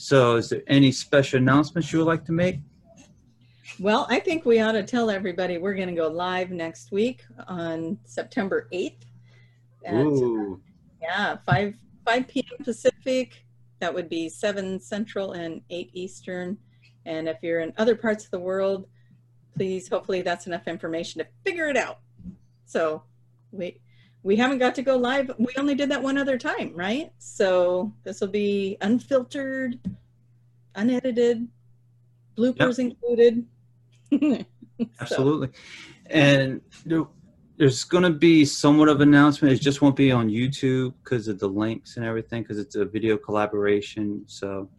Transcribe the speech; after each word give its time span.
So, 0.00 0.36
is 0.36 0.48
there 0.48 0.62
any 0.66 0.92
special 0.92 1.36
announcements 1.36 1.92
you 1.92 1.98
would 1.98 2.06
like 2.06 2.24
to 2.24 2.32
make? 2.32 2.60
Well, 3.78 4.06
I 4.08 4.18
think 4.18 4.46
we 4.46 4.58
ought 4.58 4.72
to 4.72 4.82
tell 4.82 5.10
everybody 5.10 5.58
we're 5.58 5.74
going 5.74 5.90
to 5.90 5.94
go 5.94 6.08
live 6.08 6.50
next 6.50 6.90
week 6.90 7.22
on 7.46 7.98
September 8.06 8.66
8th. 8.72 8.94
At, 9.84 9.94
Ooh, 9.96 10.58
yeah, 11.02 11.36
5 11.44 11.74
5 12.06 12.28
p.m. 12.28 12.64
Pacific. 12.64 13.44
That 13.80 13.92
would 13.92 14.08
be 14.08 14.30
7 14.30 14.80
Central 14.80 15.32
and 15.32 15.60
8 15.68 15.90
Eastern. 15.92 16.56
And 17.04 17.28
if 17.28 17.36
you're 17.42 17.60
in 17.60 17.74
other 17.76 17.94
parts 17.94 18.24
of 18.24 18.30
the 18.30 18.40
world, 18.40 18.86
please, 19.54 19.86
hopefully 19.86 20.22
that's 20.22 20.46
enough 20.46 20.66
information 20.66 21.18
to 21.18 21.28
figure 21.44 21.68
it 21.68 21.76
out. 21.76 21.98
So 22.64 23.02
we 23.52 23.82
we 24.22 24.36
haven't 24.36 24.58
got 24.58 24.74
to 24.74 24.82
go 24.82 24.96
live. 24.96 25.30
We 25.38 25.48
only 25.56 25.74
did 25.74 25.90
that 25.90 26.02
one 26.02 26.18
other 26.18 26.36
time, 26.36 26.72
right? 26.74 27.12
So 27.18 27.92
this 28.04 28.20
will 28.20 28.28
be 28.28 28.76
unfiltered, 28.80 29.78
unedited, 30.74 31.48
bloopers 32.36 32.78
included. 32.78 33.46
So, 34.80 34.86
absolutely. 35.02 35.50
And 36.06 36.62
there's 37.58 37.84
going 37.84 38.04
to 38.04 38.10
be 38.10 38.46
somewhat 38.46 38.88
of 38.88 39.02
announcement. 39.02 39.52
It 39.52 39.60
just 39.60 39.82
won't 39.82 39.94
be 39.94 40.10
on 40.10 40.30
YouTube 40.30 40.94
because 41.04 41.28
of 41.28 41.38
the 41.38 41.48
links 41.48 41.98
and 41.98 42.06
everything, 42.06 42.42
because 42.42 42.58
it's 42.58 42.76
a 42.76 42.86
video 42.86 43.18
collaboration. 43.18 44.24
So 44.26 44.70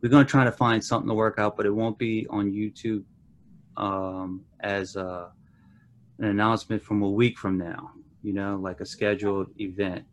we're 0.00 0.08
going 0.08 0.24
to 0.24 0.30
try 0.30 0.44
to 0.44 0.52
find 0.52 0.84
something 0.84 1.08
to 1.08 1.14
work 1.14 1.40
out, 1.40 1.56
but 1.56 1.66
it 1.66 1.74
won't 1.74 1.98
be 1.98 2.28
on 2.30 2.52
YouTube 2.52 3.02
um, 3.76 4.44
as 4.60 4.94
a, 4.94 5.32
an 6.18 6.26
announcement 6.26 6.80
from 6.80 7.02
a 7.02 7.10
week 7.10 7.36
from 7.38 7.58
now. 7.58 7.90
You 8.22 8.32
know, 8.32 8.58
like 8.62 8.80
a 8.80 8.86
scheduled 8.86 9.48
event. 9.60 10.04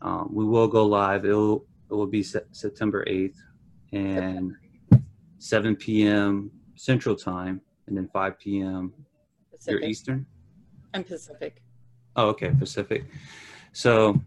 Um, 0.00 0.30
we 0.32 0.44
will 0.44 0.68
go 0.68 0.86
live. 0.86 1.24
It'll 1.24 1.64
it 1.90 1.94
will 1.94 2.06
be 2.06 2.22
se- 2.22 2.46
September 2.52 3.04
8th 3.06 3.36
and 3.92 4.54
7 5.38 5.76
p.m. 5.76 6.50
Central 6.76 7.16
Time, 7.16 7.60
and 7.86 7.96
then 7.96 8.08
5 8.12 8.38
p.m. 8.38 8.92
Your 9.66 9.80
Eastern. 9.80 10.26
I'm 10.94 11.04
Pacific. 11.04 11.62
Oh, 12.16 12.28
okay, 12.28 12.52
Pacific. 12.58 13.04
So, 13.72 14.20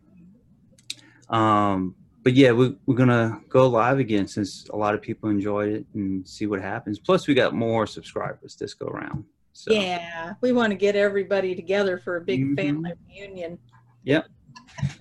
um, 1.30 1.96
but 2.24 2.34
yeah, 2.34 2.52
we, 2.52 2.76
we're 2.86 2.96
gonna 2.96 3.42
go 3.50 3.68
live 3.68 4.00
again 4.00 4.28
since 4.28 4.68
a 4.70 4.76
lot 4.76 4.94
of 4.94 5.02
people 5.02 5.30
enjoyed 5.30 5.70
it 5.70 5.86
and 5.94 6.28
see 6.28 6.46
what 6.46 6.62
happens. 6.62 7.00
Plus, 7.00 7.28
we 7.28 7.34
got 7.34 7.54
more 7.54 7.88
subscribers 7.88 8.56
this 8.56 8.74
go 8.74 8.88
around. 8.88 9.26
So, 9.62 9.72
Yeah, 9.72 10.34
we 10.42 10.54
want 10.54 10.72
to 10.72 10.76
get 10.76 10.96
everybody 10.96 11.54
together 11.54 12.00
for 12.00 12.18
a 12.18 12.22
big 12.22 12.42
Mhm. 12.44 12.56
family 12.56 12.94
reunion. 13.08 13.60
Yep. 14.06 14.28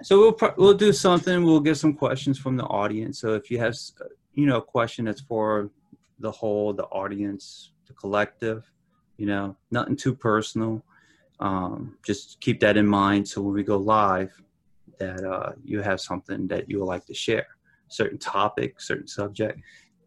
So 0.02 0.18
we'll 0.18 0.34
pro- 0.34 0.52
we'll 0.58 0.74
do 0.74 0.92
something. 0.92 1.44
We'll 1.44 1.60
get 1.60 1.78
some 1.78 1.94
questions 1.94 2.38
from 2.38 2.58
the 2.58 2.64
audience. 2.64 3.18
So 3.18 3.32
if 3.32 3.50
you 3.50 3.58
have, 3.58 3.74
you 4.34 4.44
know, 4.44 4.58
a 4.58 4.62
question 4.62 5.06
that's 5.06 5.22
for 5.22 5.70
the 6.18 6.30
whole, 6.30 6.74
the 6.74 6.84
audience, 6.84 7.72
the 7.86 7.94
collective, 7.94 8.70
you 9.16 9.24
know, 9.24 9.56
nothing 9.70 9.96
too 9.96 10.14
personal. 10.14 10.84
Um, 11.38 11.96
just 12.04 12.38
keep 12.42 12.60
that 12.60 12.76
in 12.76 12.86
mind. 12.86 13.26
So 13.26 13.40
when 13.40 13.54
we 13.54 13.62
go 13.62 13.78
live, 13.78 14.42
that 14.98 15.24
uh, 15.24 15.52
you 15.64 15.80
have 15.80 16.02
something 16.02 16.46
that 16.48 16.68
you 16.68 16.80
would 16.80 16.84
like 16.94 17.06
to 17.06 17.14
share, 17.14 17.46
certain 17.88 18.18
topic, 18.18 18.78
certain 18.78 19.08
subject. 19.08 19.58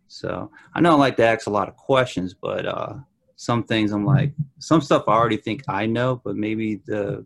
So 0.08 0.52
I 0.76 0.80
know 0.80 0.92
I 0.92 0.98
like 1.00 1.18
to 1.18 1.26
ask 1.26 1.48
a 1.48 1.50
lot 1.50 1.68
of 1.68 1.76
questions, 1.76 2.36
but 2.36 2.68
uh, 2.68 2.98
some 3.44 3.64
things 3.64 3.92
I'm 3.92 4.06
like, 4.06 4.32
some 4.60 4.80
stuff 4.80 5.04
I 5.08 5.12
already 5.12 5.36
think 5.36 5.64
I 5.68 5.86
know, 5.86 6.22
but 6.24 6.38
maybe 6.38 6.76
the 6.86 7.26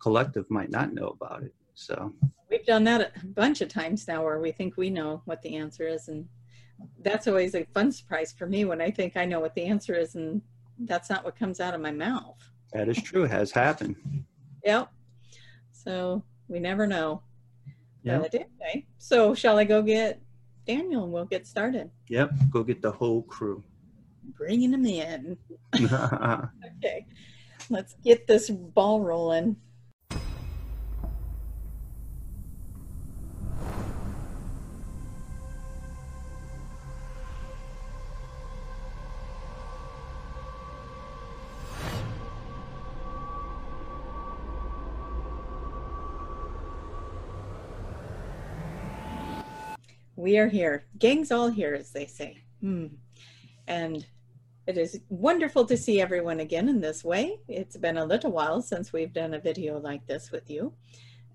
collective 0.00 0.50
might 0.50 0.70
not 0.70 0.94
know 0.94 1.08
about 1.08 1.42
it. 1.42 1.54
So 1.74 2.14
We've 2.48 2.64
done 2.64 2.84
that 2.84 3.12
a 3.22 3.26
bunch 3.26 3.60
of 3.60 3.68
times 3.68 4.08
now 4.08 4.24
where 4.24 4.40
we 4.40 4.50
think 4.50 4.78
we 4.78 4.88
know 4.88 5.20
what 5.26 5.42
the 5.42 5.56
answer 5.56 5.86
is. 5.86 6.08
And 6.08 6.26
that's 7.02 7.26
always 7.26 7.54
a 7.54 7.64
fun 7.74 7.92
surprise 7.92 8.32
for 8.32 8.46
me 8.46 8.64
when 8.64 8.80
I 8.80 8.90
think 8.90 9.18
I 9.18 9.26
know 9.26 9.40
what 9.40 9.54
the 9.54 9.64
answer 9.66 9.94
is 9.94 10.14
and 10.14 10.40
that's 10.78 11.10
not 11.10 11.22
what 11.22 11.36
comes 11.36 11.60
out 11.60 11.74
of 11.74 11.82
my 11.82 11.90
mouth. 11.90 12.38
that 12.72 12.88
is 12.88 13.02
true. 13.02 13.24
It 13.24 13.30
has 13.30 13.50
happened. 13.50 13.96
Yep. 14.64 14.90
So 15.72 16.22
we 16.48 16.60
never 16.60 16.86
know. 16.86 17.22
Yeah. 18.02 18.22
Anyway, 18.32 18.86
so 18.98 19.34
shall 19.34 19.58
I 19.58 19.64
go 19.64 19.82
get 19.82 20.22
Daniel 20.66 21.04
and 21.04 21.12
we'll 21.12 21.24
get 21.26 21.46
started? 21.46 21.90
Yep. 22.08 22.30
Go 22.50 22.62
get 22.62 22.80
the 22.80 22.92
whole 22.92 23.22
crew. 23.22 23.62
Bringing 24.36 24.70
them 24.70 24.86
in. 24.86 25.36
Okay. 26.78 27.06
Let's 27.70 27.94
get 28.04 28.26
this 28.26 28.50
ball 28.50 29.00
rolling. 29.00 29.56
We 50.16 50.38
are 50.38 50.48
here. 50.48 50.86
Gang's 50.98 51.30
all 51.30 51.50
here, 51.50 51.74
as 51.74 51.90
they 51.90 52.06
say. 52.06 52.38
Hmm. 52.60 52.86
And 53.68 54.04
it 54.66 54.76
is 54.76 55.00
wonderful 55.08 55.64
to 55.64 55.76
see 55.76 56.00
everyone 56.00 56.40
again 56.40 56.68
in 56.68 56.80
this 56.80 57.04
way. 57.04 57.38
It's 57.46 57.76
been 57.76 57.98
a 57.98 58.04
little 58.04 58.32
while 58.32 58.60
since 58.60 58.92
we've 58.92 59.12
done 59.12 59.34
a 59.34 59.38
video 59.38 59.78
like 59.78 60.04
this 60.06 60.32
with 60.32 60.50
you. 60.50 60.72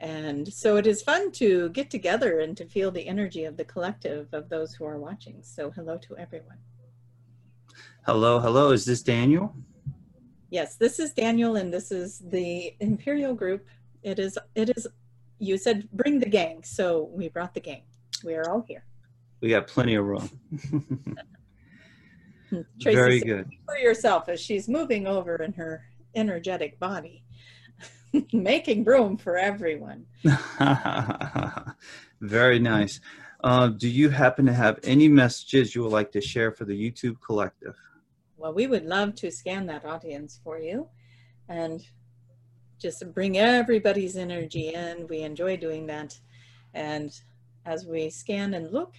And 0.02 0.52
so 0.52 0.78
it 0.78 0.86
is 0.86 1.02
fun 1.02 1.32
to 1.34 1.70
get 1.70 1.90
together 1.90 2.40
and 2.40 2.58
to 2.58 2.66
feel 2.66 2.92
the 2.92 3.08
energy 3.08 3.46
of 3.46 3.56
the 3.56 3.64
collective 3.64 4.28
of 4.34 4.50
those 4.50 4.74
who 4.74 4.84
are 4.86 4.98
watching. 4.98 5.38
So 5.44 5.72
hello 5.72 5.98
to 6.00 6.18
everyone. 6.18 6.58
hello, 8.06 8.40
hello. 8.40 8.72
Is 8.72 8.84
this 8.84 9.02
Daniel? 9.02 9.56
Yes, 10.50 10.76
this 10.76 11.00
is 11.00 11.14
Daniel 11.14 11.56
and 11.56 11.74
this 11.74 11.92
is 11.92 12.20
the 12.20 12.76
Imperial 12.82 13.34
group. 13.34 13.66
It 14.04 14.20
is 14.20 14.38
it 14.56 14.76
is 14.76 14.88
you 15.40 15.58
said 15.58 15.88
bring 15.94 16.20
the 16.20 16.26
gang. 16.26 16.64
So 16.64 17.10
we 17.14 17.30
brought 17.30 17.54
the 17.54 17.62
gang. 17.62 17.84
We 18.26 18.36
are 18.36 18.50
all 18.50 18.66
here. 18.68 18.84
We 19.40 19.50
got 19.50 19.68
plenty 19.68 19.96
of 19.96 20.06
room. 20.06 20.30
Tracy 22.82 22.96
Very 22.96 23.20
good. 23.20 23.50
for 23.66 23.78
yourself 23.78 24.30
as 24.30 24.40
she's 24.40 24.68
moving 24.68 25.08
over 25.08 25.36
in 25.38 25.54
her 25.54 25.84
energetic 26.16 26.80
body, 26.80 27.24
making 28.34 28.84
room 28.84 29.18
for 29.18 29.38
everyone. 29.38 30.06
Very 32.22 32.60
nice. 32.60 33.00
Uh, 33.44 33.68
do 33.70 33.90
you 33.90 34.10
happen 34.10 34.46
to 34.46 34.54
have 34.54 34.80
any 34.84 35.08
messages 35.08 35.74
you 35.74 35.84
would 35.84 35.92
like 35.92 36.12
to 36.12 36.22
share 36.22 36.52
for 36.52 36.66
the 36.66 36.92
YouTube 36.92 37.18
collective? 37.26 37.76
Well, 38.38 38.54
we 38.54 38.68
would 38.68 38.86
love 38.86 39.16
to 39.16 39.32
scan 39.32 39.66
that 39.68 39.86
audience 39.86 40.40
for 40.44 40.60
you 40.60 40.88
and 41.48 41.84
just 42.80 43.14
bring 43.14 43.38
everybody's 43.38 44.16
energy 44.16 44.74
in. 44.74 45.08
We 45.08 45.22
enjoy 45.22 45.58
doing 45.58 45.88
that. 45.88 46.20
And 46.74 47.12
as 47.66 47.86
we 47.86 48.10
scan 48.10 48.54
and 48.54 48.72
look, 48.72 48.94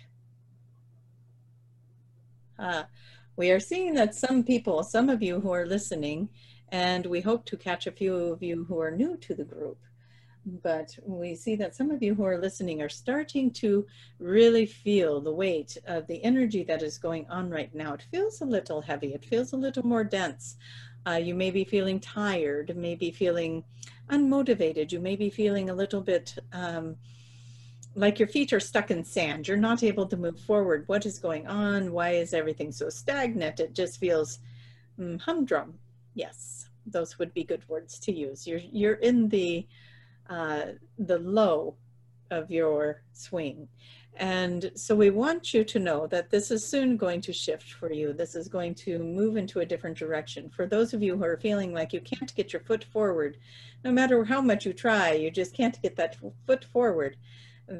uh, 2.59 2.85
we 3.37 3.51
are 3.51 3.61
seeing 3.61 3.95
that 3.95 4.15
some 4.15 4.45
people, 4.45 4.83
some 4.83 5.09
of 5.09 5.23
you 5.23 5.41
who 5.41 5.53
are 5.53 5.67
listening, 5.67 6.29
and 6.69 7.07
we 7.07 7.21
hope 7.21 7.45
to 7.47 7.57
catch 7.57 7.87
a 7.87 7.93
few 7.93 8.15
of 8.15 8.43
you 8.43 8.65
who 8.65 8.79
are 8.81 8.91
new 8.91 9.17
to 9.19 9.35
the 9.35 9.45
group. 9.45 9.79
But 10.45 10.99
we 11.05 11.35
see 11.37 11.55
that 11.57 11.75
some 11.75 11.91
of 11.91 12.03
you 12.03 12.15
who 12.15 12.25
are 12.25 12.41
listening 12.41 12.83
are 12.83 12.89
starting 12.89 13.51
to 13.53 13.87
really 14.19 14.67
feel 14.67 15.21
the 15.21 15.33
weight 15.33 15.79
of 15.87 16.07
the 16.09 16.23
energy 16.25 16.65
that 16.65 16.83
is 16.83 16.99
going 16.99 17.29
on 17.31 17.49
right 17.49 17.73
now. 17.75 17.95
It 17.95 18.07
feels 18.11 18.41
a 18.41 18.45
little 18.45 18.81
heavy, 18.81 19.15
it 19.15 19.25
feels 19.25 19.53
a 19.53 19.57
little 19.57 19.87
more 19.87 20.05
dense. 20.05 20.57
Uh, 21.07 21.13
you 21.13 21.35
may 21.35 21.51
be 21.51 21.65
feeling 21.65 22.01
tired, 22.01 22.77
maybe 22.77 23.11
feeling 23.11 23.65
unmotivated, 24.11 24.93
you 24.93 25.01
may 25.01 25.17
be 25.17 25.31
feeling 25.31 25.71
a 25.71 25.75
little 25.75 26.01
bit 26.01 26.37
um, 26.53 26.97
like 27.95 28.19
your 28.19 28.29
feet 28.29 28.53
are 28.53 28.61
stuck 28.61 28.91
in 28.91 29.05
sand. 29.05 29.47
You're 29.47 29.57
not 29.57 29.83
able 29.83 30.07
to 30.07 30.17
move 30.17 30.41
forward. 30.41 30.85
What 30.87 31.07
is 31.07 31.19
going 31.19 31.47
on? 31.47 31.93
Why 31.93 32.11
is 32.11 32.33
everything 32.33 32.73
so 32.73 32.89
stagnant? 32.89 33.61
It 33.61 33.75
just 33.75 34.01
feels 34.01 34.39
mm, 34.99 35.21
humdrum. 35.21 35.79
Yes, 36.15 36.69
those 36.87 37.19
would 37.19 37.35
be 37.35 37.45
good 37.45 37.69
words 37.69 37.99
to 38.01 38.13
use. 38.13 38.47
You're 38.47 38.61
you're 38.73 38.95
in 38.95 39.29
the 39.29 39.67
uh, 40.29 40.63
the 40.99 41.19
low 41.19 41.77
of 42.31 42.51
your 42.51 43.03
swing. 43.13 43.69
And 44.17 44.73
so 44.75 44.95
we 44.95 45.09
want 45.09 45.55
you 45.55 45.65
to 45.65 45.79
know 45.79 46.07
that 46.09 46.31
this 46.31 46.51
is 46.51 46.67
soon 46.67 46.99
going 46.99 47.23
to 47.23 47.33
shift 47.33 47.73
for 47.73 47.91
you. 47.93 48.13
This 48.13 48.35
is 48.35 48.47
going 48.47 48.75
to 48.77 48.99
move 48.99 49.37
into 49.37 49.61
a 49.61 49.67
different 49.67 49.97
direction. 49.97 50.51
For 50.51 50.67
those 50.67 50.93
of 50.93 51.03
you 51.03 51.17
who 51.17 51.25
are 51.25 51.39
feeling 51.39 51.73
like 51.73 51.95
you 51.95 52.01
can't 52.01 52.35
get 52.35 52.53
your 52.53 52.61
foot 52.61 52.85
forward, 52.85 53.39
no 53.85 53.91
matter 53.91 54.23
how 54.25 54.43
much 54.43 54.67
you 54.67 54.75
try, 54.75 55.13
you 55.13 55.31
just 55.31 55.55
can't 55.55 55.81
get 55.81 55.97
that 55.97 56.17
foot 56.47 56.65
forward, 56.65 57.17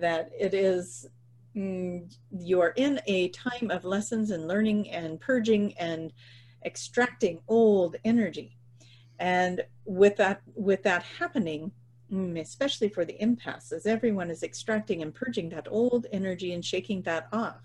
that 0.01 0.31
it 0.39 0.55
is, 0.55 1.09
mm, 1.57 2.13
you 2.31 2.61
are 2.61 2.75
in 2.77 3.01
a 3.07 3.29
time 3.29 3.71
of 3.71 3.85
lessons 3.85 4.31
and 4.31 4.49
learning 4.49 4.91
and 4.91 5.21
purging 5.21 5.75
and 5.79 6.13
extracting 6.65 7.41
old 7.49 7.97
energy. 8.05 8.57
And 9.19 9.63
with 9.85 10.17
that, 10.17 10.43
with 10.55 10.83
that 10.85 11.03
happening, 11.03 11.73
Mm, 12.13 12.39
especially 12.39 12.91
for 12.91 13.07
the 13.07 13.17
empaths, 13.23 13.73
as 13.73 13.87
everyone 13.87 14.31
is 14.31 14.43
extracting 14.43 15.01
and 15.01 15.15
purging 15.15 15.49
that 15.49 15.67
old 15.71 16.07
energy 16.13 16.53
and 16.53 16.65
shaking 16.65 17.03
that 17.03 17.27
off. 17.33 17.63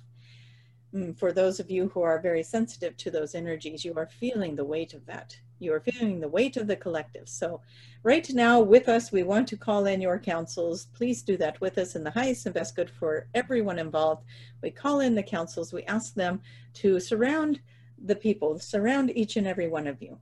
mm, 0.93 1.17
for 1.17 1.33
those 1.33 1.59
of 1.59 1.69
you 1.69 1.89
who 1.89 2.01
are 2.01 2.17
very 2.19 2.43
sensitive 2.43 2.95
to 2.95 3.11
those 3.11 3.35
energies, 3.35 3.83
you 3.83 3.93
are 3.95 4.07
feeling 4.07 4.55
the 4.55 4.63
weight 4.63 4.93
of 4.93 5.05
that. 5.05 5.37
You 5.59 5.73
are 5.73 5.79
feeling 5.79 6.19
the 6.19 6.27
weight 6.27 6.57
of 6.57 6.67
the 6.67 6.75
collective. 6.75 7.27
So, 7.27 7.61
right 8.03 8.27
now, 8.33 8.59
with 8.59 8.87
us, 8.89 9.11
we 9.11 9.23
want 9.23 9.47
to 9.49 9.57
call 9.57 9.85
in 9.85 10.01
your 10.01 10.19
councils. 10.19 10.87
Please 10.93 11.21
do 11.21 11.37
that 11.37 11.59
with 11.59 11.77
us 11.77 11.95
in 11.95 12.03
the 12.03 12.11
highest 12.11 12.45
and 12.45 12.55
best 12.55 12.75
good 12.75 12.89
for 12.89 13.27
everyone 13.33 13.79
involved. 13.79 14.23
We 14.61 14.71
call 14.71 14.99
in 14.99 15.15
the 15.15 15.23
councils, 15.23 15.73
we 15.73 15.83
ask 15.83 16.13
them 16.13 16.41
to 16.75 16.99
surround 16.99 17.59
the 18.03 18.15
people, 18.15 18.59
surround 18.59 19.15
each 19.17 19.37
and 19.37 19.47
every 19.47 19.67
one 19.67 19.87
of 19.87 20.01
you 20.01 20.19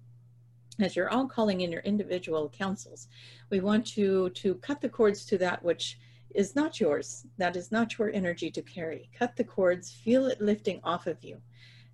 as 0.79 0.95
you're 0.95 1.09
all 1.09 1.27
calling 1.27 1.61
in 1.61 1.71
your 1.71 1.81
individual 1.81 2.49
councils, 2.49 3.07
we 3.49 3.59
want 3.59 3.95
you 3.95 4.29
to 4.31 4.55
cut 4.55 4.81
the 4.81 4.89
cords 4.89 5.25
to 5.25 5.37
that 5.37 5.63
which 5.63 5.97
is 6.33 6.55
not 6.55 6.79
yours. 6.81 7.25
That 7.37 7.55
is 7.55 7.71
not 7.71 7.97
your 7.97 8.11
energy 8.11 8.51
to 8.51 8.61
carry. 8.61 9.09
Cut 9.17 9.37
the 9.37 9.43
cords, 9.43 9.91
feel 9.91 10.25
it 10.27 10.41
lifting 10.41 10.81
off 10.83 11.07
of 11.07 11.23
you. 11.23 11.41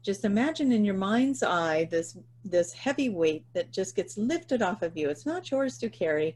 Just 0.03 0.25
imagine 0.25 0.71
in 0.71 0.83
your 0.83 0.95
mind's 0.95 1.44
eye 1.44 1.88
this 1.92 2.18
this 2.44 2.74
heavy 2.74 3.09
weight 3.09 3.45
that 3.53 3.71
just 3.71 3.95
gets 3.95 4.18
lifted 4.18 4.62
off 4.62 4.81
of 4.81 4.98
you. 4.98 5.09
It's 5.09 5.25
not 5.25 5.51
yours 5.51 5.77
to 5.80 5.89
carry. 5.89 6.36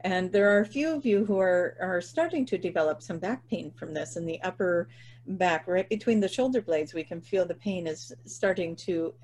And 0.00 0.30
there 0.30 0.54
are 0.54 0.60
a 0.60 0.66
few 0.66 0.94
of 0.94 1.06
you 1.06 1.24
who 1.24 1.38
are, 1.38 1.76
are 1.80 2.02
starting 2.02 2.44
to 2.46 2.58
develop 2.58 3.00
some 3.00 3.18
back 3.18 3.48
pain 3.48 3.72
from 3.72 3.94
this 3.94 4.16
in 4.16 4.26
the 4.26 4.40
upper 4.42 4.88
back, 5.26 5.66
right 5.66 5.88
between 5.88 6.20
the 6.20 6.28
shoulder 6.28 6.60
blades. 6.60 6.92
We 6.92 7.02
can 7.02 7.22
feel 7.22 7.46
the 7.46 7.54
pain 7.54 7.86
is 7.86 8.12
starting 8.26 8.76
to 8.76 9.14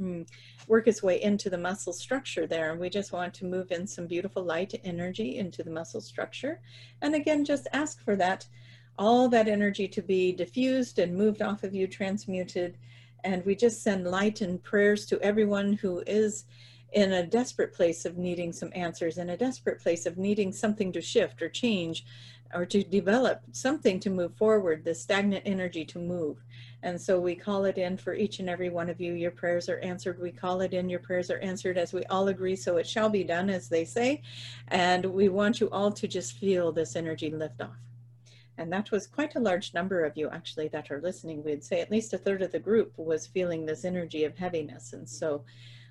Mm, 0.00 0.28
work 0.68 0.86
its 0.86 1.02
way 1.02 1.20
into 1.20 1.50
the 1.50 1.58
muscle 1.58 1.92
structure 1.92 2.46
there. 2.46 2.70
And 2.70 2.80
we 2.80 2.88
just 2.88 3.12
want 3.12 3.34
to 3.34 3.44
move 3.44 3.72
in 3.72 3.86
some 3.86 4.06
beautiful 4.06 4.44
light 4.44 4.74
energy 4.84 5.38
into 5.38 5.62
the 5.62 5.70
muscle 5.70 6.00
structure. 6.00 6.60
And 7.02 7.14
again, 7.14 7.44
just 7.44 7.66
ask 7.72 8.02
for 8.04 8.14
that, 8.16 8.46
all 8.96 9.28
that 9.28 9.48
energy 9.48 9.88
to 9.88 10.02
be 10.02 10.32
diffused 10.32 10.98
and 10.98 11.16
moved 11.16 11.42
off 11.42 11.64
of 11.64 11.74
you, 11.74 11.86
transmuted. 11.88 12.78
And 13.24 13.44
we 13.44 13.54
just 13.54 13.82
send 13.82 14.06
light 14.06 14.40
and 14.40 14.62
prayers 14.62 15.06
to 15.06 15.20
everyone 15.20 15.74
who 15.74 16.02
is 16.06 16.44
in 16.92 17.12
a 17.12 17.26
desperate 17.26 17.74
place 17.74 18.04
of 18.04 18.16
needing 18.16 18.52
some 18.52 18.72
answers, 18.74 19.18
in 19.18 19.30
a 19.30 19.36
desperate 19.36 19.80
place 19.80 20.06
of 20.06 20.16
needing 20.16 20.52
something 20.52 20.90
to 20.92 21.00
shift 21.02 21.42
or 21.42 21.48
change 21.48 22.04
or 22.54 22.64
to 22.64 22.82
develop 22.82 23.42
something 23.52 24.00
to 24.00 24.08
move 24.08 24.34
forward, 24.36 24.84
the 24.84 24.94
stagnant 24.94 25.42
energy 25.44 25.84
to 25.84 25.98
move. 25.98 26.42
And 26.82 26.98
so 26.98 27.20
we 27.20 27.34
call 27.34 27.64
it 27.66 27.76
in 27.76 27.96
for 27.96 28.14
each 28.14 28.38
and 28.38 28.48
every 28.48 28.70
one 28.70 28.88
of 28.88 29.00
you. 29.00 29.12
Your 29.12 29.32
prayers 29.32 29.68
are 29.68 29.80
answered. 29.80 30.20
We 30.20 30.30
call 30.30 30.60
it 30.62 30.72
in. 30.72 30.88
Your 30.88 31.00
prayers 31.00 31.30
are 31.30 31.38
answered 31.38 31.76
as 31.76 31.92
we 31.92 32.04
all 32.04 32.28
agree. 32.28 32.56
So 32.56 32.76
it 32.76 32.86
shall 32.86 33.10
be 33.10 33.24
done, 33.24 33.50
as 33.50 33.68
they 33.68 33.84
say. 33.84 34.22
And 34.68 35.04
we 35.04 35.28
want 35.28 35.60
you 35.60 35.68
all 35.70 35.92
to 35.92 36.08
just 36.08 36.38
feel 36.38 36.72
this 36.72 36.96
energy 36.96 37.30
lift 37.30 37.60
off. 37.60 37.76
And 38.58 38.72
that 38.72 38.90
was 38.90 39.06
quite 39.06 39.36
a 39.36 39.40
large 39.40 39.72
number 39.72 40.04
of 40.04 40.16
you 40.16 40.28
actually 40.30 40.68
that 40.68 40.90
are 40.90 41.00
listening. 41.00 41.44
We'd 41.44 41.64
say 41.64 41.80
at 41.80 41.92
least 41.92 42.12
a 42.12 42.18
third 42.18 42.42
of 42.42 42.50
the 42.50 42.58
group 42.58 42.92
was 42.96 43.26
feeling 43.26 43.64
this 43.64 43.84
energy 43.84 44.24
of 44.24 44.36
heaviness. 44.36 44.92
And 44.92 45.08
so 45.08 45.44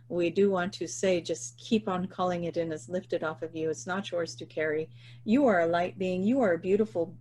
we 0.10 0.30
do 0.30 0.52
want 0.52 0.74
to 0.74 0.88
say 0.88 1.22
just 1.22 1.58
keep 1.58 1.88
on 1.88 2.08
calling 2.08 2.44
it 2.44 2.58
in 2.58 2.74
as 2.74 2.90
lifted 2.90 3.24
off 3.24 3.42
of 3.42 3.56
you. 3.56 3.70
It's 3.70 3.88
not 3.88 4.12
yours 4.12 4.36
to 4.36 4.46
carry. 4.46 4.90
You 5.24 5.48
are 5.48 5.62
a 5.62 5.68
light 5.68 5.98
being. 5.98 6.24
You 6.24 6.42
are 6.42 6.54
a 6.54 6.60
beautiful 6.60 7.16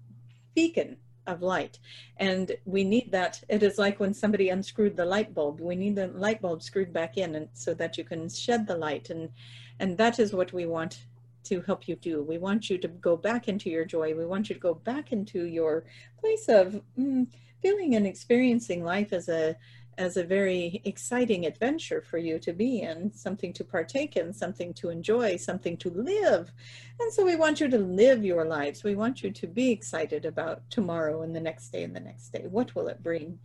beacon 0.55 0.97
of 1.29 1.43
light. 1.43 1.79
And 2.17 2.53
we 2.65 2.83
need 2.83 3.13
that. 3.13 3.43
It 3.49 3.63
is 3.63 3.79
like 3.79 4.01
when 4.01 4.15
somebody 4.15 4.49
unscrewed 4.49 4.97
the 4.97 5.05
light 5.05 5.33
bulb. 5.33 5.61
We 5.61 5.77
need 5.77 5.95
the 5.95 6.09
light 6.09 6.43
bulb 6.43 6.63
screwed 6.63 6.93
back 6.93 7.17
in 7.19 7.37
and 7.37 7.49
so 7.53 7.73
that 7.75 7.97
you 7.97 8.05
can 8.05 8.29
shed 8.29 8.67
the 8.67 8.77
light. 8.77 9.11
And 9.11 9.31
and 9.79 9.99
that 9.99 10.19
is 10.19 10.33
what 10.33 10.53
we 10.53 10.67
want 10.67 11.05
to 11.47 11.61
help 11.63 11.89
you 11.89 11.97
do. 11.97 12.23
We 12.23 12.39
want 12.39 12.71
you 12.71 12.79
to 12.79 12.89
go 12.89 13.17
back 13.17 13.49
into 13.49 13.71
your 13.71 13.85
joy. 13.85 14.15
We 14.15 14.27
want 14.27 14.49
you 14.49 14.55
to 14.55 14.61
go 14.61 14.75
back 14.75 15.13
into 15.13 15.45
your 15.47 15.85
place 16.21 16.49
of 16.49 16.81
mm, 16.99 17.27
feeling 17.63 17.95
and 17.95 18.07
experiencing 18.07 18.85
life 18.85 19.13
as 19.13 19.29
a 19.29 19.57
as 19.99 20.17
a 20.17 20.25
very 20.25 20.83
exciting 20.85 21.47
adventure 21.47 22.03
for 22.03 22.19
you 22.19 22.39
to 22.39 22.53
be 22.53 22.83
in, 22.83 23.11
something 23.15 23.53
to 23.55 23.65
partake 23.65 24.17
in, 24.17 24.33
something 24.33 24.75
to 24.75 24.91
enjoy, 24.91 25.37
something 25.37 25.77
to 25.79 25.89
live. 25.91 26.53
And 27.01 27.11
so 27.11 27.25
we 27.25 27.35
want 27.35 27.61
you 27.61 27.69
to 27.69 27.79
live 27.79 28.23
your 28.23 28.45
lives. 28.45 28.85
We 28.85 28.95
want 28.95 29.23
you 29.23 29.31
to 29.31 29.47
be 29.47 29.71
excited 29.71 30.27
about 30.27 30.69
tomorrow 30.69 31.23
and 31.23 31.35
the 31.35 31.41
next 31.41 31.71
day 31.71 31.83
and 31.83 31.97
the 31.97 32.01
next 32.01 32.29
day. 32.29 32.45
What 32.47 32.75
will 32.75 32.89
it 32.89 33.03
bring? 33.03 33.39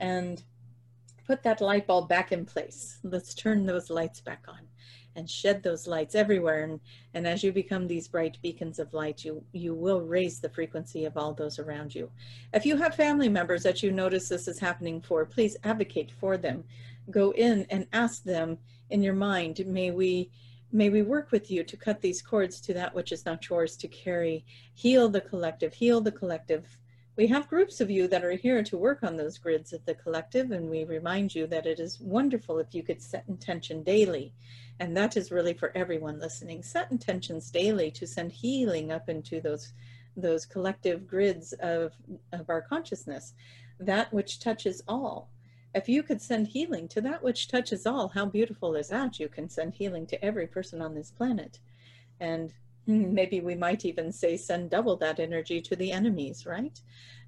And 0.00 0.42
put 1.24 1.44
that 1.44 1.60
light 1.60 1.86
bulb 1.86 2.08
back 2.08 2.32
in 2.32 2.46
place. 2.46 2.98
Let's 3.04 3.32
turn 3.32 3.64
those 3.64 3.88
lights 3.88 4.20
back 4.20 4.46
on 4.48 4.58
and 5.16 5.28
shed 5.28 5.62
those 5.62 5.86
lights 5.86 6.14
everywhere. 6.14 6.64
And, 6.64 6.80
and 7.14 7.26
as 7.26 7.42
you 7.42 7.52
become 7.52 7.86
these 7.86 8.08
bright 8.08 8.38
beacons 8.42 8.78
of 8.78 8.92
light, 8.94 9.24
you, 9.24 9.44
you 9.52 9.74
will 9.74 10.00
raise 10.00 10.40
the 10.40 10.48
frequency 10.48 11.04
of 11.04 11.16
all 11.16 11.32
those 11.32 11.58
around 11.58 11.94
you. 11.94 12.10
If 12.52 12.66
you 12.66 12.76
have 12.76 12.94
family 12.94 13.28
members 13.28 13.62
that 13.62 13.82
you 13.82 13.92
notice 13.92 14.28
this 14.28 14.48
is 14.48 14.58
happening 14.58 15.00
for, 15.00 15.24
please 15.24 15.56
advocate 15.64 16.10
for 16.20 16.36
them. 16.36 16.64
Go 17.10 17.32
in 17.32 17.66
and 17.70 17.86
ask 17.92 18.22
them 18.22 18.58
in 18.90 19.02
your 19.02 19.14
mind, 19.14 19.64
may 19.66 19.90
we 19.90 20.30
may 20.74 20.88
we 20.88 21.02
work 21.02 21.30
with 21.30 21.50
you 21.50 21.62
to 21.62 21.76
cut 21.76 22.00
these 22.00 22.22
cords 22.22 22.58
to 22.58 22.72
that 22.72 22.94
which 22.94 23.12
is 23.12 23.26
not 23.26 23.46
yours 23.50 23.76
to 23.76 23.88
carry. 23.88 24.42
Heal 24.72 25.10
the 25.10 25.20
collective, 25.20 25.74
heal 25.74 26.00
the 26.00 26.12
collective, 26.12 26.78
we 27.14 27.26
have 27.26 27.48
groups 27.48 27.82
of 27.82 27.90
you 27.90 28.08
that 28.08 28.24
are 28.24 28.32
here 28.32 28.62
to 28.62 28.78
work 28.78 29.02
on 29.02 29.18
those 29.18 29.36
grids 29.36 29.74
of 29.74 29.84
the 29.84 29.94
collective, 29.94 30.50
and 30.50 30.70
we 30.70 30.84
remind 30.84 31.34
you 31.34 31.46
that 31.48 31.66
it 31.66 31.78
is 31.78 32.00
wonderful 32.00 32.58
if 32.58 32.74
you 32.74 32.82
could 32.82 33.02
set 33.02 33.24
intention 33.28 33.82
daily. 33.82 34.32
And 34.82 34.96
that 34.96 35.16
is 35.16 35.30
really 35.30 35.54
for 35.54 35.70
everyone 35.76 36.18
listening. 36.18 36.64
Set 36.64 36.90
intentions 36.90 37.52
daily 37.52 37.88
to 37.92 38.04
send 38.04 38.32
healing 38.32 38.90
up 38.90 39.08
into 39.08 39.40
those 39.40 39.74
those 40.16 40.44
collective 40.44 41.06
grids 41.06 41.52
of, 41.60 41.92
of 42.32 42.50
our 42.50 42.60
consciousness, 42.60 43.32
that 43.78 44.12
which 44.12 44.40
touches 44.40 44.82
all. 44.88 45.30
If 45.72 45.88
you 45.88 46.02
could 46.02 46.20
send 46.20 46.48
healing 46.48 46.88
to 46.88 47.00
that 47.02 47.22
which 47.22 47.46
touches 47.46 47.86
all, 47.86 48.08
how 48.08 48.26
beautiful 48.26 48.74
is 48.74 48.88
that? 48.88 49.20
You 49.20 49.28
can 49.28 49.48
send 49.48 49.72
healing 49.72 50.04
to 50.08 50.22
every 50.22 50.48
person 50.48 50.82
on 50.82 50.94
this 50.94 51.12
planet. 51.12 51.60
And 52.18 52.52
maybe 52.86 53.40
we 53.40 53.54
might 53.54 53.84
even 53.84 54.10
say 54.10 54.36
send 54.36 54.70
double 54.70 54.96
that 54.96 55.20
energy 55.20 55.60
to 55.60 55.76
the 55.76 55.92
enemies, 55.92 56.44
right? 56.44 56.78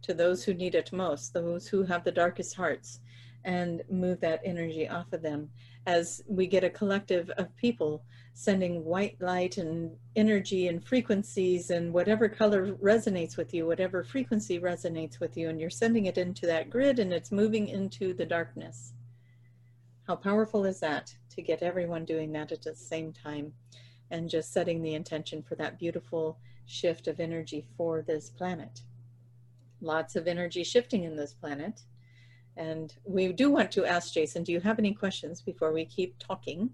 To 0.03 0.13
those 0.13 0.43
who 0.43 0.55
need 0.55 0.75
it 0.75 0.93
most, 0.93 1.33
those 1.33 1.69
who 1.69 1.85
have 1.85 2.03
the 2.03 2.11
darkest 2.11 2.57
hearts, 2.57 2.99
and 3.45 3.83
move 3.91 4.21
that 4.21 4.41
energy 4.45 4.89
off 4.89 5.13
of 5.13 5.23
them 5.23 5.51
as 5.87 6.23
we 6.27 6.47
get 6.47 6.65
a 6.65 6.71
collective 6.71 7.31
of 7.31 7.55
people 7.57 8.05
sending 8.33 8.85
white 8.85 9.21
light 9.21 9.59
and 9.59 9.97
energy 10.17 10.69
and 10.69 10.85
frequencies 10.85 11.71
and 11.71 11.93
whatever 11.93 12.29
color 12.29 12.75
resonates 12.75 13.37
with 13.37 13.55
you, 13.55 13.67
whatever 13.67 14.03
frequency 14.03 14.59
resonates 14.59 15.21
with 15.21 15.37
you, 15.37 15.49
and 15.49 15.61
you're 15.61 15.71
sending 15.71 16.07
it 16.07 16.19
into 16.19 16.47
that 16.47 16.71
grid 16.71 16.99
and 16.99 17.13
it's 17.13 17.31
moving 17.31 17.69
into 17.69 18.15
the 18.15 18.27
darkness. 18.27 18.95
How 20.07 20.17
powerful 20.17 20.65
is 20.65 20.81
that 20.81 21.15
to 21.31 21.43
get 21.43 21.63
everyone 21.63 22.05
doing 22.05 22.33
that 22.33 22.53
at 22.53 22.63
the 22.63 22.75
same 22.75 23.13
time? 23.13 23.53
and 24.11 24.31
just 24.31 24.53
setting 24.53 24.83
the 24.83 24.95
intention 24.95 25.43
for 25.43 25.55
that 25.57 25.79
beautiful 25.79 26.39
shift 26.67 27.09
of 27.09 27.21
energy 27.21 27.67
for 27.77 28.03
this 28.03 28.31
planet. 28.31 28.83
Lots 29.81 30.17
of 30.17 30.27
energy 30.27 30.65
shifting 30.65 31.05
in 31.05 31.17
this 31.17 31.35
planet. 31.35 31.83
And 32.57 32.95
we 33.05 33.33
do 33.33 33.51
want 33.51 33.73
to 33.73 33.85
ask 33.85 34.13
Jason, 34.13 34.45
do 34.45 34.53
you 34.53 34.61
have 34.61 34.79
any 34.79 34.95
questions 34.95 35.43
before 35.43 35.73
we 35.73 35.85
keep 35.85 36.19
talking? 36.19 36.71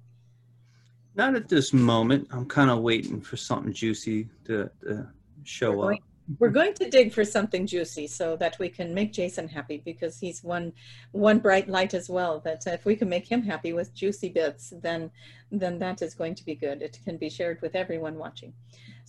Not 1.14 1.34
at 1.34 1.48
this 1.48 1.72
moment. 1.72 2.28
I'm 2.30 2.46
kind 2.46 2.70
of 2.70 2.80
waiting 2.80 3.20
for 3.20 3.36
something 3.36 3.72
juicy 3.72 4.28
to, 4.44 4.70
to 4.82 5.08
show 5.44 5.72
we're 5.72 5.94
up. 5.94 6.00
we're 6.38 6.50
going 6.50 6.74
to 6.74 6.88
dig 6.88 7.12
for 7.12 7.24
something 7.24 7.66
juicy 7.66 8.06
so 8.06 8.36
that 8.36 8.58
we 8.58 8.68
can 8.68 8.94
make 8.94 9.12
Jason 9.12 9.48
happy 9.48 9.82
because 9.84 10.20
he's 10.20 10.44
one 10.44 10.72
one 11.12 11.38
bright 11.38 11.68
light 11.68 11.94
as 11.94 12.08
well. 12.08 12.40
That 12.40 12.66
if 12.66 12.84
we 12.84 12.94
can 12.94 13.08
make 13.08 13.26
him 13.26 13.42
happy 13.42 13.72
with 13.72 13.94
juicy 13.94 14.28
bits, 14.28 14.72
then 14.82 15.10
then 15.50 15.78
that 15.80 16.00
is 16.02 16.14
going 16.14 16.36
to 16.36 16.44
be 16.44 16.54
good. 16.54 16.80
It 16.80 16.98
can 17.04 17.16
be 17.16 17.28
shared 17.28 17.60
with 17.60 17.74
everyone 17.74 18.16
watching. 18.16 18.52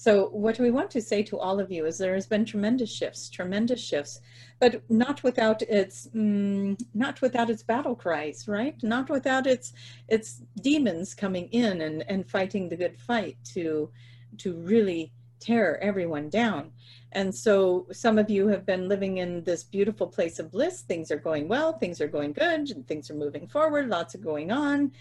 So 0.01 0.29
what 0.29 0.57
we 0.57 0.71
want 0.71 0.89
to 0.91 0.99
say 1.01 1.21
to 1.21 1.37
all 1.37 1.59
of 1.59 1.71
you 1.71 1.85
is 1.85 1.99
there 1.99 2.15
has 2.15 2.25
been 2.25 2.43
tremendous 2.43 2.91
shifts, 2.91 3.29
tremendous 3.29 3.79
shifts, 3.79 4.19
but 4.59 4.81
not 4.89 5.21
without 5.21 5.61
its 5.61 6.07
mm, 6.07 6.75
not 6.95 7.21
without 7.21 7.51
its 7.51 7.61
battle 7.61 7.95
cries, 7.95 8.47
right? 8.47 8.75
Not 8.81 9.11
without 9.11 9.45
its 9.45 9.73
its 10.07 10.41
demons 10.59 11.13
coming 11.13 11.49
in 11.49 11.81
and 11.81 12.03
and 12.09 12.27
fighting 12.27 12.67
the 12.67 12.77
good 12.77 12.97
fight 12.97 13.37
to 13.53 13.91
to 14.39 14.55
really 14.55 15.13
tear 15.39 15.77
everyone 15.83 16.29
down. 16.29 16.71
And 17.11 17.35
so 17.35 17.85
some 17.91 18.17
of 18.17 18.27
you 18.27 18.47
have 18.47 18.65
been 18.65 18.89
living 18.89 19.19
in 19.19 19.43
this 19.43 19.63
beautiful 19.63 20.07
place 20.07 20.39
of 20.39 20.51
bliss. 20.51 20.81
Things 20.81 21.11
are 21.11 21.23
going 21.29 21.47
well, 21.47 21.73
things 21.73 22.01
are 22.01 22.07
going 22.07 22.33
good, 22.33 22.71
and 22.71 22.87
things 22.87 23.11
are 23.11 23.21
moving 23.25 23.47
forward, 23.47 23.87
lots 23.87 24.15
of 24.15 24.23
going 24.23 24.51
on 24.51 24.93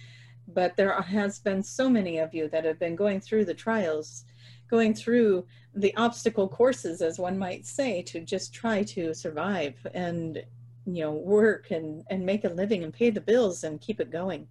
but 0.52 0.76
there 0.76 1.00
has 1.00 1.38
been 1.38 1.62
so 1.62 1.88
many 1.88 2.18
of 2.18 2.34
you 2.34 2.48
that 2.48 2.64
have 2.64 2.78
been 2.78 2.96
going 2.96 3.20
through 3.20 3.44
the 3.44 3.54
trials, 3.54 4.24
going 4.70 4.94
through 4.94 5.46
the 5.74 5.94
obstacle 5.96 6.48
courses, 6.48 7.02
as 7.02 7.18
one 7.18 7.38
might 7.38 7.66
say, 7.66 8.02
to 8.02 8.20
just 8.20 8.54
try 8.54 8.82
to 8.84 9.12
survive 9.14 9.74
and 9.94 10.42
you 10.86 11.02
know 11.02 11.12
work 11.12 11.70
and 11.70 12.04
and 12.10 12.24
make 12.24 12.44
a 12.44 12.48
living 12.48 12.82
and 12.84 12.92
pay 12.92 13.10
the 13.10 13.20
bills 13.20 13.64
and 13.64 13.80
keep 13.80 14.00
it 14.00 14.10
going. 14.10 14.46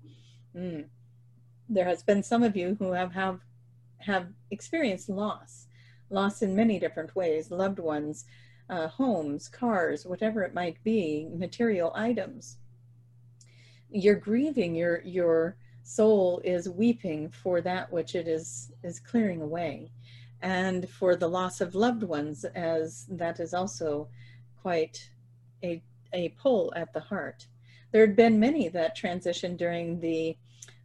Mm. 0.56 0.86
There 1.70 1.86
has 1.86 2.04
been 2.04 2.24
some 2.24 2.44
of 2.44 2.56
you 2.56 2.76
who 2.80 2.92
have 2.92 3.14
have 3.14 3.40
have 4.00 4.28
experienced 4.52 5.10
loss, 5.10 5.68
loss 6.10 6.42
in 6.42 6.56
many 6.56 6.80
different 6.80 7.16
ways, 7.16 7.52
loved 7.52 7.80
ones, 7.80 8.26
uh, 8.70 8.88
homes, 8.88 9.48
cars, 9.48 10.06
whatever 10.06 10.44
it 10.44 10.54
might 10.54 10.82
be, 10.84 11.28
material 11.34 11.92
items. 11.96 12.58
You're 13.90 14.16
grieving, 14.16 14.76
your, 14.76 15.02
your 15.02 15.56
soul 15.84 16.42
is 16.44 16.70
weeping 16.70 17.30
for 17.30 17.62
that 17.62 17.92
which 17.92 18.16
it 18.16 18.28
is, 18.28 18.72
is 18.84 19.00
clearing 19.00 19.42
away. 19.42 19.92
And 20.42 20.90
for 20.90 21.16
the 21.16 21.28
loss 21.28 21.62
of 21.62 21.76
loved 21.76 22.04
ones, 22.04 22.46
as 22.46 23.06
that 23.10 23.40
is 23.40 23.54
also 23.54 24.08
quite 24.62 25.10
a, 25.64 25.82
a 26.14 26.30
pull 26.30 26.74
at 26.76 26.94
the 26.94 27.00
heart. 27.00 27.48
There 27.92 28.06
had 28.06 28.16
been 28.16 28.40
many 28.40 28.70
that 28.70 28.98
transitioned 28.98 29.58
during 29.58 30.00
the 30.00 30.38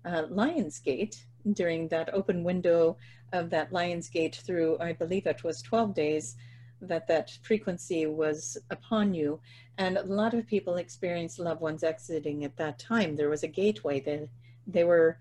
uh, 0.04 0.24
Lionsgate, 0.24 1.22
during 1.52 1.88
that 1.88 2.12
open 2.14 2.44
window 2.44 2.96
of 3.32 3.50
that 3.50 3.70
Lionsgate 3.70 4.36
through, 4.36 4.78
I 4.80 4.92
believe 4.92 5.26
it 5.26 5.44
was 5.44 5.62
12 5.62 5.94
days, 5.94 6.36
that 6.80 7.06
that 7.08 7.30
frequency 7.42 8.06
was 8.06 8.56
upon 8.70 9.14
you. 9.14 9.40
And 9.78 9.96
a 9.96 10.02
lot 10.04 10.34
of 10.34 10.46
people 10.46 10.76
experienced 10.76 11.38
loved 11.38 11.60
ones 11.60 11.82
exiting 11.82 12.44
at 12.44 12.56
that 12.56 12.78
time. 12.78 13.16
There 13.16 13.30
was 13.30 13.42
a 13.42 13.48
gateway 13.48 14.00
that 14.00 14.28
they 14.66 14.84
were 14.84 15.18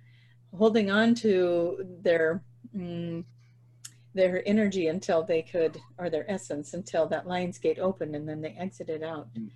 holding 0.56 0.92
on 0.92 1.16
to 1.16 1.86
their 2.02 2.44
mm, 2.76 3.24
their 4.14 4.48
energy 4.48 4.88
until 4.88 5.24
they 5.24 5.42
could, 5.42 5.80
or 5.98 6.10
their 6.10 6.30
essence 6.30 6.74
until 6.74 7.08
that 7.08 7.28
lion's 7.28 7.58
gate 7.58 7.80
opened 7.80 8.16
and 8.16 8.28
then 8.28 8.42
they 8.42 8.56
exited 8.60 9.04
out. 9.04 9.34
Mm. 9.34 9.50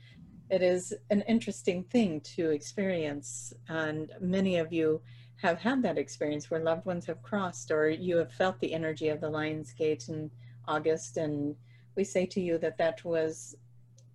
It 0.50 0.62
is 0.62 0.94
an 1.10 1.22
interesting 1.28 1.84
thing 1.84 2.22
to 2.36 2.52
experience, 2.52 3.54
and 3.68 4.12
many 4.22 4.58
of 4.58 4.72
you 4.72 5.02
have 5.38 5.60
had 5.60 5.84
that 5.84 5.98
experience 5.98 6.50
where 6.50 6.64
loved 6.64 6.86
ones 6.86 7.06
have 7.06 7.22
crossed, 7.22 7.70
or 7.70 7.90
you 7.90 8.18
have 8.18 8.32
felt 8.32 8.60
the 8.60 8.74
energy 8.74 9.10
of 9.10 9.22
the 9.22 9.30
lion's 9.30 9.74
gate 9.74 10.08
in 10.10 10.32
August, 10.68 11.18
and 11.18 11.56
we 11.96 12.04
say 12.04 12.26
to 12.26 12.42
you 12.42 12.58
that 12.60 12.78
that 12.78 13.04
was 13.04 13.56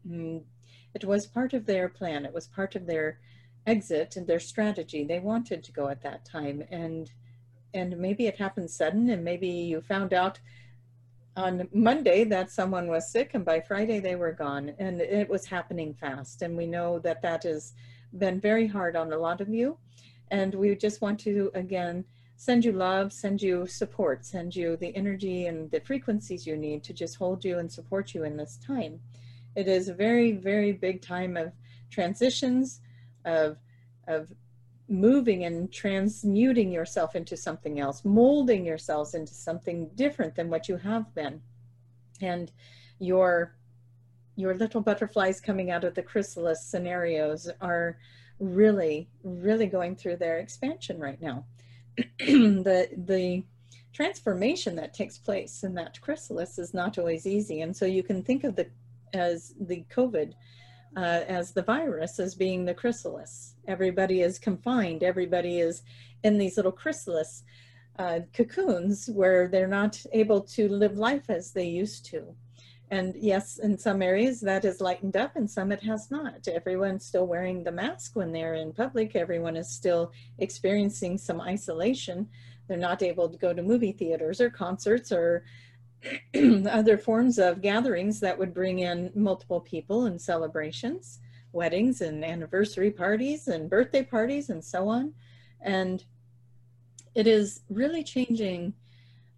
mm, 0.08 0.42
it 0.94 1.04
was 1.04 1.26
part 1.26 1.52
of 1.52 1.66
their 1.66 1.88
plan. 1.88 2.24
It 2.24 2.34
was 2.34 2.48
part 2.48 2.74
of 2.76 2.86
their 2.86 3.18
exit 3.66 4.16
and 4.16 4.26
their 4.26 4.40
strategy. 4.40 5.04
They 5.04 5.20
wanted 5.20 5.62
to 5.64 5.72
go 5.72 5.88
at 5.88 6.02
that 6.02 6.24
time, 6.24 6.64
and 6.70 7.10
and 7.74 7.96
maybe 7.98 8.26
it 8.26 8.38
happened 8.38 8.70
sudden, 8.70 9.10
and 9.10 9.24
maybe 9.24 9.48
you 9.48 9.80
found 9.80 10.12
out 10.12 10.38
on 11.36 11.68
Monday 11.72 12.24
that 12.24 12.50
someone 12.50 12.88
was 12.88 13.10
sick, 13.10 13.30
and 13.34 13.44
by 13.44 13.60
Friday 13.60 14.00
they 14.00 14.16
were 14.16 14.32
gone, 14.32 14.74
and 14.78 15.00
it 15.00 15.28
was 15.28 15.46
happening 15.46 15.94
fast. 15.94 16.42
And 16.42 16.56
we 16.56 16.66
know 16.66 16.98
that 17.00 17.22
that 17.22 17.44
has 17.44 17.72
been 18.18 18.40
very 18.40 18.66
hard 18.66 18.96
on 18.96 19.12
a 19.12 19.18
lot 19.18 19.40
of 19.40 19.48
you, 19.48 19.78
and 20.30 20.54
we 20.54 20.74
just 20.76 21.00
want 21.00 21.18
to 21.20 21.50
again 21.54 22.04
send 22.36 22.64
you 22.64 22.72
love, 22.72 23.12
send 23.12 23.40
you 23.40 23.66
support, 23.66 24.26
send 24.26 24.56
you 24.56 24.76
the 24.76 24.94
energy 24.96 25.46
and 25.46 25.70
the 25.70 25.78
frequencies 25.80 26.44
you 26.44 26.56
need 26.56 26.82
to 26.82 26.92
just 26.92 27.14
hold 27.16 27.44
you 27.44 27.58
and 27.58 27.70
support 27.70 28.14
you 28.14 28.24
in 28.24 28.36
this 28.36 28.58
time. 28.66 28.98
It 29.54 29.68
is 29.68 29.88
a 29.88 29.94
very, 29.94 30.32
very 30.32 30.72
big 30.72 31.02
time 31.02 31.36
of 31.36 31.52
transitions, 31.88 32.80
of, 33.24 33.58
of 34.08 34.32
moving 34.88 35.44
and 35.44 35.72
transmuting 35.72 36.70
yourself 36.70 37.14
into 37.14 37.36
something 37.36 37.80
else, 37.80 38.04
molding 38.04 38.64
yourselves 38.64 39.14
into 39.14 39.34
something 39.34 39.88
different 39.94 40.34
than 40.34 40.50
what 40.50 40.68
you 40.68 40.76
have 40.76 41.14
been. 41.14 41.40
And 42.20 42.52
your 42.98 43.54
your 44.36 44.54
little 44.54 44.80
butterflies 44.80 45.40
coming 45.40 45.70
out 45.70 45.84
of 45.84 45.94
the 45.94 46.02
chrysalis 46.02 46.64
scenarios 46.64 47.50
are 47.60 47.98
really, 48.38 49.08
really 49.22 49.66
going 49.66 49.94
through 49.94 50.16
their 50.16 50.38
expansion 50.38 50.98
right 50.98 51.20
now. 51.20 51.44
the 52.18 52.88
the 53.06 53.42
transformation 53.92 54.74
that 54.74 54.94
takes 54.94 55.18
place 55.18 55.64
in 55.64 55.74
that 55.74 56.00
chrysalis 56.00 56.58
is 56.58 56.72
not 56.72 56.98
always 56.98 57.26
easy, 57.26 57.60
and 57.60 57.76
so 57.76 57.84
you 57.84 58.02
can 58.02 58.22
think 58.22 58.44
of 58.44 58.56
the 58.56 58.66
as 59.12 59.54
the 59.60 59.84
COVID 59.94 60.32
uh, 60.96 61.24
as 61.26 61.52
the 61.52 61.62
virus 61.62 62.18
as 62.18 62.34
being 62.34 62.64
the 62.64 62.74
chrysalis. 62.74 63.54
Everybody 63.66 64.20
is 64.22 64.38
confined. 64.38 65.02
Everybody 65.02 65.60
is 65.60 65.82
in 66.22 66.38
these 66.38 66.56
little 66.56 66.72
chrysalis 66.72 67.44
uh, 67.98 68.20
cocoons 68.32 69.08
where 69.12 69.48
they're 69.48 69.66
not 69.66 70.00
able 70.12 70.40
to 70.40 70.68
live 70.68 70.96
life 70.96 71.28
as 71.28 71.52
they 71.52 71.66
used 71.66 72.06
to. 72.06 72.34
And 72.90 73.14
yes, 73.16 73.58
in 73.58 73.78
some 73.78 74.02
areas 74.02 74.40
that 74.42 74.66
is 74.66 74.82
lightened 74.82 75.16
up, 75.16 75.34
and 75.34 75.50
some 75.50 75.72
it 75.72 75.82
has 75.82 76.10
not. 76.10 76.46
Everyone's 76.46 77.06
still 77.06 77.26
wearing 77.26 77.64
the 77.64 77.72
mask 77.72 78.14
when 78.14 78.32
they're 78.32 78.54
in 78.54 78.72
public. 78.72 79.16
Everyone 79.16 79.56
is 79.56 79.70
still 79.70 80.12
experiencing 80.38 81.16
some 81.16 81.40
isolation. 81.40 82.28
They're 82.68 82.76
not 82.76 83.02
able 83.02 83.30
to 83.30 83.38
go 83.38 83.54
to 83.54 83.62
movie 83.62 83.92
theaters 83.92 84.42
or 84.42 84.50
concerts 84.50 85.10
or 85.10 85.44
other 86.70 86.98
forms 86.98 87.38
of 87.38 87.62
gatherings 87.62 88.20
that 88.20 88.38
would 88.38 88.54
bring 88.54 88.80
in 88.80 89.10
multiple 89.14 89.60
people 89.60 90.06
and 90.06 90.20
celebrations, 90.20 91.20
weddings 91.52 92.00
and 92.00 92.24
anniversary 92.24 92.90
parties 92.90 93.48
and 93.48 93.70
birthday 93.70 94.02
parties 94.02 94.50
and 94.50 94.64
so 94.64 94.88
on. 94.88 95.12
And 95.60 96.04
it 97.14 97.26
is 97.26 97.60
really 97.68 98.02
changing 98.02 98.74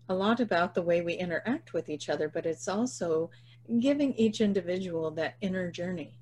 a 0.08 0.14
lot 0.14 0.40
about 0.40 0.74
the 0.74 0.82
way 0.82 1.00
we 1.00 1.14
interact 1.14 1.72
with 1.72 1.88
each 1.88 2.08
other, 2.08 2.28
but 2.28 2.46
it's 2.46 2.68
also 2.68 3.30
giving 3.78 4.12
each 4.14 4.40
individual 4.40 5.10
that 5.12 5.36
inner 5.40 5.70
journey, 5.70 6.18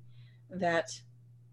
that 0.49 1.01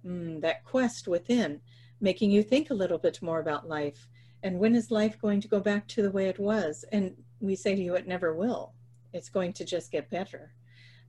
mm, 0.06 0.40
that 0.40 0.64
quest 0.64 1.08
within, 1.08 1.60
making 2.00 2.30
you 2.30 2.42
think 2.42 2.70
a 2.70 2.74
little 2.74 2.98
bit 2.98 3.20
more 3.20 3.40
about 3.40 3.68
life. 3.68 4.08
And 4.42 4.58
when 4.58 4.74
is 4.74 4.90
life 4.90 5.20
going 5.20 5.40
to 5.42 5.48
go 5.48 5.60
back 5.60 5.86
to 5.88 6.02
the 6.02 6.10
way 6.10 6.28
it 6.28 6.38
was? 6.38 6.84
And 6.92 7.14
we 7.40 7.56
say 7.56 7.74
to 7.74 7.82
you, 7.82 7.94
it 7.94 8.06
never 8.06 8.34
will. 8.34 8.72
It's 9.12 9.28
going 9.28 9.52
to 9.54 9.64
just 9.64 9.90
get 9.90 10.10
better. 10.10 10.52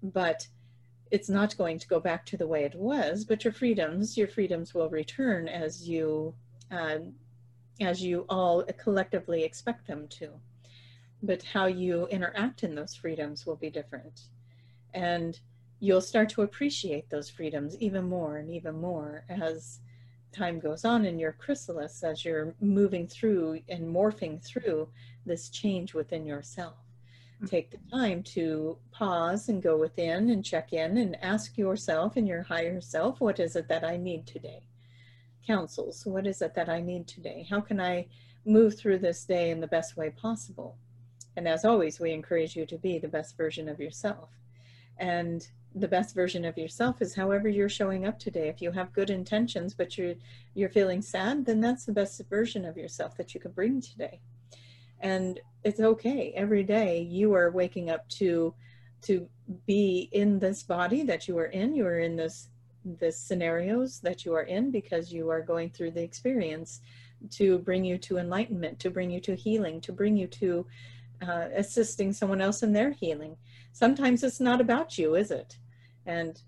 But 0.01 0.47
it's 1.11 1.29
not 1.29 1.57
going 1.57 1.77
to 1.79 1.87
go 1.87 1.99
back 1.99 2.25
to 2.27 2.37
the 2.37 2.47
way 2.47 2.63
it 2.63 2.75
was, 2.75 3.25
but 3.25 3.43
your 3.43 3.53
freedoms, 3.53 4.17
your 4.17 4.27
freedoms 4.27 4.73
will 4.73 4.89
return 4.89 5.47
as 5.47 5.87
you, 5.87 6.33
uh, 6.71 6.99
as 7.81 8.01
you 8.01 8.25
all 8.29 8.63
collectively 8.77 9.43
expect 9.43 9.87
them 9.87 10.07
to 10.07 10.29
but 11.23 11.43
how 11.43 11.65
you 11.65 12.07
interact 12.07 12.63
in 12.63 12.75
those 12.75 12.95
freedoms 12.95 13.45
will 13.45 13.55
be 13.55 13.69
different. 13.69 14.21
And 14.93 15.39
you'll 15.79 16.01
start 16.01 16.29
to 16.29 16.41
appreciate 16.41 17.09
those 17.09 17.29
freedoms 17.29 17.77
even 17.77 18.05
more 18.05 18.37
and 18.37 18.49
even 18.49 18.79
more 18.79 19.23
as 19.29 19.79
time 20.31 20.59
goes 20.59 20.85
on 20.85 21.05
in 21.05 21.19
your 21.19 21.33
chrysalis, 21.33 22.03
as 22.03 22.23
you're 22.23 22.55
moving 22.61 23.07
through 23.07 23.59
and 23.69 23.83
morphing 23.83 24.43
through 24.43 24.89
this 25.25 25.49
change 25.49 25.93
within 25.93 26.25
yourself. 26.25 26.80
Take 27.47 27.71
the 27.71 27.79
time 27.91 28.21
to 28.23 28.77
pause 28.91 29.49
and 29.49 29.63
go 29.63 29.77
within 29.77 30.29
and 30.29 30.45
check 30.45 30.73
in 30.73 30.97
and 30.97 31.17
ask 31.23 31.57
yourself 31.57 32.15
and 32.15 32.27
your 32.27 32.43
higher 32.43 32.79
self, 32.81 33.19
what 33.19 33.39
is 33.39 33.55
it 33.55 33.67
that 33.67 33.83
I 33.83 33.97
need 33.97 34.27
today? 34.27 34.63
Councils, 35.45 36.05
what 36.05 36.27
is 36.27 36.41
it 36.41 36.53
that 36.53 36.69
I 36.69 36.81
need 36.81 37.07
today? 37.07 37.47
How 37.49 37.59
can 37.59 37.81
I 37.81 38.07
move 38.45 38.77
through 38.77 38.99
this 38.99 39.23
day 39.25 39.49
in 39.49 39.59
the 39.59 39.67
best 39.67 39.97
way 39.97 40.11
possible? 40.11 40.77
And 41.35 41.47
as 41.47 41.65
always, 41.65 41.99
we 41.99 42.11
encourage 42.11 42.55
you 42.55 42.65
to 42.67 42.77
be 42.77 42.99
the 42.99 43.07
best 43.07 43.37
version 43.37 43.67
of 43.67 43.79
yourself. 43.79 44.29
And 44.97 45.47
the 45.73 45.87
best 45.87 46.13
version 46.13 46.45
of 46.45 46.57
yourself 46.57 47.01
is 47.01 47.15
however 47.15 47.47
you're 47.47 47.69
showing 47.69 48.05
up 48.05 48.19
today. 48.19 48.49
If 48.49 48.61
you 48.61 48.71
have 48.71 48.93
good 48.93 49.09
intentions, 49.09 49.73
but 49.73 49.97
you're 49.97 50.15
you're 50.53 50.69
feeling 50.69 51.01
sad, 51.01 51.45
then 51.45 51.61
that's 51.61 51.85
the 51.85 51.93
best 51.93 52.21
version 52.29 52.65
of 52.65 52.77
yourself 52.77 53.15
that 53.17 53.33
you 53.33 53.39
can 53.39 53.51
bring 53.51 53.81
today. 53.81 54.19
And 54.99 55.39
it's 55.63 55.79
okay. 55.79 56.33
Every 56.35 56.63
day 56.63 57.01
you 57.01 57.33
are 57.33 57.51
waking 57.51 57.89
up 57.89 58.07
to 58.09 58.53
to 59.03 59.27
be 59.65 60.09
in 60.11 60.39
this 60.39 60.63
body 60.63 61.03
that 61.03 61.27
you 61.27 61.37
are 61.37 61.45
in. 61.45 61.75
You 61.75 61.85
are 61.85 61.99
in 61.99 62.15
this 62.15 62.49
this 62.83 63.17
scenarios 63.17 63.99
that 63.99 64.25
you 64.25 64.33
are 64.33 64.43
in 64.43 64.71
because 64.71 65.11
you 65.11 65.29
are 65.29 65.41
going 65.41 65.69
through 65.69 65.91
the 65.91 66.01
experience 66.01 66.81
to 67.29 67.59
bring 67.59 67.85
you 67.85 67.97
to 67.99 68.17
enlightenment, 68.17 68.79
to 68.79 68.89
bring 68.89 69.11
you 69.11 69.19
to 69.21 69.35
healing, 69.35 69.79
to 69.81 69.91
bring 69.91 70.17
you 70.17 70.25
to 70.27 70.65
uh, 71.21 71.49
assisting 71.55 72.11
someone 72.11 72.41
else 72.41 72.63
in 72.63 72.73
their 72.73 72.91
healing. 72.91 73.37
Sometimes 73.73 74.23
it's 74.23 74.39
not 74.39 74.59
about 74.59 74.97
you, 74.97 75.13
is 75.15 75.29
it? 75.29 75.57
And 76.07 76.41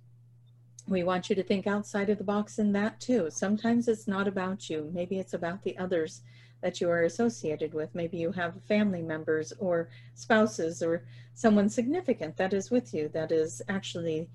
we 0.88 1.04
want 1.04 1.30
you 1.30 1.36
to 1.36 1.44
think 1.44 1.68
outside 1.68 2.10
of 2.10 2.18
the 2.18 2.24
box 2.24 2.58
in 2.58 2.72
that 2.74 3.00
too. 3.00 3.30
Sometimes 3.30 3.88
it's 3.88 4.08
not 4.08 4.28
about 4.28 4.70
you. 4.70 4.90
Maybe 4.94 5.20
it's 5.20 5.34
about 5.34 5.64
the 5.64 5.78
others 5.78 6.22
that 6.64 6.80
you 6.80 6.90
are 6.90 7.04
associated 7.04 7.74
with. 7.74 7.94
Maybe 7.94 8.18
you 8.18 8.32
have 8.32 8.64
family 8.64 9.02
members 9.02 9.52
or 9.60 9.90
spouses 10.16 10.82
or 10.82 11.04
someone 11.36 11.70
significant 11.70 12.38
that 12.38 12.54
is 12.54 12.72
with 12.72 12.94
you 12.94 13.10
that 13.10 13.32
is 13.32 13.62
actually 13.68 14.30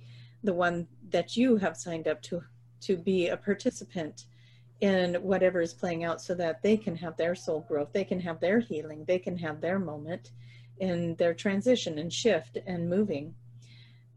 the 0.44 0.52
one 0.52 0.86
that 1.10 1.36
you 1.36 1.56
have 1.56 1.76
signed 1.76 2.06
up 2.06 2.20
to 2.22 2.44
to 2.82 2.96
be 2.96 3.28
a 3.28 3.36
participant 3.36 4.26
in 4.80 5.14
whatever 5.16 5.60
is 5.60 5.72
playing 5.72 6.04
out 6.04 6.20
so 6.20 6.34
that 6.34 6.62
they 6.62 6.76
can 6.76 6.94
have 6.94 7.16
their 7.16 7.34
soul 7.34 7.64
growth, 7.66 7.92
they 7.92 8.04
can 8.04 8.20
have 8.20 8.38
their 8.38 8.60
healing, 8.60 9.04
they 9.06 9.18
can 9.18 9.36
have 9.36 9.60
their 9.60 9.80
moment 9.80 10.30
in 10.78 11.16
their 11.16 11.34
transition 11.34 11.98
and 11.98 12.12
shift 12.12 12.58
and 12.66 12.88
moving. 12.88 13.34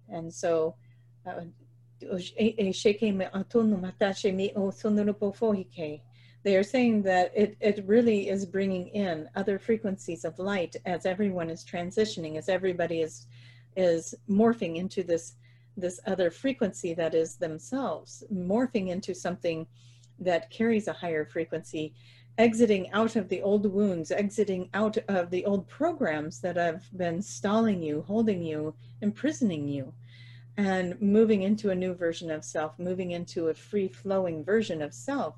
And 0.10 0.32
so, 0.32 0.76
uh, 1.26 1.46
they 6.44 6.56
are 6.56 6.64
saying 6.64 7.04
that 7.04 7.32
it, 7.36 7.56
it 7.60 7.84
really 7.86 8.30
is 8.30 8.46
bringing 8.46 8.88
in 8.88 9.30
other 9.36 9.60
frequencies 9.60 10.26
of 10.26 10.40
light 10.40 10.76
as 10.86 11.06
everyone 11.06 11.50
is 11.50 11.64
transitioning, 11.64 12.38
as 12.38 12.50
everybody 12.50 13.02
is 13.02 13.28
is 13.78 14.14
morphing 14.30 14.76
into 14.76 15.04
this 15.04 15.36
this 15.78 16.00
other 16.06 16.30
frequency 16.30 16.94
that 16.94 17.16
is 17.16 17.38
themselves 17.38 18.24
morphing 18.34 18.90
into 18.90 19.16
something 19.16 19.66
that 20.20 20.50
carries 20.50 20.88
a 20.88 20.94
higher 20.94 21.26
frequency 21.26 21.94
exiting 22.38 22.92
out 22.92 23.16
of 23.16 23.30
the 23.30 23.42
old 23.42 23.66
wounds 23.66 24.12
exiting 24.12 24.70
out 24.74 24.98
of 25.08 25.30
the 25.30 25.46
old 25.46 25.68
programs 25.68 26.42
that 26.42 26.58
have 26.58 26.84
been 26.98 27.22
stalling 27.22 27.82
you 27.82 28.04
holding 28.08 28.44
you 28.44 28.74
imprisoning 29.02 29.68
you 29.68 29.94
and 30.58 31.02
moving 31.02 31.44
into 31.44 31.70
a 31.70 31.76
new 31.76 31.94
version 31.94 32.30
of 32.30 32.44
self 32.44 32.78
moving 32.78 33.12
into 33.12 33.48
a 33.48 33.54
free 33.54 33.88
flowing 33.88 34.44
version 34.44 34.82
of 34.82 34.94
self 34.94 35.36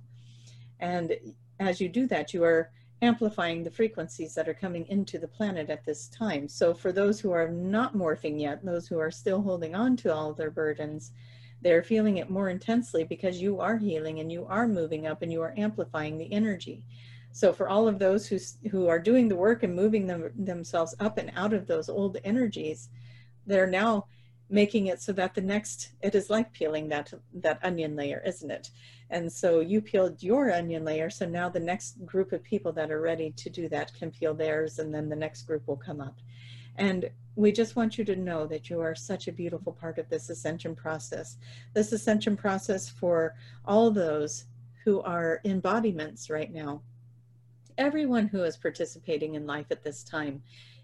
and 0.84 1.16
as 1.60 1.80
you 1.82 1.88
do 1.90 2.06
that 2.08 2.34
you 2.34 2.44
are 2.44 2.70
amplifying 3.02 3.64
the 3.64 3.72
frequencies 3.72 4.34
that 4.34 4.48
are 4.48 4.54
coming 4.54 4.86
into 4.88 5.20
the 5.20 5.28
planet 5.28 5.70
at 5.70 5.86
this 5.86 6.08
time. 6.08 6.48
So 6.48 6.74
for 6.74 6.94
those 6.94 7.20
who 7.20 7.32
are 7.32 7.50
not 7.50 7.96
morphing 7.96 8.40
yet, 8.40 8.64
those 8.64 8.88
who 8.88 8.98
are 8.98 9.12
still 9.12 9.42
holding 9.42 9.76
on 9.76 9.98
to 9.98 10.14
all 10.14 10.34
their 10.34 10.50
burdens, 10.50 11.12
they're 11.62 11.84
feeling 11.84 12.18
it 12.18 12.30
more 12.30 12.50
intensely 12.50 13.04
because 13.04 13.42
you 13.42 13.60
are 13.60 13.78
healing 13.78 14.20
and 14.20 14.32
you 14.32 14.46
are 14.46 14.68
moving 14.68 15.06
up 15.06 15.22
and 15.22 15.32
you 15.34 15.42
are 15.42 15.54
amplifying 15.58 16.18
the 16.18 16.32
energy. 16.32 16.84
So 17.34 17.52
for 17.52 17.68
all 17.68 17.88
of 17.88 18.00
those 18.00 18.26
who 18.28 18.38
who 18.70 18.88
are 18.88 19.00
doing 19.00 19.28
the 19.28 19.36
work 19.36 19.64
and 19.64 19.76
moving 19.76 20.08
them 20.08 20.32
themselves 20.36 20.96
up 21.00 21.18
and 21.18 21.32
out 21.36 21.54
of 21.54 21.68
those 21.68 21.90
old 21.90 22.18
energies, 22.24 22.90
they're 23.48 23.68
now 23.68 24.06
making 24.54 24.86
it 24.86 25.02
so 25.02 25.12
that 25.12 25.34
the 25.34 25.42
next 25.42 25.94
it 26.04 26.14
is 26.14 26.30
like 26.30 26.54
peeling 26.54 26.88
that 26.88 27.12
that 27.34 27.60
onion 27.64 27.96
layer 27.96 28.22
isn't 28.24 28.52
it? 28.52 28.70
And 29.10 29.32
so 29.32 29.62
you 29.62 29.82
peeled 29.82 30.22
your 30.22 30.52
onion 30.52 30.86
layer 30.86 31.10
so 31.10 31.26
now 31.26 31.50
the 31.50 31.60
next 31.60 32.06
group 32.06 32.32
of 32.32 32.44
people 32.44 32.72
that 32.74 32.92
are 32.92 33.02
ready 33.02 33.32
to 33.32 33.50
do 33.50 33.68
that 33.70 33.92
can 33.96 34.12
peel 34.12 34.36
theirs 34.36 34.78
and 34.78 34.94
then 34.94 35.10
the 35.10 35.16
next 35.16 35.42
group 35.48 35.68
will 35.68 35.78
come 35.78 36.00
up. 36.00 36.20
And 36.78 37.10
we 37.36 37.52
just 37.52 37.76
want 37.76 37.98
you 37.98 38.06
to 38.06 38.16
know 38.16 38.46
that 38.46 38.70
you 38.70 38.80
are 38.80 38.94
such 38.94 39.28
a 39.28 39.32
beautiful 39.32 39.74
part 39.74 39.98
of 39.98 40.08
this 40.10 40.30
ascension 40.30 40.76
process. 40.76 41.38
This 41.74 41.92
ascension 41.92 42.38
process 42.38 42.88
for 42.88 43.34
all 43.66 43.90
those 43.90 44.46
who 44.86 45.02
are 45.02 45.42
embodiments 45.46 46.30
right 46.30 46.54
now. 46.54 46.84
Everyone 47.80 48.28
who 48.28 48.44
is 48.44 48.56
participating 48.56 49.34
in 49.34 49.48
life 49.48 49.68
at 49.72 49.84
this 49.84 50.04
time 50.04 50.44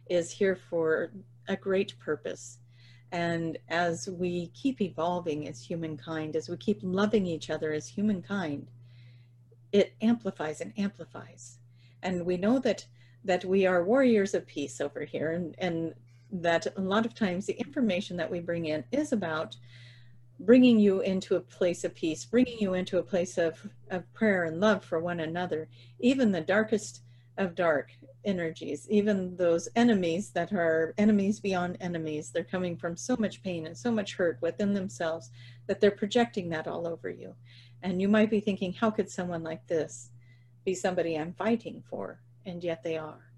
is 0.09 0.31
here 0.31 0.55
for 0.55 1.11
a 1.47 1.55
great 1.55 1.93
purpose 1.99 2.57
and 3.11 3.57
as 3.69 4.07
we 4.07 4.47
keep 4.53 4.81
evolving 4.81 5.47
as 5.47 5.61
humankind, 5.61 6.35
as 6.35 6.49
we 6.49 6.57
keep 6.57 6.79
loving 6.83 7.25
each 7.25 7.49
other 7.49 7.73
as 7.73 7.87
humankind, 7.87 8.67
it 9.71 9.93
amplifies 10.01 10.61
and 10.61 10.73
amplifies. 10.77 11.57
And 12.03 12.25
we 12.25 12.37
know 12.37 12.59
that 12.59 12.85
that 13.25 13.43
we 13.43 13.65
are 13.65 13.83
warriors 13.83 14.33
of 14.33 14.47
peace 14.47 14.79
over 14.79 15.03
here 15.03 15.31
and, 15.31 15.53
and 15.57 15.93
that 16.31 16.67
a 16.77 16.81
lot 16.81 17.05
of 17.05 17.13
times 17.13 17.45
the 17.45 17.59
information 17.59 18.15
that 18.15 18.31
we 18.31 18.39
bring 18.39 18.65
in 18.65 18.83
is 18.93 19.11
about 19.11 19.57
bringing 20.39 20.79
you 20.79 21.01
into 21.01 21.35
a 21.35 21.41
place 21.41 21.83
of 21.83 21.93
peace, 21.93 22.23
bringing 22.23 22.57
you 22.59 22.75
into 22.75 22.97
a 22.97 23.03
place 23.03 23.37
of, 23.37 23.67
of 23.91 24.11
prayer 24.13 24.45
and 24.45 24.61
love 24.61 24.85
for 24.85 24.99
one 24.99 25.19
another. 25.19 25.67
Even 25.99 26.31
the 26.31 26.39
darkest 26.39 27.01
of 27.37 27.55
dark 27.55 27.91
energies, 28.25 28.87
even 28.89 29.35
those 29.35 29.69
enemies 29.75 30.31
that 30.31 30.51
are 30.51 30.93
enemies 30.97 31.39
beyond 31.39 31.77
enemies. 31.79 32.31
They're 32.31 32.43
coming 32.43 32.75
from 32.75 32.95
so 32.95 33.15
much 33.17 33.41
pain 33.43 33.67
and 33.67 33.77
so 33.77 33.91
much 33.91 34.15
hurt 34.15 34.37
within 34.41 34.73
themselves 34.73 35.31
that 35.67 35.79
they're 35.79 35.91
projecting 35.91 36.49
that 36.49 36.67
all 36.67 36.87
over 36.87 37.09
you. 37.09 37.35
And 37.81 38.01
you 38.01 38.09
might 38.09 38.29
be 38.29 38.39
thinking, 38.39 38.73
how 38.73 38.91
could 38.91 39.09
someone 39.09 39.43
like 39.43 39.65
this 39.67 40.09
be 40.65 40.75
somebody 40.75 41.17
I'm 41.17 41.33
fighting 41.33 41.83
for? 41.89 42.19
And 42.45 42.63
yet 42.63 42.83
they 42.83 42.97
are. 42.97 43.31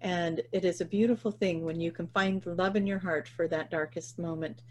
And 0.00 0.40
it 0.50 0.64
is 0.64 0.80
a 0.80 0.84
beautiful 0.84 1.30
thing 1.30 1.64
when 1.64 1.80
you 1.80 1.92
can 1.92 2.08
find 2.08 2.44
love 2.44 2.74
in 2.74 2.86
your 2.86 2.98
heart 2.98 3.28
for 3.28 3.46
that 3.48 3.70
darkest 3.70 4.18
moment, 4.18 4.62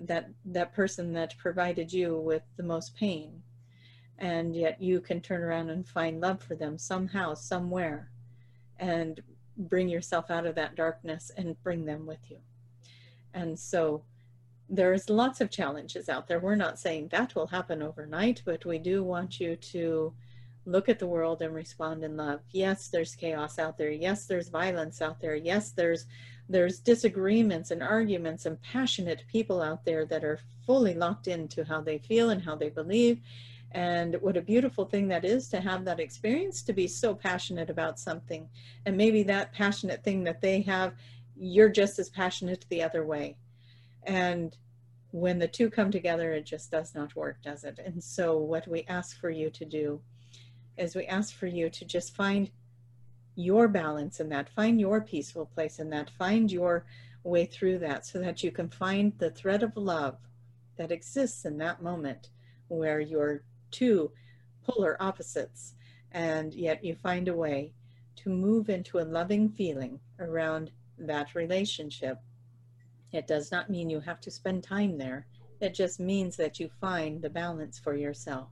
that 0.00 0.28
that 0.44 0.74
person 0.74 1.12
that 1.14 1.38
provided 1.38 1.90
you 1.92 2.18
with 2.18 2.42
the 2.56 2.62
most 2.62 2.94
pain 2.94 3.42
and 4.18 4.54
yet 4.54 4.80
you 4.80 5.00
can 5.00 5.20
turn 5.20 5.42
around 5.42 5.70
and 5.70 5.86
find 5.86 6.20
love 6.20 6.42
for 6.42 6.54
them 6.54 6.78
somehow, 6.78 7.34
somewhere, 7.34 8.10
and 8.78 9.20
bring 9.56 9.88
yourself 9.88 10.30
out 10.30 10.46
of 10.46 10.54
that 10.56 10.74
darkness 10.74 11.30
and 11.36 11.62
bring 11.62 11.84
them 11.84 12.06
with 12.06 12.30
you. 12.30 12.38
And 13.32 13.58
so 13.58 14.02
there's 14.68 15.10
lots 15.10 15.40
of 15.40 15.50
challenges 15.50 16.08
out 16.08 16.26
there. 16.26 16.40
We're 16.40 16.54
not 16.54 16.78
saying 16.78 17.08
that 17.08 17.34
will 17.34 17.46
happen 17.46 17.82
overnight, 17.82 18.42
but 18.44 18.64
we 18.64 18.78
do 18.78 19.02
want 19.02 19.38
you 19.40 19.56
to 19.56 20.12
look 20.66 20.88
at 20.88 20.98
the 20.98 21.06
world 21.06 21.42
and 21.42 21.54
respond 21.54 22.02
in 22.02 22.16
love. 22.16 22.40
Yes, 22.50 22.88
there's 22.88 23.14
chaos 23.14 23.58
out 23.58 23.76
there. 23.76 23.90
Yes, 23.90 24.26
there's 24.26 24.48
violence 24.48 25.02
out 25.02 25.20
there. 25.20 25.36
Yes, 25.36 25.70
there's 25.70 26.06
there's 26.48 26.78
disagreements 26.78 27.70
and 27.70 27.82
arguments 27.82 28.44
and 28.44 28.60
passionate 28.60 29.24
people 29.32 29.62
out 29.62 29.82
there 29.86 30.04
that 30.04 30.24
are 30.24 30.38
fully 30.66 30.92
locked 30.92 31.26
into 31.26 31.64
how 31.64 31.80
they 31.80 31.96
feel 31.98 32.30
and 32.30 32.42
how 32.42 32.54
they 32.54 32.68
believe 32.68 33.18
and 33.74 34.16
what 34.20 34.36
a 34.36 34.40
beautiful 34.42 34.84
thing 34.84 35.08
that 35.08 35.24
is 35.24 35.48
to 35.48 35.60
have 35.60 35.84
that 35.84 35.98
experience 35.98 36.62
to 36.62 36.72
be 36.72 36.86
so 36.86 37.12
passionate 37.12 37.68
about 37.70 37.98
something. 37.98 38.48
And 38.86 38.96
maybe 38.96 39.24
that 39.24 39.52
passionate 39.52 40.04
thing 40.04 40.22
that 40.24 40.40
they 40.40 40.62
have 40.62 40.94
you're 41.36 41.68
just 41.68 41.98
as 41.98 42.08
passionate 42.08 42.64
the 42.68 42.80
other 42.80 43.04
way. 43.04 43.36
And 44.04 44.56
when 45.10 45.40
the 45.40 45.48
two 45.48 45.68
come 45.68 45.90
together 45.90 46.32
it 46.32 46.46
just 46.46 46.70
does 46.70 46.94
not 46.94 47.16
work 47.16 47.42
does 47.42 47.64
it? 47.64 47.80
And 47.84 48.02
so 48.02 48.38
what 48.38 48.68
we 48.68 48.84
ask 48.88 49.20
for 49.20 49.30
you 49.30 49.50
to 49.50 49.64
do 49.64 50.00
is 50.76 50.94
we 50.94 51.06
ask 51.06 51.34
for 51.34 51.48
you 51.48 51.68
to 51.70 51.84
just 51.84 52.14
find 52.14 52.50
your 53.34 53.66
balance 53.66 54.20
in 54.20 54.28
that 54.28 54.48
find 54.50 54.80
your 54.80 55.00
peaceful 55.00 55.46
place 55.46 55.80
in 55.80 55.90
that 55.90 56.10
find 56.10 56.52
your 56.52 56.84
way 57.24 57.44
through 57.44 57.78
that 57.78 58.06
so 58.06 58.20
that 58.20 58.44
you 58.44 58.52
can 58.52 58.68
find 58.68 59.12
the 59.18 59.30
thread 59.30 59.64
of 59.64 59.76
love 59.76 60.16
that 60.76 60.92
exists 60.92 61.44
in 61.44 61.58
that 61.58 61.82
moment 61.82 62.28
where 62.68 63.00
you're 63.00 63.42
two 63.74 64.12
polar 64.62 64.96
opposites, 65.02 65.74
and 66.12 66.54
yet 66.54 66.84
you 66.84 66.94
find 66.94 67.28
a 67.28 67.34
way 67.34 67.72
to 68.16 68.30
move 68.30 68.70
into 68.70 68.98
a 68.98 69.10
loving 69.18 69.48
feeling 69.48 69.98
around 70.20 70.70
that 70.96 71.34
relationship. 71.34 72.18
It 73.12 73.26
does 73.26 73.50
not 73.50 73.68
mean 73.68 73.90
you 73.90 74.00
have 74.00 74.20
to 74.20 74.30
spend 74.30 74.62
time 74.62 74.96
there. 74.96 75.26
It 75.60 75.74
just 75.74 75.98
means 75.98 76.36
that 76.36 76.60
you 76.60 76.70
find 76.80 77.20
the 77.20 77.30
balance 77.30 77.78
for 77.78 77.96
yourself. 77.96 78.48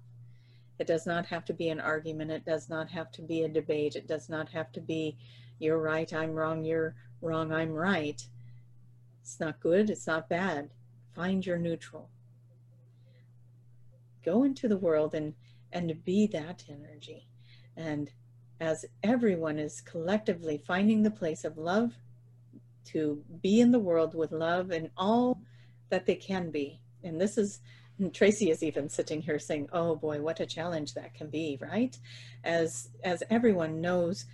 It 0.78 0.86
does 0.86 1.06
not 1.06 1.26
have 1.26 1.44
to 1.44 1.52
be 1.52 1.68
an 1.68 1.80
argument. 1.80 2.32
It 2.32 2.44
does 2.44 2.68
not 2.68 2.90
have 2.90 3.12
to 3.12 3.22
be 3.22 3.42
a 3.42 3.48
debate. 3.48 3.94
It 3.94 4.08
does 4.08 4.28
not 4.28 4.48
have 4.48 4.72
to 4.72 4.80
be, 4.80 5.16
you're 5.60 5.78
right, 5.78 6.12
I'm 6.12 6.32
wrong, 6.32 6.64
you're 6.64 6.96
wrong, 7.20 7.52
I'm 7.52 7.72
right. 7.72 8.20
It's 9.20 9.38
not 9.38 9.60
good, 9.60 9.88
it's 9.90 10.08
not 10.08 10.28
bad. 10.28 10.70
Find 11.14 11.46
your 11.46 11.58
neutral 11.58 12.08
go 14.24 14.44
into 14.44 14.68
the 14.68 14.76
world 14.76 15.14
and 15.14 15.34
and 15.72 16.04
be 16.04 16.26
that 16.28 16.64
energy. 16.68 17.26
And 17.76 18.10
as 18.60 18.84
everyone 19.02 19.58
is 19.58 19.80
collectively 19.80 20.58
finding 20.58 21.02
the 21.02 21.10
place 21.10 21.44
of 21.44 21.56
love 21.58 21.94
to 22.84 23.22
be 23.42 23.60
in 23.60 23.72
the 23.72 23.78
world 23.78 24.14
with 24.14 24.32
love 24.32 24.70
and 24.70 24.90
all 24.96 25.40
that 25.88 26.06
they 26.06 26.14
can 26.14 26.50
be. 26.50 26.80
And 27.02 27.20
this 27.20 27.38
is 27.38 27.60
and 27.98 28.12
tracy 28.12 28.50
is 28.50 28.62
even 28.62 28.88
sitting 28.88 29.20
here 29.20 29.38
saying 29.38 29.68
oh 29.72 29.94
boy 29.94 30.20
what 30.20 30.40
a 30.40 30.46
challenge 30.46 30.94
that 30.94 31.14
can 31.14 31.28
be 31.28 31.58
right? 31.60 31.98
As 32.44 32.90
as 33.04 33.22
everyone 33.30 33.80
knows 33.80 34.26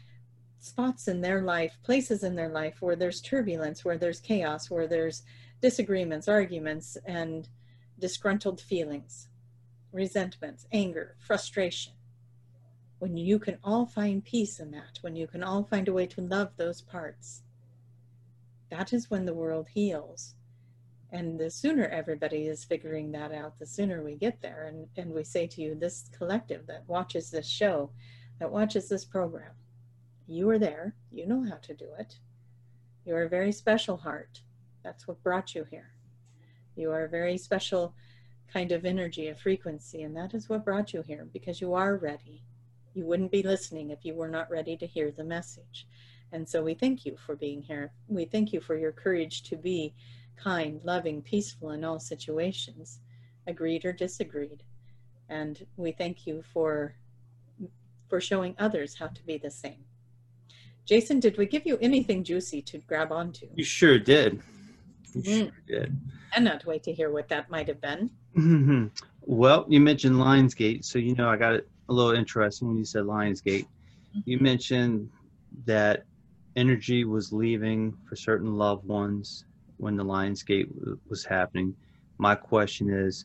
spots 0.61 1.09
in 1.09 1.21
their 1.21 1.43
life 1.43 1.79
places 1.85 2.25
in 2.25 2.35
their 2.35 2.49
life 2.49 2.77
where 2.81 2.97
there's 2.97 3.21
turbulence 3.21 3.85
where 3.85 3.99
there's 3.99 4.21
chaos 4.21 4.69
where 4.69 4.89
there's 4.89 5.23
disagreements 5.61 6.29
arguments 6.29 6.97
and 7.07 7.49
disgruntled 7.99 8.61
feelings 8.61 9.29
resentments, 9.93 10.67
anger, 10.73 11.17
frustration. 11.19 11.93
When 12.99 13.17
you 13.17 13.39
can 13.39 13.59
all 13.63 13.87
find 13.87 14.25
peace 14.25 14.59
in 14.59 14.71
that, 14.73 14.99
when 15.03 15.17
you 15.17 15.27
can 15.27 15.43
all 15.43 15.63
find 15.63 15.89
a 15.89 15.93
way 15.93 16.07
to 16.07 16.21
love 16.21 16.51
those 16.57 16.81
parts, 16.81 17.43
that 18.71 18.93
is 18.93 19.11
when 19.11 19.25
the 19.25 19.35
world 19.35 19.69
heals. 19.73 20.35
And 21.11 21.39
the 21.39 21.51
sooner 21.51 21.87
everybody 21.87 22.49
is 22.49 22.65
figuring 22.65 23.13
that 23.13 23.33
out, 23.33 23.59
the 23.59 23.67
sooner 23.67 24.03
we 24.03 24.17
get 24.17 24.43
there. 24.43 24.67
And, 24.67 24.89
and 24.97 25.15
we 25.15 25.25
say 25.25 25.47
to 25.47 25.63
you, 25.63 25.75
this 25.75 26.11
collective 26.17 26.67
that 26.67 26.85
watches 26.87 27.31
this 27.31 27.49
show, 27.49 27.91
that 28.41 28.51
watches 28.51 28.89
this 28.89 29.05
program, 29.05 29.53
you 30.27 30.51
are 30.51 30.59
there, 30.59 30.95
you 31.11 31.27
know 31.27 31.45
how 31.49 31.57
to 31.57 31.75
do 31.75 31.87
it. 31.99 32.19
You 33.07 33.15
are 33.15 33.23
a 33.23 33.29
very 33.29 33.53
special 33.53 33.97
heart. 33.97 34.43
That's 34.85 35.09
what 35.09 35.23
brought 35.23 35.55
you 35.55 35.65
here. 35.71 35.93
You 36.77 36.91
are 36.91 37.05
a 37.05 37.09
very 37.09 37.39
special 37.39 37.95
kind 38.53 38.73
of 38.73 38.85
energy, 38.85 39.29
a 39.29 39.35
frequency, 39.35 40.03
and 40.03 40.17
that 40.17 40.35
is 40.35 40.49
what 40.49 40.65
brought 40.65 40.93
you 40.93 41.03
here 41.03 41.27
because 41.33 41.61
you 41.61 41.75
are 41.75 41.97
ready. 41.97 42.43
You 42.95 43.05
wouldn't 43.05 43.31
be 43.31 43.43
listening 43.43 43.91
if 43.91 44.05
you 44.05 44.15
were 44.15 44.29
not 44.29 44.51
ready 44.51 44.77
to 44.77 44.87
hear 44.87 45.11
the 45.11 45.25
message. 45.25 45.87
And 46.33 46.49
so 46.49 46.63
we 46.63 46.75
thank 46.75 47.07
you 47.07 47.17
for 47.27 47.37
being 47.37 47.63
here. 47.63 47.93
We 48.09 48.25
thank 48.25 48.53
you 48.53 48.61
for 48.61 48.77
your 48.77 48.93
courage 48.93 49.43
to 49.45 49.57
be 49.57 49.95
kind, 50.37 50.81
loving, 50.85 51.23
peaceful 51.23 51.71
in 51.71 51.85
all 51.85 51.99
situations, 51.99 53.01
agreed 53.47 53.85
or 53.85 53.93
disagreed. 53.93 54.63
And 55.29 55.67
we 55.77 55.93
thank 55.93 56.27
you 56.27 56.43
for 56.53 56.95
for 58.09 58.21
showing 58.23 58.55
others 58.59 58.95
how 58.95 59.07
to 59.09 59.23
be 59.25 59.37
the 59.37 59.51
same. 59.51 59.85
Jason, 60.87 61.21
did 61.21 61.37
we 61.37 61.45
give 61.45 61.67
you 61.67 61.77
anything 61.83 62.25
juicy 62.25 62.63
to 62.63 62.79
grab 62.79 63.13
onto? 63.13 63.47
You 63.55 63.65
sure 63.65 63.99
did. 63.99 64.41
You 65.15 65.23
Mm. 65.23 65.39
sure 65.39 65.53
did. 65.67 65.97
Cannot 66.33 66.65
wait 66.67 66.83
to 66.85 66.93
hear 66.93 67.11
what 67.11 67.29
that 67.29 67.51
might 67.51 67.69
have 67.69 67.81
been. 67.81 68.11
Mhm. 68.37 68.91
Well, 69.23 69.67
you 69.69 69.81
mentioned 69.81 70.17
Lionsgate, 70.17 70.85
so 70.85 70.99
you 70.99 71.15
know 71.15 71.29
I 71.29 71.37
got 71.37 71.55
it 71.55 71.69
a 71.89 71.93
little 71.93 72.13
interesting 72.13 72.69
when 72.69 72.77
you 72.77 72.85
said 72.85 73.05
Lionsgate. 73.05 73.67
You 74.25 74.39
mentioned 74.39 75.11
that 75.65 76.05
energy 76.57 77.05
was 77.05 77.33
leaving 77.33 77.97
for 78.05 78.17
certain 78.17 78.57
loved 78.57 78.85
ones 78.87 79.45
when 79.79 79.97
the 79.97 80.05
Lionsgate 80.05 80.69
w- 80.75 80.99
was 81.09 81.25
happening. 81.25 81.77
My 82.19 82.35
question 82.35 82.91
is: 82.91 83.25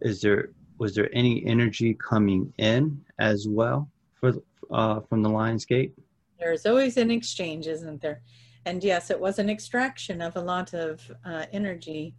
Is 0.00 0.20
there 0.20 0.50
was 0.78 0.94
there 0.94 1.10
any 1.12 1.44
energy 1.44 1.92
coming 1.94 2.52
in 2.58 3.04
as 3.18 3.48
well 3.48 3.90
for 4.14 4.32
uh, 4.70 5.00
from 5.00 5.22
the 5.22 5.28
Lionsgate? 5.28 5.92
There's 6.38 6.66
always 6.66 6.96
an 6.96 7.10
exchange, 7.10 7.66
isn't 7.66 8.00
there? 8.00 8.22
And 8.68 8.84
yes, 8.84 9.10
it 9.10 9.18
was 9.18 9.38
an 9.38 9.48
extraction 9.48 10.20
of 10.20 10.36
a 10.36 10.42
lot 10.42 10.74
of 10.74 11.00
uh, 11.24 11.46
energy 11.54 12.14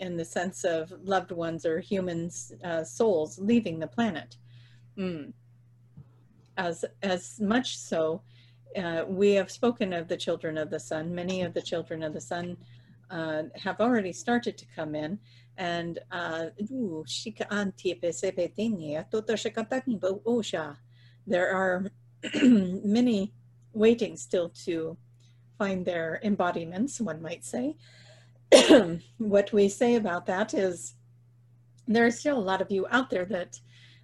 in 0.00 0.16
the 0.16 0.24
sense 0.24 0.64
of 0.64 0.92
loved 1.04 1.30
ones 1.30 1.64
or 1.64 1.78
humans' 1.78 2.52
uh, 2.64 2.82
souls 2.82 3.38
leaving 3.38 3.78
the 3.78 3.86
planet. 3.86 4.36
Mm. 4.98 5.32
As 6.56 6.84
as 7.04 7.38
much 7.38 7.78
so, 7.78 8.20
uh, 8.76 9.04
we 9.06 9.34
have 9.34 9.48
spoken 9.48 9.92
of 9.92 10.08
the 10.08 10.16
children 10.16 10.58
of 10.58 10.70
the 10.70 10.80
sun. 10.80 11.14
Many 11.14 11.42
of 11.42 11.54
the 11.54 11.62
children 11.62 12.02
of 12.02 12.14
the 12.14 12.20
sun 12.20 12.56
uh, 13.08 13.44
have 13.54 13.80
already 13.80 14.12
started 14.12 14.58
to 14.58 14.66
come 14.74 14.96
in, 14.96 15.20
and 15.56 16.00
uh, 16.10 16.46
there 21.28 21.54
are 21.54 21.84
many 22.42 23.32
waiting 23.72 24.16
still 24.16 24.48
to 24.48 24.96
find 25.62 25.84
their 25.84 26.18
embodiments, 26.24 27.00
one 27.00 27.22
might 27.22 27.44
say. 27.44 27.76
what 29.18 29.52
we 29.52 29.68
say 29.68 29.94
about 29.94 30.26
that 30.26 30.54
is 30.54 30.94
there 31.86 32.04
are 32.04 32.10
still 32.10 32.36
a 32.36 32.48
lot 32.50 32.60
of 32.60 32.70
you 32.70 32.84
out 32.90 33.08
there 33.10 33.24
that 33.24 33.60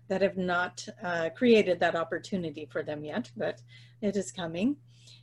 that 0.09 0.23
have 0.23 0.39
not 0.39 0.87
uh, 1.03 1.29
created 1.37 1.81
that 1.81 1.97
opportunity 1.97 2.65
for 2.73 2.83
them 2.83 3.05
yet, 3.05 3.31
but 3.37 3.61
it 4.01 4.17
is 4.17 4.33
coming. 4.33 4.77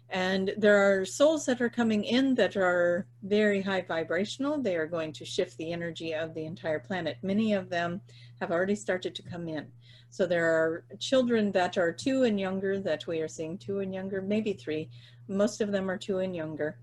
And 0.10 0.54
there 0.58 0.78
are 0.78 1.06
souls 1.06 1.46
that 1.46 1.62
are 1.62 1.70
coming 1.82 2.04
in 2.04 2.36
that 2.36 2.56
are 2.56 3.08
very 3.24 3.62
high 3.62 3.82
vibrational. 3.82 4.62
They 4.62 4.76
are 4.76 4.86
going 4.98 5.12
to 5.14 5.26
shift 5.26 5.58
the 5.58 5.72
energy 5.72 6.14
of 6.14 6.36
the 6.36 6.46
entire 6.46 6.80
planet. 6.80 7.18
Many 7.24 7.54
of 7.54 7.70
them 7.70 8.02
have 8.40 8.52
already 8.52 8.76
started 8.76 9.16
to 9.16 9.24
come 9.24 9.48
in. 9.48 9.66
So 10.12 10.26
there 10.26 10.46
are 10.46 10.86
children 11.00 11.52
that 11.54 11.78
are 11.78 11.92
two 11.92 12.24
and 12.24 12.40
younger 12.40 12.80
that 12.80 13.08
we 13.08 13.20
are 13.22 13.28
seeing, 13.28 13.58
two 13.58 13.80
and 13.80 13.94
younger, 13.94 14.22
maybe 14.22 14.54
three. 14.54 14.90
Most 15.28 15.62
of 15.62 15.72
them 15.72 15.90
are 15.90 15.98
two 15.98 16.20
and 16.20 16.36
younger. 16.36 16.78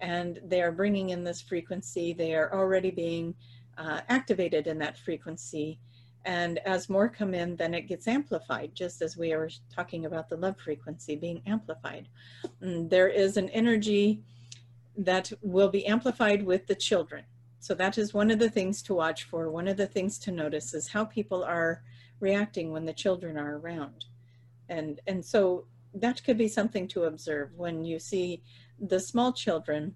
And 0.00 0.40
they 0.44 0.62
are 0.62 0.72
bringing 0.72 1.10
in 1.10 1.24
this 1.24 1.40
frequency. 1.40 2.12
They 2.12 2.34
are 2.34 2.52
already 2.52 2.90
being 2.90 3.34
uh, 3.76 4.00
activated 4.08 4.66
in 4.66 4.78
that 4.78 4.98
frequency. 4.98 5.78
And 6.24 6.58
as 6.60 6.88
more 6.88 7.08
come 7.08 7.34
in, 7.34 7.56
then 7.56 7.74
it 7.74 7.82
gets 7.88 8.06
amplified, 8.06 8.74
just 8.74 9.00
as 9.00 9.16
we 9.16 9.32
are 9.32 9.48
talking 9.74 10.04
about 10.04 10.28
the 10.28 10.36
love 10.36 10.58
frequency 10.58 11.16
being 11.16 11.42
amplified. 11.46 12.08
Mm, 12.62 12.90
There 12.90 13.08
is 13.08 13.36
an 13.36 13.48
energy 13.50 14.22
that 14.96 15.32
will 15.40 15.68
be 15.68 15.86
amplified 15.86 16.42
with 16.42 16.66
the 16.66 16.74
children. 16.74 17.24
So 17.58 17.74
that 17.74 17.98
is 17.98 18.14
one 18.14 18.30
of 18.30 18.38
the 18.38 18.50
things 18.50 18.82
to 18.82 18.94
watch 18.94 19.24
for. 19.24 19.50
One 19.50 19.68
of 19.68 19.76
the 19.76 19.86
things 19.86 20.18
to 20.20 20.30
notice 20.30 20.74
is 20.74 20.88
how 20.88 21.04
people 21.04 21.42
are 21.44 21.82
reacting 22.18 22.70
when 22.72 22.84
the 22.84 22.92
children 22.92 23.38
are 23.38 23.58
around. 23.58 24.06
And, 24.68 25.00
and 25.06 25.24
so 25.24 25.64
that 25.94 26.22
could 26.24 26.38
be 26.38 26.48
something 26.48 26.86
to 26.88 27.04
observe 27.04 27.50
when 27.56 27.84
you 27.84 27.98
see 27.98 28.42
the 28.78 29.00
small 29.00 29.32
children 29.32 29.94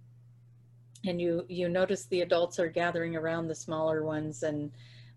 and 1.06 1.20
you, 1.20 1.44
you 1.48 1.68
notice 1.68 2.06
the 2.06 2.22
adults 2.22 2.58
are 2.58 2.68
gathering 2.68 3.14
around 3.14 3.46
the 3.48 3.54
smaller 3.54 4.04
ones 4.04 4.42
and 4.42 4.70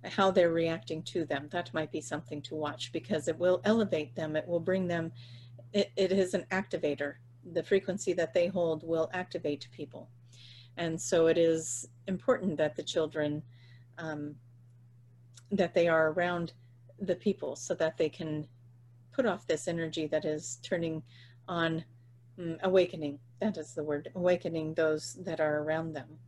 how 0.03 0.29
they're 0.31 0.51
reacting 0.51 1.01
to 1.01 1.25
them. 1.25 1.47
That 1.51 1.73
might 1.73 1.91
be 1.91 2.01
something 2.01 2.41
to 2.43 2.55
watch 2.55 2.91
because 2.91 3.27
it 3.27 3.37
will 3.37 3.61
elevate 3.63 4.15
them. 4.15 4.35
It 4.35 4.47
will 4.47 4.59
bring 4.59 4.87
them, 4.87 5.11
it, 5.73 5.91
it 5.95 6.11
is 6.11 6.33
an 6.33 6.45
activator. 6.51 7.15
The 7.53 7.63
frequency 7.63 8.13
that 8.13 8.33
they 8.33 8.47
hold 8.47 8.83
will 8.83 9.09
activate 9.13 9.67
people. 9.71 10.09
And 10.75 11.01
so 11.01 11.27
it 11.27 11.37
is 11.37 11.87
important 12.07 12.57
that 12.57 12.75
the 12.75 12.83
children, 12.83 13.41
um, 13.97 14.35
that 15.51 15.73
they 15.73 15.87
are 15.87 16.11
around 16.11 16.53
the 16.99 17.15
people 17.15 17.55
so 17.55 17.73
that 17.75 17.97
they 17.97 18.09
can 18.09 18.47
put 19.17 19.25
off 19.25 19.47
this 19.47 19.67
energy 19.67 20.05
that 20.05 20.25
is 20.25 20.59
turning 20.61 21.01
on 21.47 21.83
mm, 22.39 22.61
awakening. 22.61 23.17
That 23.41 23.57
is 23.57 23.73
the 23.73 23.83
word, 23.83 24.11
awakening 24.13 24.75
those 24.75 25.17
that 25.25 25.39
are 25.39 25.63
around 25.63 25.93
them. 25.93 26.19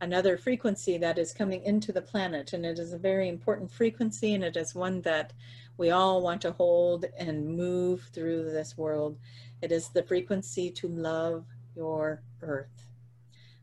Another 0.00 0.38
frequency 0.38 0.96
that 0.96 1.18
is 1.18 1.34
coming 1.34 1.62
into 1.62 1.92
the 1.92 2.00
planet, 2.00 2.54
and 2.54 2.64
it 2.64 2.78
is 2.78 2.94
a 2.94 2.98
very 2.98 3.28
important 3.28 3.70
frequency, 3.70 4.32
and 4.32 4.42
it 4.42 4.56
is 4.56 4.74
one 4.74 5.02
that 5.02 5.34
we 5.76 5.90
all 5.90 6.22
want 6.22 6.40
to 6.40 6.52
hold 6.52 7.04
and 7.18 7.46
move 7.46 8.08
through 8.14 8.50
this 8.50 8.78
world. 8.78 9.18
It 9.60 9.70
is 9.70 9.90
the 9.90 10.02
frequency 10.02 10.70
to 10.70 10.88
love 10.88 11.44
your 11.76 12.22
earth, 12.40 12.86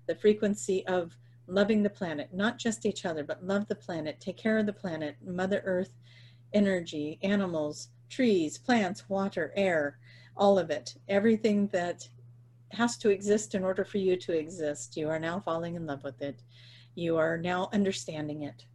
the 0.06 0.14
frequency 0.14 0.86
of 0.86 1.18
loving 1.48 1.82
the 1.82 1.90
planet, 1.90 2.32
not 2.32 2.60
just 2.60 2.86
each 2.86 3.06
other, 3.06 3.24
but 3.24 3.44
love 3.44 3.68
the 3.68 3.76
planet, 3.76 4.20
take 4.20 4.38
care 4.38 4.60
of 4.60 4.68
the 4.68 4.74
planet, 4.74 5.16
Mother 5.26 5.64
Earth, 5.66 5.94
energy, 6.54 7.18
animals, 7.24 7.90
trees, 8.10 8.58
plants, 8.58 9.08
water, 9.10 9.54
air, 9.56 9.98
all 10.36 10.60
of 10.60 10.70
it, 10.70 10.96
everything 11.08 11.68
that 11.68 12.08
has 12.72 12.98
to 12.98 13.10
exist 13.10 13.56
in 13.56 13.64
order 13.64 13.86
for 13.86 13.98
you 13.98 14.16
to 14.18 14.38
exist. 14.38 14.98
You 14.98 15.10
are 15.10 15.20
now 15.20 15.40
falling 15.40 15.76
in 15.76 15.86
love 15.86 16.04
with 16.04 16.22
it. 16.22 16.42
You 16.96 17.18
are 17.18 17.38
now 17.38 17.70
understanding 17.74 18.44
it. 18.44 18.66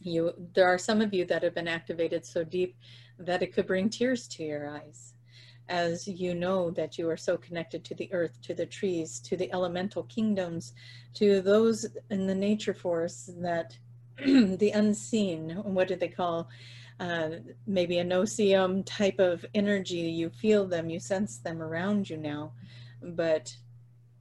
You, 0.00 0.32
there 0.54 0.66
are 0.66 0.78
some 0.78 1.00
of 1.00 1.12
you 1.12 1.24
that 1.26 1.42
have 1.42 1.54
been 1.54 1.68
activated 1.68 2.24
so 2.24 2.44
deep 2.44 2.76
that 3.18 3.42
it 3.42 3.52
could 3.52 3.66
bring 3.66 3.88
tears 3.88 4.28
to 4.28 4.44
your 4.44 4.68
eyes 4.68 5.14
as 5.68 6.08
you 6.08 6.34
know 6.34 6.70
that 6.70 6.98
you 6.98 7.08
are 7.08 7.16
so 7.16 7.36
connected 7.36 7.84
to 7.84 7.94
the 7.94 8.12
earth, 8.12 8.40
to 8.42 8.54
the 8.54 8.66
trees, 8.66 9.20
to 9.20 9.36
the 9.36 9.52
elemental 9.52 10.04
kingdoms, 10.04 10.72
to 11.14 11.40
those 11.40 11.86
in 12.10 12.26
the 12.26 12.34
nature 12.34 12.74
force 12.74 13.30
that 13.38 13.76
the 14.18 14.70
unseen, 14.74 15.50
what 15.62 15.88
do 15.88 15.96
they 15.96 16.08
call, 16.08 16.48
uh, 17.00 17.30
maybe 17.66 17.98
a 17.98 18.04
no-seum 18.04 18.82
type 18.84 19.18
of 19.18 19.44
energy. 19.54 19.96
You 19.96 20.30
feel 20.30 20.66
them, 20.66 20.90
you 20.90 21.00
sense 21.00 21.38
them 21.38 21.62
around 21.62 22.10
you 22.10 22.16
now, 22.16 22.52
but 23.02 23.56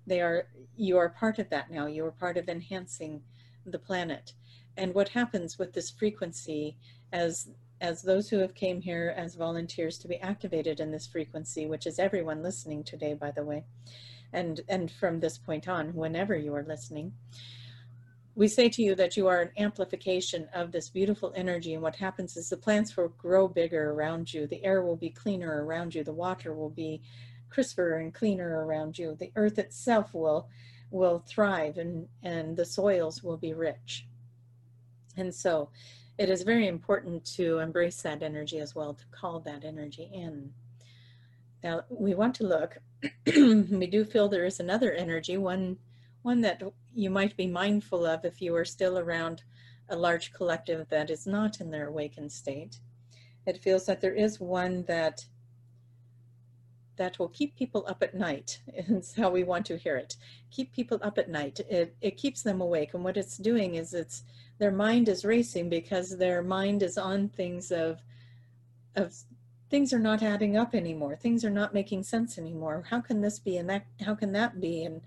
they 0.05 0.21
are, 0.21 0.47
you 0.75 0.97
are 0.97 1.09
part 1.09 1.39
of 1.39 1.49
that 1.49 1.71
now. 1.71 1.87
You 1.87 2.05
are 2.05 2.11
part 2.11 2.37
of 2.37 2.49
enhancing 2.49 3.21
the 3.65 3.79
planet. 3.79 4.33
And 4.77 4.93
what 4.93 5.09
happens 5.09 5.57
with 5.57 5.73
this 5.73 5.89
frequency 5.89 6.77
as 7.11 7.49
as 7.79 8.01
those 8.01 8.27
who 8.29 8.39
have 8.39 8.55
came 8.55 8.81
here 8.81 9.13
as 9.15 9.35
volunteers 9.35 9.99
to 9.99 10.07
be 10.07 10.17
activated 10.17 10.79
in 10.79 10.91
this 10.91 11.05
frequency, 11.05 11.67
which 11.67 11.85
is 11.85 11.99
everyone 11.99 12.41
listening 12.41 12.83
today, 12.83 13.13
by 13.13 13.31
the 13.31 13.43
way, 13.43 13.63
and 14.33 14.61
and 14.67 14.91
from 14.91 15.19
this 15.19 15.37
point 15.37 15.67
on, 15.67 15.93
whenever 15.93 16.35
you 16.35 16.55
are 16.55 16.63
listening, 16.63 17.13
we 18.37 18.47
say 18.47 18.69
to 18.69 18.83
you 18.83 18.93
that 18.93 19.17
you 19.17 19.27
are 19.27 19.41
an 19.41 19.49
amplification 19.57 20.47
of 20.53 20.71
this 20.71 20.89
beautiful 20.89 21.33
energy. 21.35 21.73
And 21.73 21.81
what 21.81 21.95
happens 21.95 22.37
is 22.37 22.49
the 22.49 22.55
plants 22.55 22.95
will 22.95 23.07
grow 23.17 23.47
bigger 23.47 23.89
around 23.89 24.31
you, 24.31 24.45
the 24.45 24.63
air 24.63 24.83
will 24.83 24.95
be 24.95 25.09
cleaner 25.09 25.65
around 25.65 25.95
you, 25.95 26.03
the 26.03 26.13
water 26.13 26.53
will 26.53 26.69
be 26.69 27.01
crisper 27.49 27.97
and 27.97 28.13
cleaner 28.13 28.63
around 28.63 28.99
you, 28.99 29.17
the 29.19 29.31
earth 29.35 29.57
itself 29.57 30.13
will 30.13 30.47
will 30.91 31.19
thrive 31.27 31.77
and 31.79 32.07
and 32.21 32.55
the 32.55 32.63
soils 32.63 33.23
will 33.23 33.37
be 33.37 33.55
rich. 33.55 34.05
And 35.17 35.33
so 35.33 35.71
it 36.19 36.29
is 36.29 36.43
very 36.43 36.67
important 36.67 37.25
to 37.37 37.57
embrace 37.57 38.03
that 38.03 38.21
energy 38.21 38.59
as 38.59 38.75
well, 38.75 38.93
to 38.93 39.05
call 39.07 39.39
that 39.41 39.65
energy 39.65 40.11
in. 40.13 40.51
Now 41.63 41.81
we 41.89 42.13
want 42.13 42.35
to 42.35 42.43
look, 42.43 42.77
we 43.25 43.87
do 43.87 44.05
feel 44.05 44.29
there 44.29 44.45
is 44.45 44.59
another 44.59 44.93
energy, 44.93 45.37
one, 45.37 45.77
one 46.21 46.41
that 46.41 46.61
you 46.97 47.11
might 47.11 47.37
be 47.37 47.45
mindful 47.45 48.05
of 48.05 48.25
if 48.25 48.41
you 48.41 48.55
are 48.55 48.65
still 48.65 48.97
around 48.97 49.43
a 49.89 49.95
large 49.95 50.33
collective 50.33 50.89
that 50.89 51.11
is 51.11 51.27
not 51.27 51.61
in 51.61 51.69
their 51.69 51.87
awakened 51.87 52.31
state. 52.31 52.79
It 53.45 53.61
feels 53.61 53.85
that 53.85 54.01
there 54.01 54.15
is 54.15 54.39
one 54.39 54.83
that 54.87 55.25
that 56.97 57.19
will 57.19 57.29
keep 57.29 57.55
people 57.55 57.85
up 57.87 58.01
at 58.01 58.15
night. 58.15 58.59
It's 58.73 59.13
how 59.15 59.29
we 59.29 59.43
want 59.43 59.67
to 59.67 59.77
hear 59.77 59.95
it. 59.97 60.15
Keep 60.49 60.73
people 60.73 60.99
up 61.03 61.19
at 61.19 61.29
night. 61.29 61.59
It, 61.69 61.95
it 62.01 62.17
keeps 62.17 62.41
them 62.41 62.59
awake. 62.59 62.95
And 62.95 63.03
what 63.03 63.17
it's 63.17 63.37
doing 63.37 63.75
is 63.75 63.93
it's 63.93 64.23
their 64.57 64.71
mind 64.71 65.07
is 65.07 65.23
racing 65.23 65.69
because 65.69 66.17
their 66.17 66.41
mind 66.41 66.81
is 66.81 66.97
on 66.97 67.29
things 67.29 67.71
of 67.71 68.01
of 68.95 69.13
things 69.69 69.93
are 69.93 69.99
not 69.99 70.23
adding 70.23 70.57
up 70.57 70.73
anymore 70.73 71.15
things 71.15 71.45
are 71.45 71.51
not 71.51 71.73
making 71.73 72.01
sense 72.01 72.39
anymore 72.39 72.83
how 72.89 72.99
can 72.99 73.21
this 73.21 73.37
be 73.37 73.57
and 73.57 73.69
that 73.69 73.85
how 74.03 74.15
can 74.15 74.31
that 74.31 74.59
be 74.59 74.85
and 74.85 75.01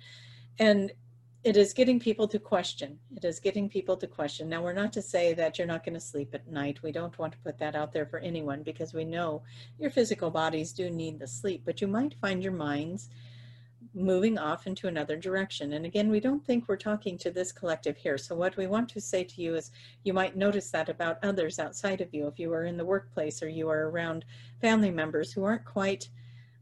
and 0.60 0.92
it 1.42 1.56
is 1.56 1.72
getting 1.72 1.98
people 1.98 2.28
to 2.28 2.38
question 2.38 2.98
it 3.16 3.24
is 3.24 3.40
getting 3.40 3.68
people 3.68 3.96
to 3.96 4.06
question 4.06 4.48
now 4.48 4.62
we're 4.62 4.72
not 4.72 4.92
to 4.92 5.00
say 5.00 5.32
that 5.32 5.58
you're 5.58 5.66
not 5.66 5.84
going 5.84 5.94
to 5.94 6.00
sleep 6.00 6.34
at 6.34 6.46
night 6.46 6.82
we 6.82 6.92
don't 6.92 7.18
want 7.18 7.32
to 7.32 7.38
put 7.38 7.58
that 7.58 7.74
out 7.74 7.92
there 7.92 8.06
for 8.06 8.18
anyone 8.18 8.62
because 8.62 8.92
we 8.92 9.04
know 9.04 9.42
your 9.78 9.90
physical 9.90 10.30
bodies 10.30 10.72
do 10.72 10.90
need 10.90 11.18
the 11.18 11.26
sleep 11.26 11.62
but 11.64 11.80
you 11.80 11.86
might 11.86 12.14
find 12.20 12.42
your 12.42 12.52
minds 12.52 13.08
moving 13.94 14.38
off 14.38 14.66
into 14.66 14.88
another 14.88 15.16
direction. 15.16 15.72
And 15.72 15.84
again, 15.84 16.10
we 16.10 16.20
don't 16.20 16.44
think 16.44 16.68
we're 16.68 16.76
talking 16.76 17.18
to 17.18 17.30
this 17.30 17.52
collective 17.52 17.96
here. 17.96 18.18
So, 18.18 18.34
what 18.34 18.56
we 18.56 18.66
want 18.66 18.88
to 18.90 19.00
say 19.00 19.24
to 19.24 19.42
you 19.42 19.56
is 19.56 19.70
you 20.04 20.12
might 20.12 20.36
notice 20.36 20.70
that 20.70 20.88
about 20.88 21.18
others 21.24 21.58
outside 21.58 22.00
of 22.00 22.12
you. 22.14 22.26
If 22.26 22.38
you 22.38 22.52
are 22.52 22.64
in 22.64 22.76
the 22.76 22.84
workplace 22.84 23.42
or 23.42 23.48
you 23.48 23.68
are 23.68 23.88
around 23.88 24.24
family 24.60 24.90
members 24.90 25.32
who 25.32 25.44
aren't 25.44 25.64
quite 25.64 26.08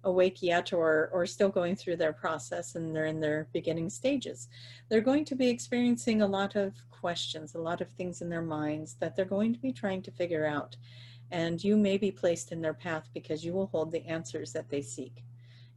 awake 0.08 0.42
yet 0.42 0.72
or, 0.72 1.10
or 1.12 1.26
still 1.26 1.48
going 1.48 1.76
through 1.76 1.96
their 1.96 2.12
process 2.12 2.74
and 2.74 2.94
they're 2.94 3.06
in 3.06 3.20
their 3.20 3.48
beginning 3.52 3.90
stages, 3.90 4.48
they're 4.88 5.00
going 5.00 5.24
to 5.26 5.34
be 5.34 5.48
experiencing 5.48 6.22
a 6.22 6.26
lot 6.26 6.56
of 6.56 6.74
questions, 6.90 7.54
a 7.54 7.60
lot 7.60 7.80
of 7.80 7.90
things 7.92 8.20
in 8.20 8.28
their 8.28 8.42
minds 8.42 8.96
that 9.00 9.14
they're 9.14 9.24
going 9.24 9.52
to 9.52 9.60
be 9.60 9.72
trying 9.72 10.02
to 10.02 10.10
figure 10.10 10.46
out. 10.46 10.76
And 11.30 11.62
you 11.62 11.76
may 11.76 11.98
be 11.98 12.10
placed 12.10 12.52
in 12.52 12.60
their 12.60 12.74
path 12.74 13.08
because 13.14 13.44
you 13.44 13.52
will 13.52 13.66
hold 13.66 13.92
the 13.92 14.06
answers 14.06 14.52
that 14.52 14.68
they 14.68 14.82
seek. 14.82 15.24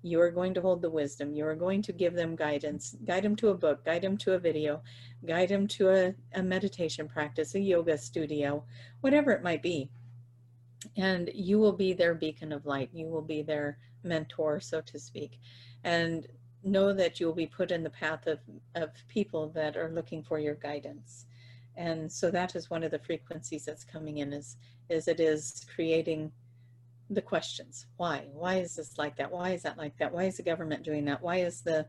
You 0.04 0.20
are 0.22 0.32
going 0.32 0.54
to 0.56 0.62
hold 0.62 0.82
the 0.82 0.90
wisdom. 0.90 1.34
You 1.34 1.46
are 1.46 1.56
going 1.56 1.82
to 1.84 1.94
give 1.94 2.16
them 2.16 2.36
guidance. 2.36 2.96
Guide 3.06 3.24
them 3.24 3.36
to 3.36 3.50
a 3.50 3.54
book. 3.54 3.86
Guide 3.86 4.02
them 4.02 4.18
to 4.18 4.34
a 4.34 4.40
video. 4.40 4.82
Guide 5.28 5.50
them 5.50 5.68
to 5.68 5.90
a, 5.90 6.16
a 6.34 6.42
meditation 6.42 7.08
practice 7.08 7.54
a 7.54 7.60
yoga 7.60 7.98
studio 7.98 8.64
whatever 9.02 9.32
it 9.32 9.44
might 9.44 9.62
be. 9.62 9.90
And 10.98 11.30
you 11.34 11.60
will 11.60 11.74
be 11.74 11.94
their 11.94 12.16
beacon 12.16 12.52
of 12.52 12.66
light. 12.66 12.90
You 12.94 13.08
will 13.08 13.22
be 13.22 13.44
their 13.44 13.78
mentor 14.04 14.60
so 14.60 14.82
to 14.82 15.00
speak 15.00 15.40
and 15.84 16.28
know 16.64 16.94
that 16.94 17.20
you 17.20 17.26
will 17.26 17.34
be 17.34 17.48
put 17.48 17.72
in 17.72 17.84
the 17.84 17.90
path 17.90 18.28
of, 18.28 18.40
of 18.76 18.90
people 19.08 19.50
that 19.50 19.76
are 19.76 19.92
looking 19.92 20.24
for 20.24 20.40
your 20.40 20.56
guidance. 20.56 21.26
And 21.76 22.12
so 22.12 22.30
that 22.32 22.56
is 22.56 22.70
one 22.70 22.84
of 22.84 22.92
the 22.92 23.00
frequencies 23.00 23.66
that's 23.66 23.84
coming 23.84 24.20
in 24.20 24.34
is 24.34 24.58
is 24.90 25.08
it 25.08 25.22
is 25.22 25.66
creating 25.74 26.32
the 27.10 27.22
questions. 27.22 27.88
Why? 27.98 28.28
Why 28.34 28.56
is 28.56 28.76
this 28.76 28.98
like 28.98 29.16
that? 29.18 29.32
Why 29.32 29.52
is 29.52 29.64
that 29.64 29.78
like 29.78 29.98
that? 29.98 30.14
Why 30.14 30.26
is 30.26 30.38
the 30.38 30.44
government 30.44 30.84
doing 30.84 31.06
that? 31.06 31.22
Why 31.22 31.38
is 31.38 31.62
the 31.62 31.88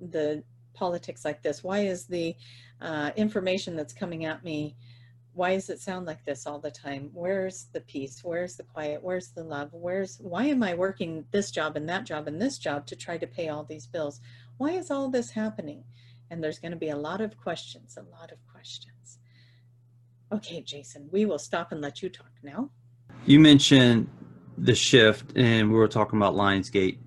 the 0.00 0.42
politics 0.74 1.24
like 1.24 1.42
this? 1.42 1.62
Why 1.62 1.80
is 1.80 2.06
the 2.06 2.34
uh, 2.80 3.10
information 3.16 3.76
that's 3.76 3.92
coming 3.92 4.24
at 4.24 4.42
me 4.42 4.76
why 5.34 5.54
does 5.54 5.70
it 5.70 5.80
sound 5.80 6.06
like 6.06 6.24
this 6.24 6.46
all 6.46 6.58
the 6.58 6.70
time? 6.70 7.10
Where's 7.14 7.66
the 7.72 7.80
peace? 7.80 8.20
Where's 8.22 8.56
the 8.56 8.64
quiet? 8.64 9.02
Where's 9.02 9.28
the 9.28 9.42
love? 9.42 9.70
Where's 9.72 10.18
why 10.18 10.44
am 10.44 10.62
i 10.62 10.74
working 10.74 11.24
this 11.30 11.50
job 11.50 11.76
and 11.76 11.88
that 11.88 12.04
job 12.04 12.28
and 12.28 12.40
this 12.40 12.58
job 12.58 12.86
to 12.86 12.96
try 12.96 13.16
to 13.16 13.26
pay 13.26 13.48
all 13.48 13.64
these 13.64 13.86
bills? 13.86 14.20
Why 14.58 14.72
is 14.72 14.90
all 14.90 15.08
this 15.08 15.30
happening? 15.30 15.84
And 16.30 16.42
there's 16.42 16.58
going 16.58 16.72
to 16.72 16.78
be 16.78 16.90
a 16.90 16.96
lot 16.96 17.20
of 17.20 17.36
questions 17.38 17.96
a 17.96 18.02
lot 18.02 18.30
of 18.30 18.38
questions. 18.50 19.18
Okay 20.32 20.60
jason 20.60 21.08
we 21.10 21.24
will 21.24 21.38
stop 21.38 21.72
and 21.72 21.80
let 21.80 22.02
you 22.02 22.08
talk 22.08 22.32
now. 22.42 22.70
You 23.24 23.40
mentioned 23.40 24.08
the 24.58 24.74
shift 24.74 25.36
and 25.36 25.70
we 25.70 25.78
were 25.78 25.88
talking 25.88 26.18
about 26.18 26.34
Lionsgate. 26.34 26.98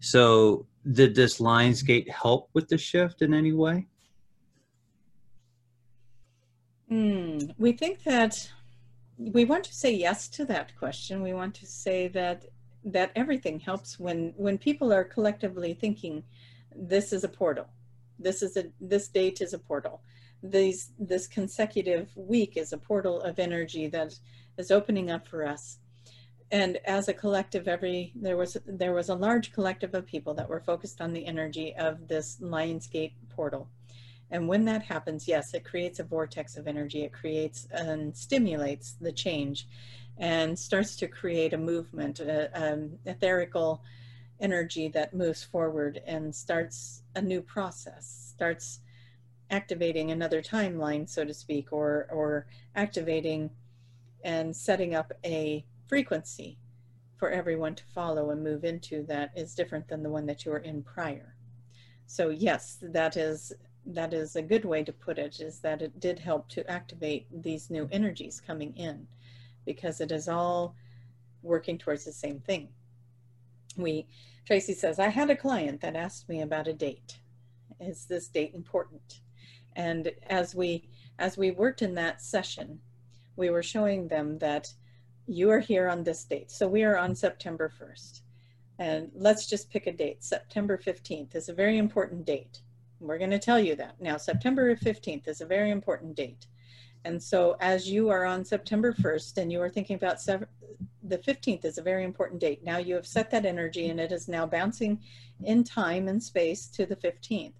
So 0.00 0.66
did 0.90 1.14
this 1.14 1.38
Lionsgate 1.38 2.10
help 2.10 2.48
with 2.54 2.68
the 2.68 2.78
shift 2.78 3.22
in 3.22 3.34
any 3.34 3.52
way? 3.52 3.86
Mm, 6.90 7.54
we 7.58 7.72
think 7.72 8.02
that 8.04 8.50
we 9.16 9.44
want 9.44 9.64
to 9.64 9.74
say 9.74 9.92
yes 9.92 10.28
to 10.28 10.44
that 10.46 10.76
question. 10.76 11.22
We 11.22 11.32
want 11.32 11.54
to 11.56 11.66
say 11.66 12.08
that 12.08 12.46
that 12.86 13.12
everything 13.16 13.60
helps 13.60 13.98
when 13.98 14.34
when 14.36 14.58
people 14.58 14.92
are 14.92 15.04
collectively 15.04 15.72
thinking 15.74 16.22
this 16.76 17.12
is 17.12 17.24
a 17.24 17.28
portal. 17.28 17.66
This 18.18 18.42
is 18.42 18.56
a 18.56 18.66
this 18.80 19.08
date 19.08 19.40
is 19.40 19.54
a 19.54 19.58
portal. 19.58 20.02
These 20.42 20.92
this 20.98 21.26
consecutive 21.26 22.10
week 22.16 22.56
is 22.56 22.72
a 22.72 22.78
portal 22.78 23.22
of 23.22 23.38
energy 23.38 23.86
that 23.88 24.18
is 24.58 24.70
opening 24.70 25.10
up 25.10 25.26
for 25.26 25.46
us 25.46 25.78
and 26.50 26.78
as 26.84 27.08
a 27.08 27.12
collective 27.12 27.66
every 27.66 28.12
there 28.14 28.36
was 28.36 28.56
there 28.66 28.92
was 28.92 29.08
a 29.08 29.14
large 29.14 29.52
collective 29.52 29.94
of 29.94 30.06
people 30.06 30.34
that 30.34 30.48
were 30.48 30.60
focused 30.60 31.00
on 31.00 31.12
the 31.12 31.26
energy 31.26 31.74
of 31.76 32.06
this 32.06 32.38
lionsgate 32.40 33.12
portal 33.28 33.68
and 34.34 34.48
when 34.48 34.64
that 34.64 34.82
happens 34.82 35.28
yes 35.28 35.54
it 35.54 35.64
creates 35.64 36.00
a 36.00 36.04
vortex 36.04 36.56
of 36.56 36.66
energy 36.66 37.04
it 37.04 37.12
creates 37.12 37.66
and 37.70 38.16
stimulates 38.16 38.96
the 39.00 39.12
change 39.12 39.68
and 40.18 40.58
starts 40.58 40.96
to 40.96 41.06
create 41.06 41.52
a 41.52 41.58
movement 41.58 42.18
a, 42.20 42.50
a 42.52 43.12
etherical 43.12 43.80
energy 44.40 44.88
that 44.88 45.14
moves 45.14 45.44
forward 45.44 46.02
and 46.06 46.34
starts 46.34 47.02
a 47.14 47.22
new 47.22 47.40
process 47.40 48.32
starts 48.34 48.80
activating 49.50 50.10
another 50.10 50.42
timeline 50.42 51.08
so 51.08 51.24
to 51.24 51.32
speak 51.32 51.72
or 51.72 52.08
or 52.10 52.46
activating 52.74 53.48
and 54.24 54.56
setting 54.56 54.94
up 54.94 55.12
a 55.24 55.64
frequency 55.86 56.58
for 57.16 57.30
everyone 57.30 57.74
to 57.74 57.84
follow 57.94 58.30
and 58.30 58.42
move 58.42 58.64
into 58.64 59.04
that 59.04 59.30
is 59.36 59.54
different 59.54 59.86
than 59.86 60.02
the 60.02 60.10
one 60.10 60.26
that 60.26 60.44
you 60.44 60.50
were 60.50 60.58
in 60.58 60.82
prior. 60.82 61.36
So 62.06 62.30
yes, 62.30 62.78
that 62.82 63.16
is 63.16 63.52
that 63.86 64.14
is 64.14 64.36
a 64.36 64.42
good 64.42 64.64
way 64.64 64.82
to 64.82 64.92
put 64.92 65.18
it 65.18 65.40
is 65.40 65.60
that 65.60 65.82
it 65.82 66.00
did 66.00 66.18
help 66.18 66.48
to 66.50 66.68
activate 66.70 67.26
these 67.42 67.70
new 67.70 67.88
energies 67.92 68.40
coming 68.40 68.74
in 68.76 69.06
because 69.66 70.00
it 70.00 70.10
is 70.10 70.28
all 70.28 70.74
working 71.42 71.78
towards 71.78 72.04
the 72.04 72.12
same 72.12 72.40
thing. 72.40 72.68
We 73.76 74.06
Tracy 74.46 74.74
says, 74.74 74.98
I 74.98 75.08
had 75.08 75.30
a 75.30 75.36
client 75.36 75.80
that 75.80 75.96
asked 75.96 76.28
me 76.28 76.42
about 76.42 76.68
a 76.68 76.74
date. 76.74 77.18
Is 77.80 78.04
this 78.04 78.28
date 78.28 78.54
important? 78.54 79.20
And 79.74 80.12
as 80.28 80.54
we 80.54 80.88
as 81.18 81.36
we 81.36 81.50
worked 81.50 81.82
in 81.82 81.94
that 81.94 82.22
session, 82.22 82.80
we 83.36 83.50
were 83.50 83.62
showing 83.62 84.08
them 84.08 84.38
that 84.38 84.72
you 85.26 85.50
are 85.50 85.60
here 85.60 85.88
on 85.88 86.04
this 86.04 86.24
date. 86.24 86.50
So 86.50 86.68
we 86.68 86.84
are 86.84 86.98
on 86.98 87.14
September 87.14 87.72
1st. 87.80 88.20
And 88.78 89.10
let's 89.14 89.46
just 89.46 89.70
pick 89.70 89.86
a 89.86 89.92
date. 89.92 90.24
September 90.24 90.76
15th 90.76 91.34
is 91.34 91.48
a 91.48 91.54
very 91.54 91.78
important 91.78 92.24
date. 92.24 92.60
We're 93.04 93.18
going 93.18 93.30
to 93.30 93.38
tell 93.38 93.60
you 93.60 93.76
that. 93.76 94.00
Now, 94.00 94.16
September 94.16 94.74
15th 94.74 95.28
is 95.28 95.40
a 95.40 95.46
very 95.46 95.70
important 95.70 96.16
date. 96.16 96.46
And 97.04 97.22
so 97.22 97.56
as 97.60 97.88
you 97.88 98.08
are 98.08 98.24
on 98.24 98.44
September 98.44 98.92
1st 98.92 99.36
and 99.38 99.52
you 99.52 99.60
are 99.60 99.68
thinking 99.68 99.96
about 99.96 100.24
the 100.24 101.18
15th 101.18 101.64
is 101.66 101.76
a 101.76 101.82
very 101.82 102.02
important 102.02 102.40
date. 102.40 102.64
Now 102.64 102.78
you 102.78 102.94
have 102.94 103.06
set 103.06 103.30
that 103.30 103.44
energy 103.44 103.88
and 103.88 104.00
it 104.00 104.10
is 104.10 104.26
now 104.26 104.46
bouncing 104.46 105.00
in 105.42 105.64
time 105.64 106.08
and 106.08 106.22
space 106.22 106.66
to 106.68 106.86
the 106.86 106.96
15th. 106.96 107.52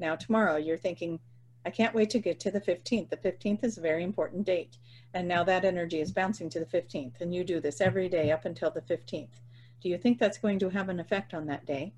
Now 0.00 0.16
tomorrow 0.16 0.56
you're 0.56 0.76
thinking, 0.76 1.20
I 1.64 1.70
can't 1.70 1.94
wait 1.94 2.10
to 2.10 2.18
get 2.18 2.40
to 2.40 2.50
the 2.50 2.60
15th. 2.60 3.10
The 3.10 3.16
15th 3.16 3.62
is 3.62 3.78
a 3.78 3.82
very 3.82 4.02
important 4.02 4.44
date. 4.44 4.76
And 5.14 5.28
now 5.28 5.44
that 5.44 5.64
energy 5.64 6.00
is 6.00 6.10
bouncing 6.10 6.50
to 6.50 6.58
the 6.58 6.66
15th. 6.66 7.20
And 7.20 7.32
you 7.32 7.44
do 7.44 7.60
this 7.60 7.80
every 7.80 8.08
day 8.08 8.32
up 8.32 8.44
until 8.44 8.70
the 8.72 8.80
15th. 8.80 9.38
Do 9.80 9.88
you 9.88 9.98
think 9.98 10.18
that's 10.18 10.38
going 10.38 10.58
to 10.58 10.70
have 10.70 10.88
an 10.88 10.98
effect 10.98 11.32
on 11.32 11.46
that 11.46 11.64
day? 11.64 11.92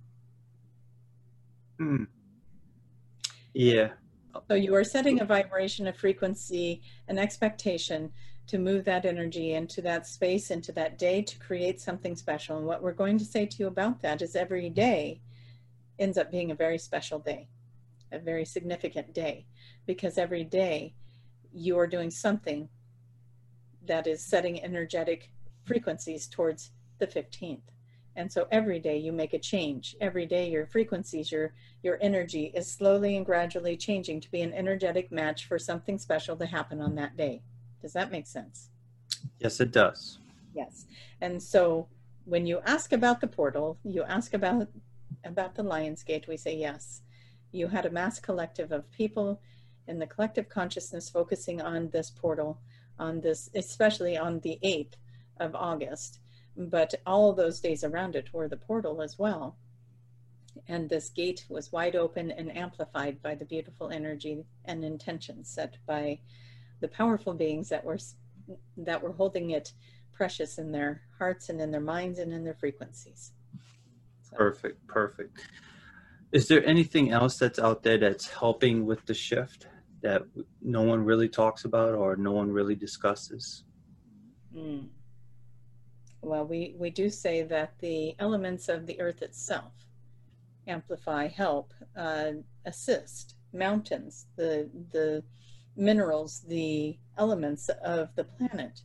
Hmm. 1.79 2.05
Yeah. 3.55 3.91
So 4.49 4.55
you 4.55 4.75
are 4.75 4.85
setting 4.85 5.21
a 5.21 5.25
vibration, 5.25 5.87
a 5.87 5.93
frequency, 5.93 6.81
an 7.09 7.19
expectation 7.19 8.11
to 8.47 8.59
move 8.59 8.85
that 8.85 9.05
energy 9.05 9.53
into 9.53 9.83
that 9.83 10.07
space, 10.07 10.51
into 10.51 10.73
that 10.73 10.99
day 10.99 11.23
to 11.23 11.39
create 11.39 11.81
something 11.81 12.17
special. 12.17 12.59
And 12.59 12.67
what 12.67 12.83
we're 12.83 12.93
going 12.93 13.19
to 13.19 13.25
say 13.25 13.47
to 13.47 13.57
you 13.59 13.67
about 13.67 14.01
that 14.03 14.23
is 14.23 14.35
every 14.35 14.69
day 14.69 15.21
ends 15.99 16.19
up 16.19 16.31
being 16.31 16.51
a 16.51 16.55
very 16.55 16.79
special 16.79 17.19
day, 17.19 17.49
a 18.11 18.19
very 18.19 18.45
significant 18.45 19.15
day, 19.15 19.47
because 19.87 20.19
every 20.19 20.45
day 20.45 20.95
you 21.53 21.79
are 21.79 21.87
doing 21.87 22.11
something 22.11 22.69
that 23.87 24.07
is 24.07 24.25
setting 24.25 24.63
energetic 24.63 25.31
frequencies 25.65 26.27
towards 26.27 26.71
the 26.99 27.07
15th. 27.07 27.61
And 28.17 28.31
so 28.31 28.47
every 28.51 28.79
day 28.79 28.99
you 28.99 29.13
make 29.13 29.33
a 29.33 29.39
change. 29.39 29.97
Every 30.01 30.27
day 30.27 30.51
your 30.51 30.67
frequencies, 30.67 31.33
your 31.33 31.55
your 31.83 31.99
energy 32.01 32.53
is 32.55 32.71
slowly 32.71 33.17
and 33.17 33.27
gradually 33.27 33.77
changing 33.77 34.21
to 34.21 34.31
be 34.31 34.43
an 34.43 34.53
energetic 34.53 35.11
match 35.11 35.47
for 35.47 35.59
something 35.59 35.99
special 35.99 36.37
to 36.37 36.47
happen 36.47 36.81
on 36.81 36.95
that 36.97 37.17
day. 37.17 37.43
Does 37.81 37.93
that 37.95 38.13
make 38.13 38.27
sense? 38.27 38.71
Yes, 39.39 39.61
it 39.61 39.73
does. 39.73 40.19
Yes. 40.55 40.87
And 41.21 41.43
so 41.43 41.89
when 42.25 42.47
you 42.47 42.61
ask 42.67 42.93
about 42.93 43.21
the 43.21 43.27
portal, 43.27 43.79
you 43.83 44.03
ask 44.03 44.35
about 44.35 44.69
about 45.25 45.55
the 45.55 45.63
Lion's 45.63 46.03
Gate, 46.03 46.29
we 46.29 46.37
say 46.37 46.57
yes. 46.57 47.03
You 47.51 47.69
had 47.69 47.87
a 47.87 47.91
mass 47.91 48.19
collective 48.19 48.73
of 48.73 48.91
people 48.91 49.41
in 49.87 49.99
the 49.99 50.07
collective 50.07 50.49
consciousness 50.49 51.11
focusing 51.11 51.61
on 51.61 51.91
this 51.91 52.11
portal 52.11 52.61
on 52.99 53.21
this, 53.21 53.51
especially 53.55 54.17
on 54.17 54.41
the 54.41 54.59
8th 54.63 54.95
of 55.39 55.55
August. 55.55 56.21
But 56.57 56.95
all 57.07 57.31
of 57.31 57.37
those 57.37 57.61
days 57.61 57.85
around 57.85 58.15
it 58.17 58.33
were 58.33 58.49
the 58.49 58.57
portal 58.57 59.03
as 59.03 59.19
well. 59.19 59.57
And 60.69 60.89
this 60.89 61.09
gate 61.09 61.47
was 61.49 61.73
wide 61.73 61.97
open 61.97 62.31
and 62.31 62.55
amplified 62.55 63.23
by 63.23 63.35
the 63.35 63.45
beautiful 63.45 63.91
energy 63.91 64.45
and 64.65 64.85
intention 64.85 65.45
set 65.45 65.79
by 65.87 66.21
the 66.81 66.89
powerful 66.89 67.33
beings 67.33 67.69
that 67.71 67.85
were 67.85 67.99
that 68.77 69.03
were 69.03 69.13
holding 69.13 69.51
it 69.51 69.73
precious 70.13 70.59
in 70.59 70.73
their 70.73 71.03
hearts 71.19 71.49
and 71.49 71.61
in 71.61 71.71
their 71.71 71.81
minds 71.81 72.19
and 72.19 72.33
in 72.33 72.45
their 72.45 72.55
frequencies. 72.55 73.33
So. 74.23 74.37
Perfect, 74.37 74.87
perfect. 74.89 75.41
Is 76.33 76.49
there 76.49 76.65
anything 76.67 77.11
else 77.13 77.39
that's 77.39 77.59
out 77.59 77.83
there 77.83 77.99
that's 77.99 78.29
helping 78.29 78.85
with 78.85 79.07
the 79.07 79.15
shift? 79.15 79.67
that 80.03 80.23
no 80.61 80.83
one 80.83 81.05
really 81.05 81.29
talks 81.29 81.65
about 81.65 81.95
or 81.95 82.17
no 82.17 82.33
one 82.33 82.51
really 82.51 82.75
discusses? 82.75 83.65
Mm. 84.55 84.89
Well, 86.23 86.47
we, 86.47 86.75
we 86.79 86.91
do 86.91 87.11
say 87.11 87.43
that 87.43 87.79
the 87.81 88.15
elements 88.19 88.69
of 88.69 88.87
the 88.87 89.01
earth 89.01 89.23
itself 89.23 89.73
amplify, 90.69 91.27
help, 91.27 91.75
uh, 91.97 92.33
assist 92.65 93.35
mountains, 93.53 94.27
the 94.37 94.71
the 94.93 95.23
minerals, 95.77 96.41
the 96.47 96.97
elements 97.19 97.69
of 97.85 98.15
the 98.15 98.25
planet. 98.25 98.83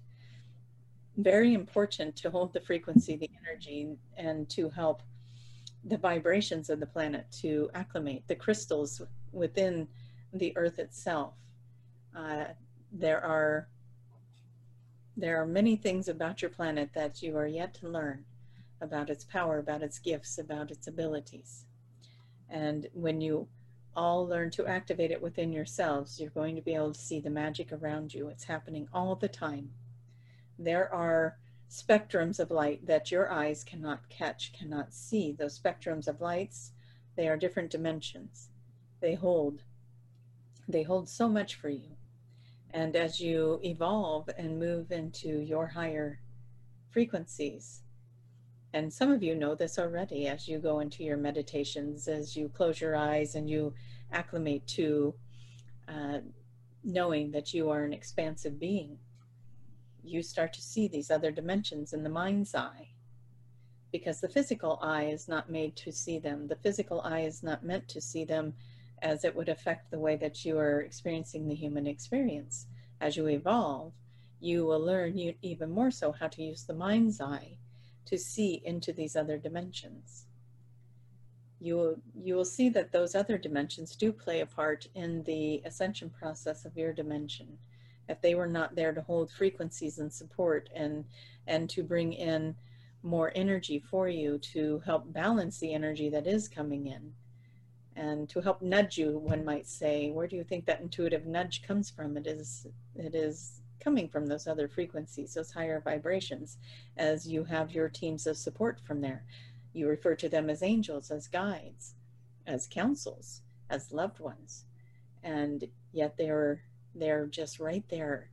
Very 1.18 1.54
important 1.54 2.16
to 2.18 2.30
hold 2.32 2.54
the 2.54 2.62
frequency, 2.62 3.16
the 3.16 3.30
energy, 3.46 3.96
and 4.18 4.50
to 4.50 4.70
help 4.70 5.04
the 5.84 5.98
vibrations 5.98 6.70
of 6.70 6.80
the 6.80 6.86
planet 6.86 7.26
to 7.42 7.70
acclimate 7.74 8.28
the 8.28 8.36
crystals 8.36 9.02
within 9.32 9.88
the 10.34 10.56
earth 10.58 10.80
itself. 10.80 11.34
Uh, 12.16 12.46
there 12.92 13.24
are 13.24 13.68
there 15.20 15.42
are 15.42 15.48
many 15.48 15.76
things 15.76 16.08
about 16.08 16.44
your 16.44 16.52
planet 16.52 16.92
that 16.94 17.24
you 17.24 17.36
are 17.36 17.48
yet 17.48 17.74
to 17.74 17.90
learn 17.90 18.24
about 18.80 19.10
its 19.10 19.24
power, 19.24 19.58
about 19.58 19.82
its 19.82 19.98
gifts, 19.98 20.38
about 20.38 20.70
its 20.70 20.86
abilities. 20.86 21.66
And 22.48 22.88
when 22.94 23.20
you 23.20 23.48
all 23.96 24.28
learn 24.28 24.52
to 24.52 24.68
activate 24.68 25.10
it 25.10 25.22
within 25.22 25.52
yourselves, 25.52 26.20
you're 26.20 26.30
going 26.30 26.56
to 26.56 26.62
be 26.62 26.76
able 26.76 26.94
to 26.94 27.00
see 27.00 27.20
the 27.20 27.32
magic 27.32 27.72
around 27.74 28.14
you. 28.14 28.28
It's 28.28 28.44
happening 28.44 28.88
all 28.94 29.16
the 29.16 29.28
time. 29.28 29.72
There 30.60 30.94
are 30.94 31.40
spectrums 31.68 32.40
of 32.40 32.52
light 32.52 32.86
that 32.86 33.10
your 33.12 33.32
eyes 33.32 33.64
cannot 33.64 34.08
catch, 34.10 34.54
cannot 34.54 34.94
see. 34.94 35.32
Those 35.32 35.58
spectrums 35.58 36.08
of 36.08 36.22
lights, 36.22 36.74
they 37.16 37.28
are 37.28 37.38
different 37.38 37.72
dimensions. 37.72 38.50
They 39.02 39.16
hold, 39.16 39.64
they 40.68 40.84
hold 40.84 41.10
so 41.10 41.28
much 41.28 41.56
for 41.56 41.70
you. 41.70 41.97
And 42.78 42.96
as 42.96 43.20
you 43.20 43.60
evolve 43.64 44.30
and 44.38 44.60
move 44.60 44.92
into 44.92 45.40
your 45.40 45.66
higher 45.66 46.20
frequencies, 46.92 47.82
and 48.72 48.94
some 48.94 49.12
of 49.12 49.24
you 49.24 49.34
know 49.34 49.56
this 49.56 49.80
already 49.80 50.28
as 50.28 50.48
you 50.48 50.60
go 50.60 50.80
into 50.82 51.04
your 51.04 51.18
meditations, 51.18 52.08
as 52.08 52.38
you 52.38 52.50
close 52.50 52.80
your 52.80 52.96
eyes 52.96 53.34
and 53.34 53.50
you 53.50 53.74
acclimate 54.12 54.68
to 54.68 55.16
uh, 55.88 56.20
knowing 56.84 57.32
that 57.32 57.52
you 57.52 57.72
are 57.72 57.84
an 57.84 57.94
expansive 57.94 58.60
being. 58.60 59.00
You 60.04 60.22
start 60.22 60.54
to 60.54 60.62
see 60.62 60.88
these 60.88 61.10
other 61.10 61.32
dimensions 61.32 61.94
in 61.94 62.04
the 62.04 62.12
mind's 62.12 62.54
eye 62.54 62.90
because 63.92 64.22
the 64.22 64.30
physical 64.30 64.78
eye 64.84 65.06
is 65.06 65.28
not 65.28 65.50
made 65.50 65.76
to 65.78 65.92
see 65.92 66.20
them. 66.20 66.48
The 66.48 66.58
physical 66.58 67.02
eye 67.02 67.22
is 67.22 67.42
not 67.42 67.64
meant 67.64 67.88
to 67.88 68.00
see 68.00 68.24
them 68.24 68.54
as 69.02 69.24
it 69.24 69.36
would 69.36 69.50
affect 69.50 69.92
the 69.92 70.00
way 70.00 70.16
that 70.16 70.44
you 70.44 70.58
are 70.58 70.82
experiencing 70.82 71.48
the 71.48 71.56
human 71.56 71.88
experience. 71.88 72.68
As 73.00 73.16
you 73.16 73.28
evolve, 73.28 73.94
you 74.40 74.66
will 74.66 74.80
learn 74.80 75.18
even 75.42 75.72
more 75.72 75.92
so 75.92 76.12
how 76.12 76.28
to 76.28 76.44
use 76.44 76.64
the 76.64 76.74
mind's 76.74 77.22
eye 77.22 77.58
to 78.06 78.18
see 78.18 78.62
into 78.66 78.94
these 78.94 79.16
other 79.16 79.38
dimensions. 79.38 80.26
You 81.60 81.76
will, 81.76 81.96
you 82.16 82.36
will 82.36 82.46
see 82.46 82.70
that 82.70 82.92
those 82.92 83.16
other 83.16 83.38
dimensions 83.38 83.96
do 83.96 84.12
play 84.12 84.42
a 84.42 84.46
part 84.46 84.88
in 84.94 85.24
the 85.24 85.62
ascension 85.66 86.10
process 86.10 86.66
of 86.66 86.78
your 86.78 86.94
dimension. 86.94 87.58
If 88.08 88.22
they 88.22 88.36
were 88.36 88.48
not 88.48 88.76
there 88.76 88.94
to 88.94 89.02
hold 89.02 89.32
frequencies 89.32 89.98
and 90.00 90.14
support 90.14 90.70
and, 90.74 91.06
and 91.48 91.70
to 91.72 91.84
bring 91.84 92.14
in 92.14 92.56
more 93.04 93.32
energy 93.36 93.80
for 93.80 94.08
you 94.08 94.38
to 94.40 94.82
help 94.86 95.12
balance 95.12 95.60
the 95.60 95.74
energy 95.74 96.10
that 96.10 96.28
is 96.28 96.48
coming 96.48 96.88
in 96.88 97.14
and 97.98 98.30
to 98.30 98.40
help 98.40 98.62
nudge 98.62 98.98
you 98.98 99.18
one 99.18 99.44
might 99.44 99.68
say 99.68 100.12
where 100.12 100.28
do 100.28 100.38
you 100.38 100.44
think 100.44 100.66
that 100.66 100.80
intuitive 100.80 101.26
nudge 101.26 101.64
comes 101.64 101.90
from 101.90 102.16
it 102.16 102.28
is 102.28 102.68
it 102.96 103.14
is 103.14 103.58
coming 103.88 104.10
from 104.10 104.26
those 104.26 104.48
other 104.48 104.68
frequencies, 104.68 105.34
those 105.34 105.52
higher 105.52 105.80
vibrations, 105.80 106.58
as 106.98 107.26
you 107.26 107.46
have 107.46 107.72
your 107.72 107.88
teams 107.88 108.28
of 108.28 108.36
support 108.36 108.82
from 108.84 109.00
there. 109.00 109.24
You 109.72 109.88
refer 109.88 110.14
to 110.16 110.28
them 110.28 110.50
as 110.50 110.62
angels, 110.62 111.10
as 111.10 111.30
guides, 111.30 111.96
as 112.46 112.68
councils, 112.68 113.44
as 113.70 113.94
loved 113.94 114.20
ones. 114.20 114.66
And 115.24 115.64
yet 115.94 116.18
they're 116.18 116.64
they're 116.96 117.28
just 117.28 117.60
right 117.60 117.86
there 117.90 118.30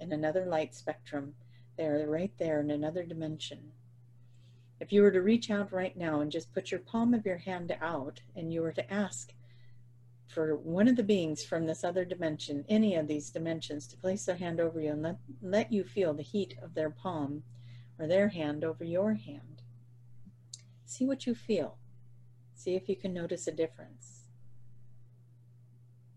in 0.00 0.12
another 0.12 0.46
light 0.46 0.74
spectrum. 0.74 1.34
They're 1.76 2.06
right 2.08 2.32
there 2.38 2.60
in 2.60 2.70
another 2.70 3.04
dimension. 3.04 3.72
If 4.80 4.92
you 4.92 5.02
were 5.02 5.10
to 5.10 5.22
reach 5.22 5.50
out 5.50 5.72
right 5.72 5.96
now 5.96 6.20
and 6.20 6.30
just 6.30 6.52
put 6.52 6.70
your 6.70 6.80
palm 6.80 7.12
of 7.12 7.26
your 7.26 7.38
hand 7.38 7.76
out 7.80 8.20
and 8.36 8.52
you 8.52 8.62
were 8.62 8.72
to 8.72 8.92
ask 8.92 9.32
for 10.28 10.56
one 10.56 10.86
of 10.86 10.96
the 10.96 11.02
beings 11.02 11.42
from 11.42 11.66
this 11.66 11.82
other 11.82 12.04
dimension, 12.04 12.64
any 12.68 12.94
of 12.94 13.08
these 13.08 13.30
dimensions, 13.30 13.86
to 13.88 13.96
place 13.96 14.24
their 14.24 14.36
hand 14.36 14.60
over 14.60 14.80
you 14.80 14.90
and 14.90 15.02
let, 15.02 15.18
let 15.42 15.72
you 15.72 15.82
feel 15.82 16.14
the 16.14 16.22
heat 16.22 16.54
of 16.62 16.74
their 16.74 16.90
palm 16.90 17.42
or 17.98 18.06
their 18.06 18.28
hand 18.28 18.62
over 18.62 18.84
your 18.84 19.14
hand. 19.14 19.62
See 20.84 21.06
what 21.06 21.26
you 21.26 21.34
feel. 21.34 21.76
See 22.54 22.74
if 22.74 22.88
you 22.88 22.96
can 22.96 23.12
notice 23.12 23.46
a 23.46 23.52
difference. 23.52 24.24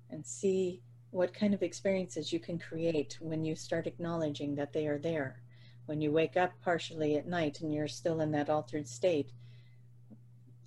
And 0.10 0.26
see 0.26 0.82
what 1.12 1.34
kind 1.34 1.54
of 1.54 1.64
experiences 1.64 2.32
you 2.32 2.40
can 2.40 2.60
create 2.60 3.18
when 3.22 3.44
you 3.44 3.56
start 3.56 3.88
acknowledging 3.88 4.56
that 4.56 4.74
they 4.74 4.88
are 4.88 5.00
there. 5.00 5.42
When 5.86 6.02
you 6.02 6.12
wake 6.12 6.38
up 6.38 6.54
partially 6.62 7.18
at 7.18 7.28
night 7.28 7.62
and 7.62 7.74
you're 7.74 7.88
still 7.88 8.22
in 8.22 8.32
that 8.32 8.50
altered 8.50 8.88
state, 8.88 9.32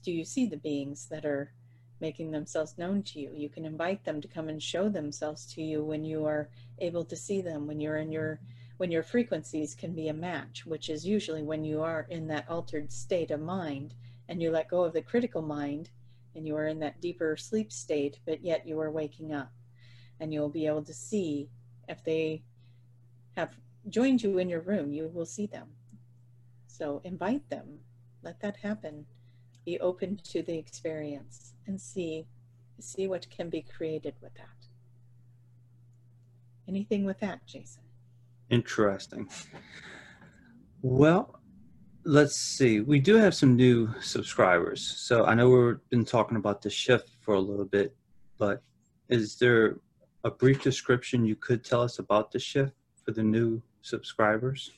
do 0.03 0.13
you 0.13 0.25
see 0.25 0.47
the 0.47 0.57
beings 0.57 1.07
that 1.11 1.25
are 1.25 1.53
making 2.01 2.31
themselves 2.31 2.77
known 2.77 3.03
to 3.03 3.19
you. 3.19 3.31
You 3.35 3.49
can 3.49 3.65
invite 3.65 4.05
them 4.05 4.21
to 4.21 4.29
come 4.29 4.49
and 4.51 4.63
show 4.63 4.91
themselves 4.91 5.47
to 5.55 5.63
you 5.63 5.83
when 5.83 6.05
you 6.05 6.27
are 6.27 6.51
able 6.79 7.05
to 7.05 7.17
see 7.17 7.41
them, 7.41 7.67
when 7.67 7.81
you're 7.81 7.97
in 7.97 8.13
your 8.13 8.41
when 8.77 8.91
your 8.91 9.05
frequencies 9.05 9.75
can 9.75 9.95
be 9.95 10.09
a 10.09 10.13
match, 10.13 10.67
which 10.67 10.91
is 10.91 11.07
usually 11.07 11.43
when 11.43 11.65
you 11.65 11.81
are 11.81 12.07
in 12.11 12.27
that 12.27 12.49
altered 12.51 12.93
state 12.93 13.31
of 13.31 13.41
mind 13.41 13.95
and 14.29 14.43
you 14.43 14.51
let 14.51 14.69
go 14.69 14.83
of 14.83 14.93
the 14.93 15.01
critical 15.01 15.41
mind 15.41 15.89
and 16.35 16.47
you 16.47 16.57
are 16.57 16.67
in 16.67 16.81
that 16.81 17.01
deeper 17.01 17.37
sleep 17.37 17.73
state, 17.73 18.19
but 18.27 18.45
yet 18.45 18.67
you 18.67 18.79
are 18.81 18.91
waking 18.91 19.33
up. 19.33 19.53
And 20.19 20.35
you'll 20.35 20.49
be 20.49 20.67
able 20.67 20.83
to 20.85 20.93
see 20.93 21.49
if 21.89 22.03
they 22.03 22.43
have 23.37 23.57
joined 23.89 24.23
you 24.23 24.39
in 24.39 24.49
your 24.49 24.61
room, 24.61 24.93
you 24.93 25.09
will 25.09 25.27
see 25.27 25.47
them. 25.47 25.69
So 26.67 27.01
invite 27.05 27.49
them, 27.51 27.81
let 28.23 28.41
that 28.41 28.57
happen. 28.57 29.07
Be 29.65 29.79
open 29.81 30.21
to 30.25 30.43
the 30.43 30.59
experience 30.59 31.55
and 31.67 31.81
see 31.81 32.27
see 32.81 33.07
what 33.07 33.31
can 33.31 33.49
be 33.49 33.63
created 33.63 34.15
with 34.21 34.35
that. 34.35 34.67
Anything 36.67 37.05
with 37.05 37.21
that 37.21 37.47
jason? 37.47 37.83
Interesting. 38.51 39.29
Well 40.83 41.41
let's 42.05 42.37
see. 42.37 42.81
We 42.81 42.99
do 42.99 43.15
have 43.15 43.35
some 43.35 43.57
new 43.57 43.95
subscribers. 44.01 44.83
So 44.99 45.25
i 45.25 45.35
know 45.35 45.49
we've 45.49 45.89
been 45.91 46.05
talking 46.05 46.37
about 46.37 46.61
the 46.61 46.71
shift 46.71 47.11
for 47.21 47.35
a 47.35 47.41
little 47.41 47.65
bit 47.65 47.95
but 48.39 48.63
is 49.09 49.37
there 49.37 49.79
a 50.25 50.31
brief 50.31 50.63
description 50.63 51.25
you 51.25 51.37
could 51.37 51.65
tell 51.65 51.83
us 51.83 51.99
about 51.99 52.33
the 52.33 52.39
shift 52.39 52.73
for 53.05 53.13
the 53.13 53.23
new 53.23 53.63
subscribers 53.85 54.73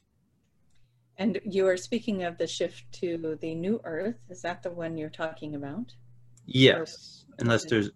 and 1.18 1.40
you 1.44 1.66
are 1.66 1.76
speaking 1.76 2.24
of 2.24 2.36
the 2.38 2.46
shift 2.46 2.84
to 2.92 3.38
the 3.40 3.54
new 3.54 3.80
Earth. 3.84 4.16
Is 4.28 4.42
that 4.42 4.62
the 4.62 4.70
one 4.70 4.98
you're 4.98 5.08
talking 5.08 5.54
about? 5.54 5.94
Yes, 6.44 7.24
or, 7.30 7.34
unless 7.40 7.64
there's, 7.64 7.90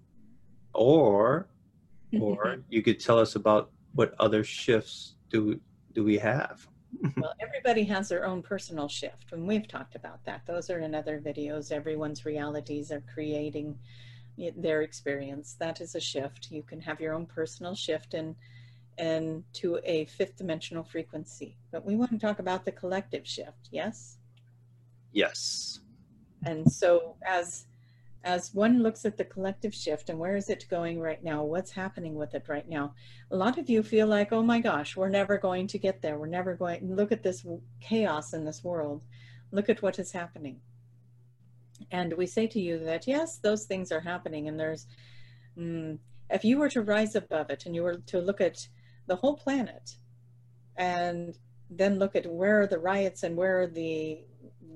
or, 0.72 1.46
or 2.20 2.62
you 2.68 2.82
could 2.82 2.98
tell 2.98 3.18
us 3.18 3.36
about 3.36 3.70
what 3.94 4.14
other 4.18 4.42
shifts 4.42 5.14
do 5.28 5.60
do 5.92 6.02
we 6.04 6.18
have? 6.18 6.66
well, 7.16 7.34
everybody 7.40 7.84
has 7.84 8.08
their 8.08 8.26
own 8.26 8.42
personal 8.42 8.88
shift, 8.88 9.32
and 9.32 9.46
we've 9.46 9.68
talked 9.68 9.94
about 9.94 10.24
that. 10.24 10.42
Those 10.46 10.70
are 10.70 10.80
in 10.80 10.94
other 10.94 11.20
videos. 11.20 11.70
Everyone's 11.70 12.24
realities 12.24 12.90
are 12.90 13.02
creating 13.12 13.78
their 14.56 14.82
experience. 14.82 15.56
That 15.58 15.80
is 15.82 15.94
a 15.94 16.00
shift. 16.00 16.50
You 16.50 16.62
can 16.62 16.80
have 16.80 17.00
your 17.00 17.12
own 17.12 17.26
personal 17.26 17.74
shift, 17.74 18.14
and 18.14 18.34
and 19.00 19.42
to 19.54 19.80
a 19.82 20.04
fifth 20.04 20.36
dimensional 20.36 20.84
frequency. 20.84 21.56
But 21.72 21.86
we 21.86 21.96
want 21.96 22.10
to 22.10 22.18
talk 22.18 22.38
about 22.38 22.66
the 22.66 22.72
collective 22.72 23.26
shift, 23.26 23.68
yes? 23.70 24.18
Yes. 25.10 25.80
And 26.44 26.70
so 26.70 27.16
as 27.26 27.66
as 28.22 28.52
one 28.52 28.82
looks 28.82 29.06
at 29.06 29.16
the 29.16 29.24
collective 29.24 29.74
shift 29.74 30.10
and 30.10 30.18
where 30.18 30.36
is 30.36 30.50
it 30.50 30.66
going 30.68 31.00
right 31.00 31.24
now? 31.24 31.42
What's 31.42 31.70
happening 31.70 32.16
with 32.16 32.34
it 32.34 32.44
right 32.48 32.68
now? 32.68 32.92
A 33.30 33.36
lot 33.36 33.56
of 33.56 33.70
you 33.70 33.82
feel 33.82 34.06
like, 34.06 34.30
oh 34.30 34.42
my 34.42 34.60
gosh, 34.60 34.94
we're 34.94 35.08
never 35.08 35.38
going 35.38 35.66
to 35.68 35.78
get 35.78 36.02
there. 36.02 36.18
We're 36.18 36.26
never 36.26 36.54
going 36.54 36.94
look 36.94 37.12
at 37.12 37.22
this 37.22 37.46
chaos 37.80 38.34
in 38.34 38.44
this 38.44 38.62
world. 38.62 39.00
Look 39.50 39.70
at 39.70 39.80
what 39.80 39.98
is 39.98 40.12
happening. 40.12 40.60
And 41.90 42.12
we 42.12 42.26
say 42.26 42.46
to 42.48 42.60
you 42.60 42.78
that 42.84 43.06
yes, 43.06 43.38
those 43.38 43.64
things 43.64 43.90
are 43.90 44.00
happening 44.00 44.48
and 44.48 44.60
there's 44.60 44.86
mm, 45.56 45.98
if 46.28 46.44
you 46.44 46.58
were 46.58 46.68
to 46.68 46.82
rise 46.82 47.14
above 47.14 47.48
it 47.48 47.64
and 47.64 47.74
you 47.74 47.82
were 47.82 47.96
to 47.96 48.18
look 48.18 48.42
at 48.42 48.68
the 49.10 49.16
whole 49.16 49.36
planet 49.36 49.96
and 50.76 51.36
then 51.68 51.98
look 51.98 52.14
at 52.14 52.30
where 52.30 52.60
are 52.60 52.66
the 52.68 52.78
riots 52.78 53.24
and 53.24 53.36
where 53.36 53.62
are 53.62 53.66
the 53.66 54.20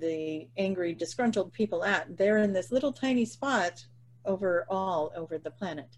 the 0.01 0.49
angry 0.57 0.93
disgruntled 0.93 1.53
people 1.53 1.85
at. 1.85 2.17
They're 2.19 2.39
in 2.39 2.53
this 2.53 2.73
little 2.73 2.93
tiny 2.93 3.25
spot 3.25 3.87
over 4.25 4.67
all 4.69 5.13
over 5.15 5.39
the 5.39 5.53
planet. 5.53 5.97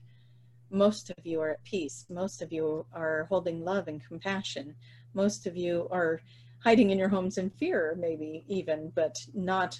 Most 0.71 1.09
of 1.09 1.25
you 1.25 1.41
are 1.41 1.53
at 1.53 1.65
peace. 1.65 2.05
Most 2.11 2.43
of 2.43 2.53
you 2.53 2.85
are 2.93 3.25
holding 3.31 3.65
love 3.65 3.89
and 3.89 4.07
compassion. 4.07 4.75
Most 5.15 5.47
of 5.47 5.57
you 5.57 5.89
are 5.91 6.21
hiding 6.63 6.91
in 6.91 6.99
your 6.99 7.09
homes 7.09 7.39
in 7.39 7.49
fear 7.49 7.97
maybe 7.99 8.45
even 8.49 8.93
but 8.95 9.17
not 9.33 9.79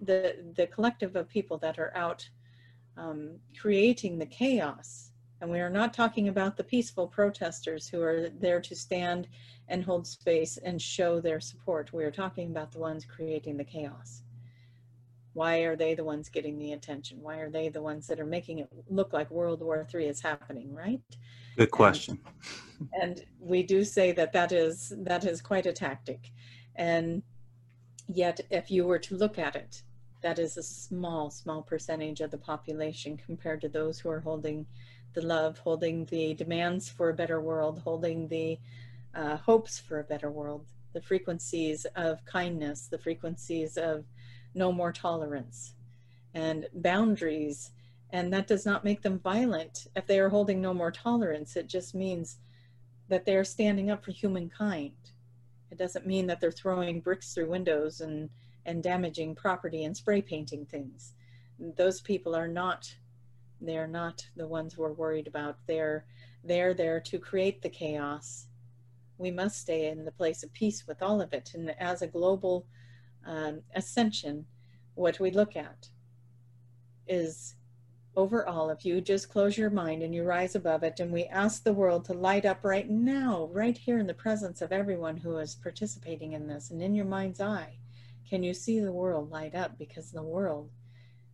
the 0.00 0.20
the 0.54 0.68
collective 0.68 1.16
of 1.16 1.28
people 1.28 1.58
that 1.58 1.76
are 1.80 1.92
out 1.96 2.28
um, 2.96 3.40
creating 3.60 4.18
the 4.18 4.26
chaos. 4.26 5.10
And 5.40 5.50
we 5.50 5.60
are 5.60 5.70
not 5.70 5.92
talking 5.92 6.28
about 6.28 6.56
the 6.56 6.64
peaceful 6.64 7.06
protesters 7.06 7.88
who 7.88 8.00
are 8.02 8.30
there 8.40 8.60
to 8.60 8.74
stand 8.74 9.28
and 9.68 9.84
hold 9.84 10.06
space 10.06 10.56
and 10.58 10.80
show 10.80 11.20
their 11.20 11.40
support. 11.40 11.92
We 11.92 12.04
are 12.04 12.10
talking 12.10 12.50
about 12.50 12.72
the 12.72 12.78
ones 12.78 13.04
creating 13.04 13.56
the 13.56 13.64
chaos. 13.64 14.22
Why 15.34 15.58
are 15.58 15.76
they 15.76 15.94
the 15.94 16.04
ones 16.04 16.30
getting 16.30 16.58
the 16.58 16.72
attention? 16.72 17.18
Why 17.20 17.36
are 17.40 17.50
they 17.50 17.68
the 17.68 17.82
ones 17.82 18.06
that 18.06 18.18
are 18.18 18.24
making 18.26 18.60
it 18.60 18.70
look 18.88 19.12
like 19.12 19.30
World 19.30 19.60
War 19.60 19.86
III 19.94 20.06
is 20.06 20.22
happening, 20.22 20.74
right? 20.74 21.02
Good 21.58 21.70
question. 21.70 22.18
And, 22.80 22.88
and 23.02 23.24
we 23.38 23.62
do 23.62 23.84
say 23.84 24.12
that 24.12 24.32
that 24.32 24.52
is 24.52 24.94
that 24.96 25.26
is 25.26 25.42
quite 25.42 25.66
a 25.66 25.72
tactic. 25.74 26.30
And 26.76 27.22
yet, 28.08 28.40
if 28.50 28.70
you 28.70 28.86
were 28.86 28.98
to 29.00 29.16
look 29.16 29.38
at 29.38 29.56
it, 29.56 29.82
that 30.22 30.38
is 30.38 30.56
a 30.56 30.62
small, 30.62 31.30
small 31.30 31.60
percentage 31.60 32.22
of 32.22 32.30
the 32.30 32.38
population 32.38 33.18
compared 33.18 33.60
to 33.60 33.68
those 33.68 33.98
who 33.98 34.08
are 34.08 34.20
holding 34.20 34.66
the 35.16 35.26
love, 35.26 35.58
holding 35.58 36.04
the 36.04 36.34
demands 36.34 36.90
for 36.90 37.08
a 37.08 37.14
better 37.14 37.40
world, 37.40 37.80
holding 37.82 38.28
the 38.28 38.58
uh, 39.14 39.36
hopes 39.38 39.80
for 39.80 39.98
a 39.98 40.04
better 40.04 40.30
world, 40.30 40.66
the 40.92 41.00
frequencies 41.00 41.86
of 41.96 42.24
kindness, 42.26 42.86
the 42.86 42.98
frequencies 42.98 43.78
of 43.78 44.04
no 44.54 44.70
more 44.70 44.92
tolerance 44.92 45.72
and 46.34 46.68
boundaries. 46.74 47.72
And 48.10 48.30
that 48.34 48.46
does 48.46 48.66
not 48.66 48.84
make 48.84 49.00
them 49.00 49.18
violent. 49.18 49.86
If 49.96 50.06
they 50.06 50.20
are 50.20 50.28
holding 50.28 50.60
no 50.60 50.74
more 50.74 50.92
tolerance, 50.92 51.56
it 51.56 51.66
just 51.66 51.94
means 51.94 52.36
that 53.08 53.24
they 53.24 53.36
are 53.36 53.44
standing 53.44 53.90
up 53.90 54.04
for 54.04 54.12
humankind. 54.12 54.92
It 55.70 55.78
doesn't 55.78 56.06
mean 56.06 56.26
that 56.26 56.42
they're 56.42 56.52
throwing 56.52 57.00
bricks 57.00 57.32
through 57.32 57.48
windows 57.48 58.02
and, 58.02 58.28
and 58.66 58.82
damaging 58.82 59.34
property 59.34 59.84
and 59.84 59.96
spray 59.96 60.20
painting 60.20 60.66
things. 60.66 61.14
Those 61.58 62.02
people 62.02 62.36
are 62.36 62.48
not 62.48 62.94
they're 63.60 63.86
not 63.86 64.26
the 64.36 64.46
ones 64.46 64.76
we're 64.76 64.92
worried 64.92 65.26
about. 65.26 65.58
They're 65.66 66.04
they're 66.44 66.74
there 66.74 67.00
to 67.00 67.18
create 67.18 67.62
the 67.62 67.68
chaos. 67.68 68.46
We 69.18 69.30
must 69.30 69.60
stay 69.60 69.88
in 69.88 70.04
the 70.04 70.12
place 70.12 70.42
of 70.42 70.52
peace 70.52 70.86
with 70.86 71.02
all 71.02 71.20
of 71.20 71.32
it. 71.32 71.52
And 71.54 71.70
as 71.80 72.02
a 72.02 72.06
global 72.06 72.66
um, 73.26 73.62
ascension, 73.74 74.46
what 74.94 75.18
we 75.18 75.30
look 75.30 75.56
at 75.56 75.88
is 77.08 77.56
overall, 78.16 78.70
if 78.70 78.84
you 78.84 79.00
just 79.00 79.28
close 79.28 79.58
your 79.58 79.70
mind 79.70 80.02
and 80.02 80.14
you 80.14 80.22
rise 80.22 80.54
above 80.54 80.82
it, 80.82 81.00
and 81.00 81.12
we 81.12 81.24
ask 81.24 81.62
the 81.62 81.72
world 81.72 82.04
to 82.04 82.14
light 82.14 82.46
up 82.46 82.60
right 82.62 82.88
now, 82.88 83.48
right 83.52 83.76
here 83.76 83.98
in 83.98 84.06
the 84.06 84.14
presence 84.14 84.62
of 84.62 84.72
everyone 84.72 85.16
who 85.16 85.36
is 85.38 85.54
participating 85.54 86.32
in 86.32 86.46
this, 86.46 86.70
and 86.70 86.80
in 86.82 86.94
your 86.94 87.04
mind's 87.04 87.40
eye, 87.40 87.76
can 88.28 88.42
you 88.42 88.54
see 88.54 88.80
the 88.80 88.92
world 88.92 89.30
light 89.30 89.54
up? 89.54 89.78
Because 89.78 90.10
the 90.10 90.22
world 90.22 90.70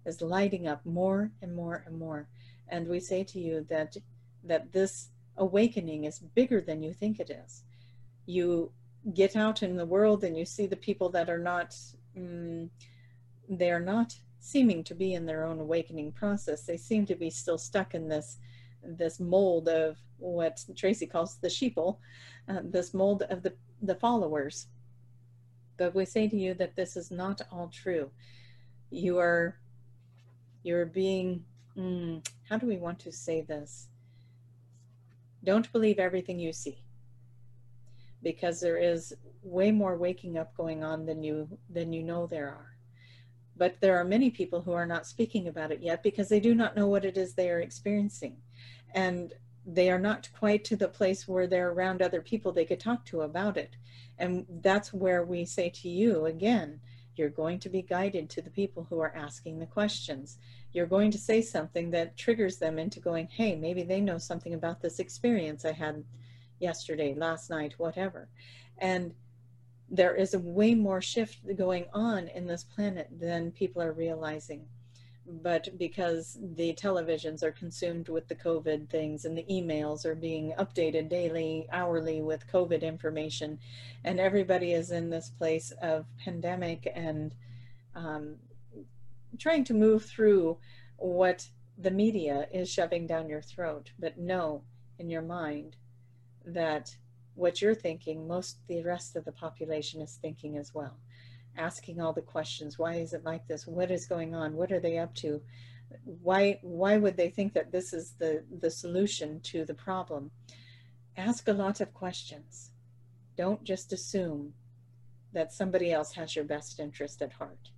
is 0.05 0.21
lighting 0.21 0.67
up 0.67 0.85
more 0.85 1.31
and 1.41 1.55
more 1.55 1.85
and 1.87 1.99
more. 1.99 2.29
And 2.69 2.89
we 2.89 3.01
say 3.01 3.25
to 3.25 3.39
you 3.39 3.67
that 3.69 3.97
that 4.45 4.73
this 4.73 5.09
awakening 5.37 6.05
is 6.05 6.19
bigger 6.19 6.61
than 6.61 6.83
you 6.83 6.93
think 6.93 7.21
it 7.21 7.31
is. 7.31 7.63
You 8.27 8.73
get 9.15 9.37
out 9.37 9.63
in 9.63 9.77
the 9.77 9.87
world 9.87 10.25
and 10.25 10.37
you 10.37 10.45
see 10.45 10.67
the 10.67 10.77
people 10.77 11.09
that 11.11 11.29
are 11.29 11.39
not 11.39 11.77
um, 12.17 12.71
they 13.49 13.71
are 13.71 13.81
not 13.81 14.15
seeming 14.39 14.83
to 14.85 14.95
be 14.95 15.15
in 15.15 15.27
their 15.27 15.45
own 15.45 15.61
awakening 15.61 16.13
process. 16.13 16.63
They 16.63 16.77
seem 16.77 17.07
to 17.07 17.15
be 17.15 17.31
still 17.31 17.59
stuck 17.59 17.95
in 17.95 18.09
this 18.09 18.39
this 18.83 19.21
mold 19.21 19.69
of 19.69 19.97
what 20.19 20.65
Tracy 20.77 21.07
calls 21.07 21.37
the 21.37 21.49
sheeple, 21.49 21.99
uh, 22.49 22.61
this 22.65 22.95
mold 22.95 23.23
of 23.23 23.43
the, 23.43 23.53
the 23.81 23.95
followers. 23.95 24.67
But 25.77 25.95
we 25.95 26.05
say 26.05 26.29
to 26.29 26.37
you 26.37 26.55
that 26.55 26.77
this 26.77 26.97
is 26.97 27.11
not 27.11 27.41
all 27.51 27.69
true. 27.69 28.11
You 28.91 29.19
are 29.19 29.57
you're 30.63 30.87
being, 30.87 31.45
mm, 31.77 32.27
how 32.49 32.59
do 32.59 32.67
we 32.67 32.77
want 32.77 32.99
to 33.01 33.13
say 33.13 33.43
this? 33.43 33.89
Don't 35.45 35.71
believe 35.73 35.99
everything 35.99 36.39
you 36.39 36.53
see. 36.53 36.85
Because 38.23 38.61
there 38.61 38.79
is 38.79 39.15
way 39.43 39.73
more 39.73 39.97
waking 39.97 40.39
up 40.39 40.57
going 40.57 40.85
on 40.85 41.05
than 41.05 41.23
you 41.23 41.49
than 41.69 41.93
you 41.93 42.03
know 42.03 42.27
there 42.27 42.49
are. 42.49 42.77
But 43.57 43.81
there 43.81 43.97
are 43.97 44.05
many 44.05 44.31
people 44.31 44.63
who 44.63 44.73
are 44.73 44.87
not 44.87 45.07
speaking 45.07 45.49
about 45.49 45.73
it 45.73 45.83
yet 45.83 46.03
because 46.03 46.29
they 46.29 46.41
do 46.41 46.55
not 46.55 46.77
know 46.77 46.87
what 46.87 47.05
it 47.05 47.17
is 47.17 47.35
they 47.35 47.51
are 47.51 47.61
experiencing. 47.61 48.37
And 48.95 49.35
they 49.67 49.91
are 49.91 49.99
not 49.99 50.29
quite 50.39 50.65
to 50.65 50.77
the 50.77 50.89
place 50.89 51.29
where 51.29 51.47
they're 51.47 51.71
around 51.71 52.03
other 52.03 52.21
people 52.21 52.53
they 52.53 52.65
could 52.65 52.81
talk 52.81 53.05
to 53.07 53.23
about 53.23 53.57
it. 53.57 53.77
And 54.19 54.47
that's 54.61 54.93
where 54.93 55.25
we 55.25 55.45
say 55.45 55.71
to 55.71 55.89
you 55.89 56.27
again 56.27 56.81
you're 57.17 57.29
going 57.29 57.59
to 57.61 57.69
be 57.69 57.83
guided 57.83 58.31
to 58.31 58.43
the 58.43 58.51
people 58.51 58.87
who 58.89 58.99
are 59.01 59.15
asking 59.15 59.59
the 59.59 59.67
questions. 59.67 60.39
You're 60.73 60.87
going 60.87 61.11
to 61.11 61.19
say 61.19 61.43
something 61.43 61.91
that 61.91 62.17
triggers 62.17 62.59
them 62.59 62.79
into 62.79 63.01
going, 63.01 63.29
hey, 63.29 63.55
maybe 63.55 63.83
they 63.83 64.01
know 64.01 64.19
something 64.19 64.55
about 64.55 64.81
this 64.81 64.99
experience 64.99 65.65
I 65.65 65.73
had 65.73 66.05
yesterday, 66.59 67.15
last 67.15 67.51
night, 67.51 67.75
whatever. 67.77 68.29
And 68.79 69.15
there 69.91 70.15
is 70.15 70.33
a 70.33 70.39
way 70.39 70.75
more 70.75 71.03
shift 71.03 71.41
going 71.57 71.87
on 71.93 72.29
in 72.29 72.47
this 72.47 72.65
planet 72.65 73.09
than 73.11 73.51
people 73.51 73.83
are 73.83 73.93
realizing 73.93 74.65
but 75.27 75.69
because 75.79 76.37
the 76.57 76.75
televisions 76.75 77.43
are 77.43 77.53
consumed 77.53 78.09
with 78.09 78.27
the 78.29 78.35
COVID 78.35 78.89
things 78.89 79.25
and 79.25 79.39
the 79.39 79.45
emails 79.45 80.05
are 80.05 80.17
being 80.17 80.53
updated 80.59 81.09
daily, 81.09 81.67
hourly 81.71 82.23
with 82.23 82.51
COVID 82.51 82.83
information, 82.83 83.59
and 84.05 84.19
everybody 84.19 84.73
is 84.73 84.91
in 84.91 85.11
this 85.11 85.31
place 85.31 85.73
of 85.81 86.07
pandemic 86.19 86.91
and 86.95 87.35
um, 87.95 88.37
trying 89.39 89.65
to 89.65 89.75
move 89.75 90.05
through 90.05 90.59
what 90.97 91.47
the 91.79 91.91
media 91.91 92.49
is 92.53 92.69
shoving 92.69 93.07
down 93.07 93.29
your 93.29 93.43
throat. 93.43 93.93
But 93.99 94.19
know 94.19 94.63
in 94.99 95.09
your 95.09 95.23
mind 95.23 95.77
that 96.45 96.97
what 97.35 97.63
you're 97.63 97.75
thinking, 97.75 98.27
most 98.27 98.59
the 98.67 98.83
rest 98.83 99.15
of 99.15 99.25
the 99.25 99.33
population 99.33 100.01
is 100.01 100.19
thinking 100.21 100.59
as 100.59 100.75
well 100.75 100.97
asking 101.57 102.01
all 102.01 102.13
the 102.13 102.23
questions. 102.23 102.79
Why 102.79 102.95
is 102.95 103.13
it 103.13 103.25
like 103.25 103.47
this? 103.47 103.67
What 103.67 103.91
is 103.91 104.07
going 104.07 104.35
on? 104.35 104.55
What 104.55 104.73
are 104.73 104.81
they 104.81 104.99
up 104.99 105.15
to? 105.17 105.43
Why 106.05 106.59
why 106.63 106.97
would 106.97 107.17
they 107.17 107.29
think 107.29 107.53
that 107.55 107.73
this 107.73 107.93
is 107.93 108.15
the 108.19 108.45
the 108.61 108.71
solution 108.71 109.41
to 109.45 109.65
the 109.65 109.75
problem? 109.75 110.31
Ask 111.17 111.49
a 111.49 111.53
lot 111.53 111.81
of 111.81 111.93
questions. 111.93 112.71
Don't 113.37 113.63
just 113.65 113.93
assume 113.93 114.55
that 115.33 115.53
somebody 115.53 115.93
else 115.93 116.13
has 116.15 116.35
your 116.37 116.45
best 116.45 116.81
interest 116.81 117.23
at 117.23 117.33
heart. 117.33 117.71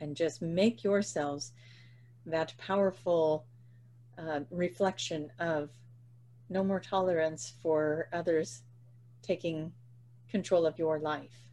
And 0.00 0.16
just 0.16 0.40
make 0.40 0.82
yourselves 0.82 1.52
that 2.26 2.54
powerful 2.58 3.46
uh, 4.18 4.40
reflection 4.50 5.30
of 5.38 5.70
no 6.48 6.64
more 6.64 6.80
tolerance 6.80 7.54
for 7.62 8.08
others 8.12 8.62
taking 9.22 9.72
control 10.30 10.66
of 10.66 10.78
your 10.78 10.98
life 10.98 11.49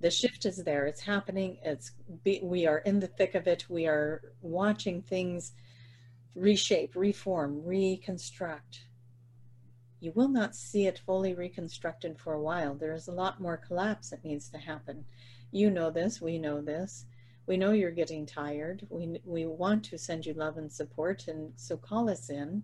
the 0.00 0.10
shift 0.10 0.46
is 0.46 0.56
there 0.64 0.86
it's 0.86 1.00
happening 1.00 1.58
it's 1.62 1.92
we 2.42 2.66
are 2.66 2.78
in 2.78 3.00
the 3.00 3.06
thick 3.06 3.34
of 3.34 3.46
it 3.46 3.66
we 3.68 3.86
are 3.86 4.32
watching 4.42 5.02
things 5.02 5.52
reshape 6.34 6.94
reform 6.94 7.62
reconstruct. 7.64 8.84
You 10.00 10.12
will 10.14 10.28
not 10.28 10.56
see 10.56 10.86
it 10.86 10.98
fully 10.98 11.34
reconstructed 11.34 12.18
for 12.18 12.32
a 12.32 12.40
while. 12.40 12.74
There 12.74 12.94
is 12.94 13.08
a 13.08 13.12
lot 13.12 13.40
more 13.40 13.56
collapse 13.56 14.10
that 14.10 14.24
needs 14.24 14.48
to 14.50 14.58
happen. 14.58 15.04
You 15.50 15.70
know 15.70 15.90
this 15.90 16.20
we 16.20 16.38
know 16.38 16.60
this. 16.60 17.04
We 17.46 17.56
know 17.56 17.72
you're 17.72 17.90
getting 17.90 18.26
tired. 18.26 18.86
We 18.88 19.20
we 19.24 19.44
want 19.46 19.84
to 19.86 19.98
send 19.98 20.24
you 20.24 20.34
love 20.34 20.56
and 20.56 20.72
support 20.72 21.26
and 21.28 21.52
so 21.56 21.76
call 21.76 22.08
us 22.08 22.30
in. 22.30 22.62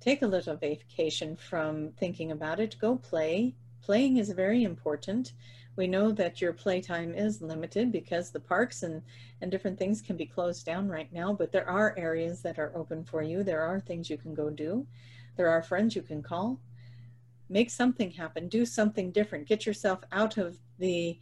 Take 0.00 0.22
a 0.22 0.26
little 0.26 0.56
vacation 0.56 1.36
from 1.36 1.92
thinking 1.92 2.32
about 2.32 2.60
it. 2.60 2.76
Go 2.80 2.96
play. 2.96 3.54
Playing 3.82 4.16
is 4.16 4.30
very 4.30 4.64
important 4.64 5.32
we 5.76 5.86
know 5.86 6.10
that 6.12 6.40
your 6.40 6.52
playtime 6.52 7.14
is 7.14 7.42
limited 7.42 7.92
because 7.92 8.30
the 8.30 8.40
parks 8.40 8.82
and, 8.82 9.02
and 9.40 9.50
different 9.50 9.78
things 9.78 10.00
can 10.00 10.16
be 10.16 10.26
closed 10.26 10.64
down 10.64 10.88
right 10.88 11.12
now, 11.12 11.32
but 11.32 11.52
there 11.52 11.68
are 11.68 11.94
areas 11.98 12.40
that 12.42 12.58
are 12.58 12.72
open 12.74 13.04
for 13.04 13.22
you. 13.22 13.42
There 13.42 13.62
are 13.62 13.78
things 13.80 14.08
you 14.08 14.16
can 14.16 14.34
go 14.34 14.48
do. 14.48 14.86
There 15.36 15.48
are 15.50 15.62
friends 15.62 15.94
you 15.94 16.02
can 16.02 16.22
call. 16.22 16.58
Make 17.48 17.70
something 17.70 18.10
happen. 18.10 18.48
Do 18.48 18.64
something 18.64 19.12
different. 19.12 19.46
Get 19.46 19.66
yourself 19.66 20.00
out 20.12 20.38
of 20.38 20.58
the 20.78 21.18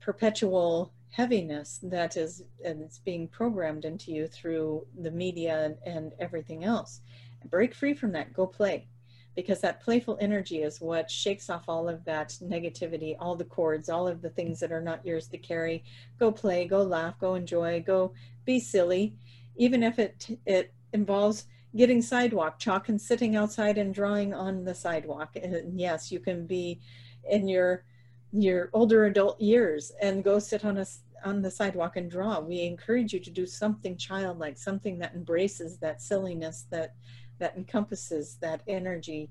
perpetual 0.00 0.92
heaviness 1.10 1.78
that 1.82 2.16
is 2.16 2.42
and 2.64 2.82
it's 2.82 2.98
being 2.98 3.28
programmed 3.28 3.84
into 3.84 4.10
you 4.10 4.26
through 4.26 4.84
the 4.98 5.10
media 5.10 5.64
and, 5.64 5.76
and 5.86 6.12
everything 6.18 6.64
else. 6.64 7.00
Break 7.44 7.74
free 7.74 7.94
from 7.94 8.12
that. 8.12 8.32
Go 8.32 8.46
play 8.46 8.88
because 9.34 9.60
that 9.60 9.80
playful 9.80 10.18
energy 10.20 10.62
is 10.62 10.80
what 10.80 11.10
shakes 11.10 11.48
off 11.48 11.64
all 11.68 11.88
of 11.88 12.04
that 12.04 12.30
negativity, 12.42 13.16
all 13.18 13.34
the 13.34 13.44
cords, 13.44 13.88
all 13.88 14.06
of 14.06 14.20
the 14.20 14.30
things 14.30 14.60
that 14.60 14.72
are 14.72 14.80
not 14.80 15.04
yours 15.06 15.26
to 15.28 15.38
carry. 15.38 15.82
Go 16.18 16.30
play, 16.30 16.66
go 16.66 16.82
laugh, 16.82 17.18
go 17.18 17.34
enjoy, 17.34 17.82
go 17.86 18.12
be 18.44 18.60
silly, 18.60 19.14
even 19.56 19.82
if 19.82 19.98
it 19.98 20.38
it 20.46 20.72
involves 20.92 21.46
getting 21.74 22.02
sidewalk 22.02 22.58
chalk 22.58 22.88
and 22.88 23.00
sitting 23.00 23.34
outside 23.34 23.78
and 23.78 23.94
drawing 23.94 24.34
on 24.34 24.64
the 24.64 24.74
sidewalk. 24.74 25.36
And 25.36 25.80
yes, 25.80 26.12
you 26.12 26.20
can 26.20 26.46
be 26.46 26.80
in 27.28 27.48
your 27.48 27.84
your 28.32 28.70
older 28.72 29.06
adult 29.06 29.40
years 29.40 29.92
and 30.00 30.24
go 30.24 30.38
sit 30.38 30.64
on 30.64 30.78
a 30.78 30.86
on 31.24 31.40
the 31.40 31.50
sidewalk 31.50 31.96
and 31.96 32.10
draw. 32.10 32.40
We 32.40 32.62
encourage 32.62 33.12
you 33.12 33.20
to 33.20 33.30
do 33.30 33.46
something 33.46 33.96
childlike, 33.96 34.58
something 34.58 34.98
that 34.98 35.14
embraces 35.14 35.78
that 35.78 36.02
silliness, 36.02 36.66
that 36.70 36.94
that 37.42 37.56
encompasses 37.56 38.36
that 38.40 38.62
energy 38.68 39.28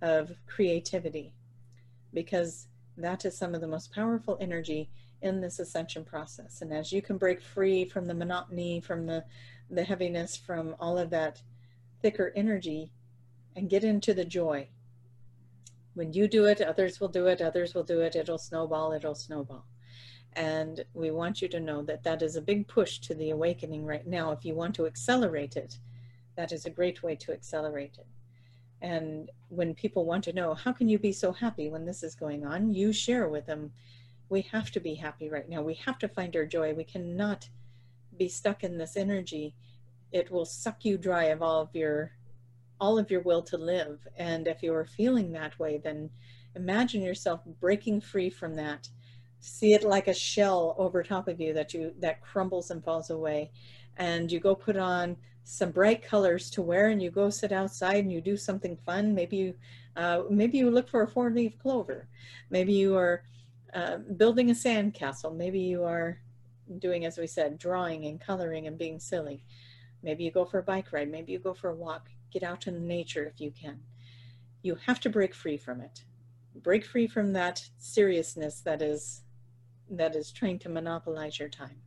of 0.00 0.32
creativity, 0.46 1.34
because 2.14 2.68
that 2.96 3.26
is 3.26 3.36
some 3.36 3.54
of 3.54 3.60
the 3.60 3.68
most 3.68 3.92
powerful 3.92 4.38
energy 4.40 4.88
in 5.20 5.42
this 5.42 5.58
ascension 5.58 6.02
process. 6.02 6.62
And 6.62 6.72
as 6.72 6.90
you 6.90 7.02
can 7.02 7.18
break 7.18 7.42
free 7.42 7.84
from 7.84 8.06
the 8.06 8.14
monotony, 8.14 8.80
from 8.80 9.04
the 9.04 9.24
the 9.70 9.84
heaviness, 9.84 10.38
from 10.38 10.74
all 10.80 10.96
of 10.96 11.10
that 11.10 11.42
thicker 12.00 12.32
energy, 12.34 12.90
and 13.54 13.68
get 13.68 13.84
into 13.84 14.14
the 14.14 14.24
joy. 14.24 14.66
When 15.92 16.14
you 16.14 16.28
do 16.28 16.46
it, 16.46 16.62
others 16.62 16.98
will 16.98 17.08
do 17.08 17.26
it. 17.26 17.42
Others 17.42 17.74
will 17.74 17.84
do 17.84 18.00
it. 18.00 18.16
It'll 18.16 18.38
snowball. 18.38 18.92
It'll 18.92 19.14
snowball. 19.14 19.66
And 20.32 20.82
we 20.94 21.10
want 21.10 21.42
you 21.42 21.48
to 21.48 21.60
know 21.60 21.82
that 21.82 22.04
that 22.04 22.22
is 22.22 22.36
a 22.36 22.40
big 22.40 22.68
push 22.68 23.00
to 23.00 23.14
the 23.14 23.30
awakening 23.30 23.84
right 23.84 24.06
now. 24.06 24.32
If 24.32 24.46
you 24.46 24.54
want 24.54 24.74
to 24.76 24.86
accelerate 24.86 25.56
it, 25.56 25.78
that 26.40 26.52
is 26.52 26.64
a 26.64 26.70
great 26.70 27.02
way 27.02 27.14
to 27.14 27.32
accelerate 27.32 27.98
it. 27.98 28.06
And 28.80 29.30
when 29.50 29.74
people 29.74 30.06
want 30.06 30.24
to 30.24 30.32
know, 30.32 30.54
how 30.54 30.72
can 30.72 30.88
you 30.88 30.98
be 30.98 31.12
so 31.12 31.32
happy 31.32 31.68
when 31.68 31.84
this 31.84 32.02
is 32.02 32.14
going 32.14 32.46
on? 32.46 32.72
You 32.72 32.94
share 32.94 33.28
with 33.28 33.44
them, 33.44 33.72
we 34.30 34.40
have 34.42 34.70
to 34.70 34.80
be 34.80 34.94
happy 34.94 35.28
right 35.28 35.46
now. 35.46 35.60
We 35.60 35.74
have 35.74 35.98
to 35.98 36.08
find 36.08 36.34
our 36.34 36.46
joy. 36.46 36.72
We 36.72 36.84
cannot 36.84 37.50
be 38.16 38.26
stuck 38.26 38.64
in 38.64 38.78
this 38.78 38.96
energy. 38.96 39.54
It 40.12 40.30
will 40.30 40.46
suck 40.46 40.82
you 40.82 40.96
dry 40.96 41.24
of 41.24 41.42
all 41.42 41.60
of 41.60 41.74
your 41.74 42.12
all 42.80 42.98
of 42.98 43.10
your 43.10 43.20
will 43.20 43.42
to 43.42 43.58
live. 43.58 43.98
And 44.16 44.48
if 44.48 44.62
you 44.62 44.72
are 44.72 44.86
feeling 44.86 45.32
that 45.32 45.58
way, 45.58 45.76
then 45.76 46.08
imagine 46.56 47.02
yourself 47.02 47.40
breaking 47.60 48.00
free 48.00 48.30
from 48.30 48.54
that 48.54 48.88
see 49.40 49.72
it 49.72 49.84
like 49.84 50.06
a 50.06 50.14
shell 50.14 50.74
over 50.78 51.02
top 51.02 51.26
of 51.26 51.40
you 51.40 51.52
that 51.54 51.72
you 51.72 51.94
that 51.98 52.20
crumbles 52.20 52.70
and 52.70 52.84
falls 52.84 53.08
away 53.08 53.50
and 53.96 54.30
you 54.30 54.38
go 54.38 54.54
put 54.54 54.76
on 54.76 55.16
some 55.44 55.70
bright 55.70 56.02
colors 56.02 56.50
to 56.50 56.62
wear 56.62 56.88
and 56.88 57.02
you 57.02 57.10
go 57.10 57.30
sit 57.30 57.52
outside 57.52 57.96
and 57.96 58.12
you 58.12 58.20
do 58.20 58.36
something 58.36 58.76
fun. 58.76 59.14
Maybe 59.14 59.36
you 59.36 59.54
uh, 59.96 60.22
maybe 60.30 60.58
you 60.58 60.70
look 60.70 60.88
for 60.88 61.02
a 61.02 61.08
four 61.08 61.30
leaf 61.30 61.58
clover. 61.58 62.08
Maybe 62.50 62.72
you 62.72 62.96
are 62.96 63.24
uh, 63.74 63.98
building 64.16 64.50
a 64.50 64.54
sand 64.54 64.94
castle 64.94 65.32
maybe 65.32 65.60
you 65.60 65.84
are 65.84 66.18
doing 66.78 67.04
as 67.04 67.18
we 67.18 67.26
said 67.26 67.58
drawing 67.58 68.06
and 68.06 68.20
coloring 68.20 68.66
and 68.66 68.78
being 68.78 69.00
silly. 69.00 69.44
Maybe 70.02 70.24
you 70.24 70.30
go 70.30 70.44
for 70.44 70.58
a 70.58 70.62
bike 70.62 70.92
ride. 70.92 71.10
Maybe 71.10 71.32
you 71.32 71.38
go 71.38 71.52
for 71.52 71.70
a 71.70 71.74
walk. 71.74 72.08
Get 72.32 72.42
out 72.42 72.66
in 72.66 72.86
nature 72.86 73.24
if 73.24 73.40
you 73.40 73.50
can. 73.50 73.80
You 74.62 74.76
have 74.86 75.00
to 75.00 75.10
break 75.10 75.34
free 75.34 75.56
from 75.56 75.80
it. 75.80 76.04
Break 76.54 76.84
free 76.84 77.06
from 77.06 77.32
that 77.32 77.68
seriousness 77.78 78.60
that 78.60 78.82
is 78.82 79.22
that 79.90 80.14
is 80.14 80.30
trying 80.30 80.58
to 80.60 80.68
monopolize 80.68 81.38
your 81.38 81.48
time. 81.48 81.82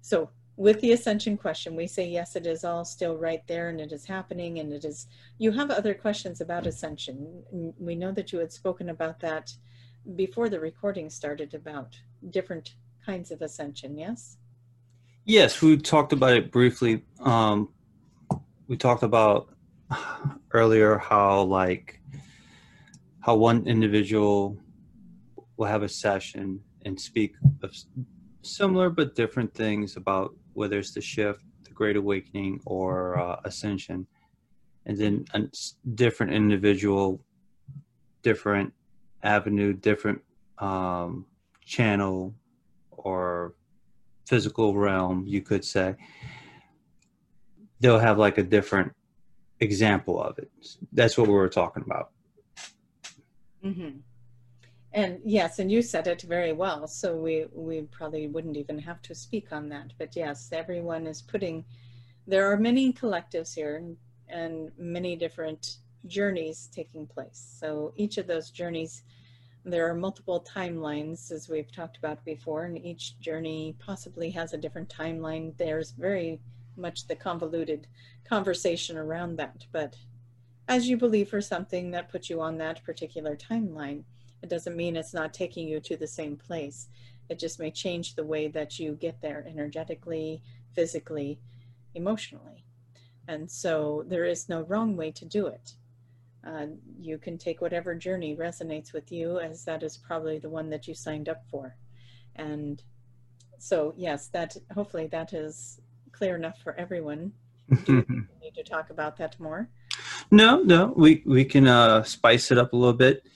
So 0.00 0.30
with 0.58 0.80
the 0.80 0.90
ascension 0.90 1.36
question, 1.36 1.76
we 1.76 1.86
say, 1.86 2.08
yes, 2.08 2.34
it 2.34 2.44
is 2.44 2.64
all 2.64 2.84
still 2.84 3.16
right 3.16 3.46
there 3.46 3.68
and 3.68 3.80
it 3.80 3.92
is 3.92 4.04
happening 4.04 4.58
and 4.58 4.72
it 4.72 4.84
is, 4.84 5.06
you 5.38 5.52
have 5.52 5.70
other 5.70 5.94
questions 5.94 6.40
about 6.40 6.66
ascension. 6.66 7.44
We 7.78 7.94
know 7.94 8.10
that 8.10 8.32
you 8.32 8.40
had 8.40 8.52
spoken 8.52 8.88
about 8.88 9.20
that 9.20 9.52
before 10.16 10.48
the 10.48 10.58
recording 10.58 11.10
started 11.10 11.54
about 11.54 11.96
different 12.30 12.74
kinds 13.06 13.30
of 13.30 13.40
ascension, 13.40 13.96
yes? 13.96 14.36
Yes, 15.24 15.62
we 15.62 15.76
talked 15.76 16.12
about 16.12 16.32
it 16.32 16.50
briefly. 16.50 17.04
Um, 17.20 17.68
we 18.66 18.76
talked 18.76 19.04
about 19.04 19.54
earlier 20.50 20.98
how 20.98 21.42
like 21.42 22.00
how 23.20 23.36
one 23.36 23.64
individual 23.68 24.58
will 25.56 25.66
have 25.66 25.84
a 25.84 25.88
session 25.88 26.60
and 26.84 27.00
speak 27.00 27.36
of 27.62 27.72
similar 28.42 28.90
but 28.90 29.14
different 29.14 29.54
things 29.54 29.96
about 29.96 30.34
whether 30.58 30.78
it's 30.78 30.90
the 30.90 31.00
shift, 31.00 31.42
the 31.62 31.70
Great 31.70 31.96
Awakening, 31.96 32.60
or 32.66 33.18
uh, 33.18 33.40
Ascension, 33.44 34.06
and 34.86 34.98
then 34.98 35.24
a 35.34 35.42
different 35.94 36.32
individual, 36.32 37.20
different 38.22 38.72
avenue, 39.22 39.72
different 39.72 40.20
um, 40.58 41.26
channel, 41.64 42.34
or 42.90 43.54
physical 44.26 44.74
realm, 44.74 45.24
you 45.26 45.40
could 45.40 45.64
say. 45.64 45.94
They'll 47.80 48.00
have 48.00 48.18
like 48.18 48.38
a 48.38 48.42
different 48.42 48.92
example 49.60 50.20
of 50.20 50.38
it. 50.38 50.50
That's 50.92 51.16
what 51.16 51.28
we 51.28 51.34
were 51.34 51.48
talking 51.48 51.84
about. 51.86 52.10
Mm-hmm. 53.64 53.98
And 54.92 55.20
yes, 55.24 55.58
and 55.58 55.70
you 55.70 55.82
said 55.82 56.06
it 56.06 56.22
very 56.22 56.52
well. 56.52 56.86
So 56.86 57.14
we 57.16 57.46
we 57.52 57.82
probably 57.82 58.26
wouldn't 58.26 58.56
even 58.56 58.78
have 58.78 59.02
to 59.02 59.14
speak 59.14 59.52
on 59.52 59.68
that. 59.68 59.92
But 59.98 60.16
yes, 60.16 60.48
everyone 60.52 61.06
is 61.06 61.20
putting. 61.20 61.64
There 62.26 62.50
are 62.50 62.56
many 62.56 62.92
collectives 62.92 63.54
here 63.54 63.82
and, 64.28 64.70
many 64.78 65.16
different 65.16 65.78
journeys 66.06 66.68
taking 66.74 67.06
place. 67.06 67.56
So 67.58 67.92
each 67.96 68.18
of 68.18 68.26
those 68.26 68.50
journeys, 68.50 69.02
there 69.64 69.88
are 69.88 69.94
multiple 69.94 70.44
timelines, 70.46 71.32
as 71.32 71.48
we've 71.48 71.72
talked 71.72 71.96
about 71.96 72.24
before, 72.24 72.64
and 72.64 72.78
each 72.78 73.18
journey 73.18 73.74
possibly 73.78 74.30
has 74.30 74.52
a 74.52 74.58
different 74.58 74.88
timeline. 74.90 75.56
There's 75.56 75.92
very 75.92 76.40
much 76.76 77.06
the 77.06 77.16
convoluted 77.16 77.86
conversation 78.24 78.96
around 78.96 79.36
that. 79.36 79.66
But 79.72 79.96
as 80.68 80.88
you 80.88 80.96
believe 80.96 81.30
for 81.30 81.40
something 81.40 81.90
that 81.92 82.10
puts 82.10 82.28
you 82.28 82.40
on 82.40 82.58
that 82.58 82.84
particular 82.84 83.36
timeline 83.36 84.04
it 84.42 84.48
doesn't 84.48 84.76
mean 84.76 84.96
it's 84.96 85.14
not 85.14 85.34
taking 85.34 85.68
you 85.68 85.80
to 85.80 85.96
the 85.96 86.06
same 86.06 86.36
place. 86.36 86.88
It 87.28 87.38
just 87.38 87.58
may 87.58 87.70
change 87.70 88.14
the 88.14 88.24
way 88.24 88.48
that 88.48 88.78
you 88.78 88.94
get 88.94 89.20
there 89.20 89.44
energetically, 89.46 90.42
physically, 90.74 91.38
emotionally. 91.94 92.64
And 93.26 93.50
so 93.50 94.04
there 94.06 94.24
is 94.24 94.48
no 94.48 94.62
wrong 94.62 94.96
way 94.96 95.10
to 95.12 95.24
do 95.24 95.46
it. 95.46 95.74
Uh, 96.46 96.66
you 96.98 97.18
can 97.18 97.36
take 97.36 97.60
whatever 97.60 97.94
journey 97.94 98.34
resonates 98.36 98.92
with 98.92 99.12
you, 99.12 99.38
as 99.38 99.64
that 99.64 99.82
is 99.82 99.96
probably 99.98 100.38
the 100.38 100.48
one 100.48 100.70
that 100.70 100.88
you 100.88 100.94
signed 100.94 101.28
up 101.28 101.42
for. 101.50 101.76
And 102.36 102.82
so, 103.58 103.92
yes, 103.96 104.28
that 104.28 104.56
hopefully 104.72 105.08
that 105.08 105.32
is 105.32 105.80
clear 106.12 106.36
enough 106.36 106.58
for 106.62 106.74
everyone. 106.78 107.32
Do 107.84 108.04
you 108.08 108.26
need 108.40 108.54
to 108.54 108.62
talk 108.62 108.90
about 108.90 109.16
that 109.18 109.38
more? 109.38 109.68
No, 110.30 110.62
no, 110.62 110.94
we 110.96 111.22
we 111.26 111.44
can 111.44 111.66
uh, 111.66 112.02
spice 112.04 112.50
it 112.50 112.58
up 112.58 112.72
a 112.72 112.76
little 112.76 112.94
bit. 112.94 113.26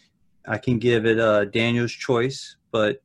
I 0.46 0.58
can 0.58 0.78
give 0.78 1.06
it 1.06 1.18
a 1.18 1.46
Daniel's 1.46 1.92
choice, 1.92 2.56
but 2.70 3.02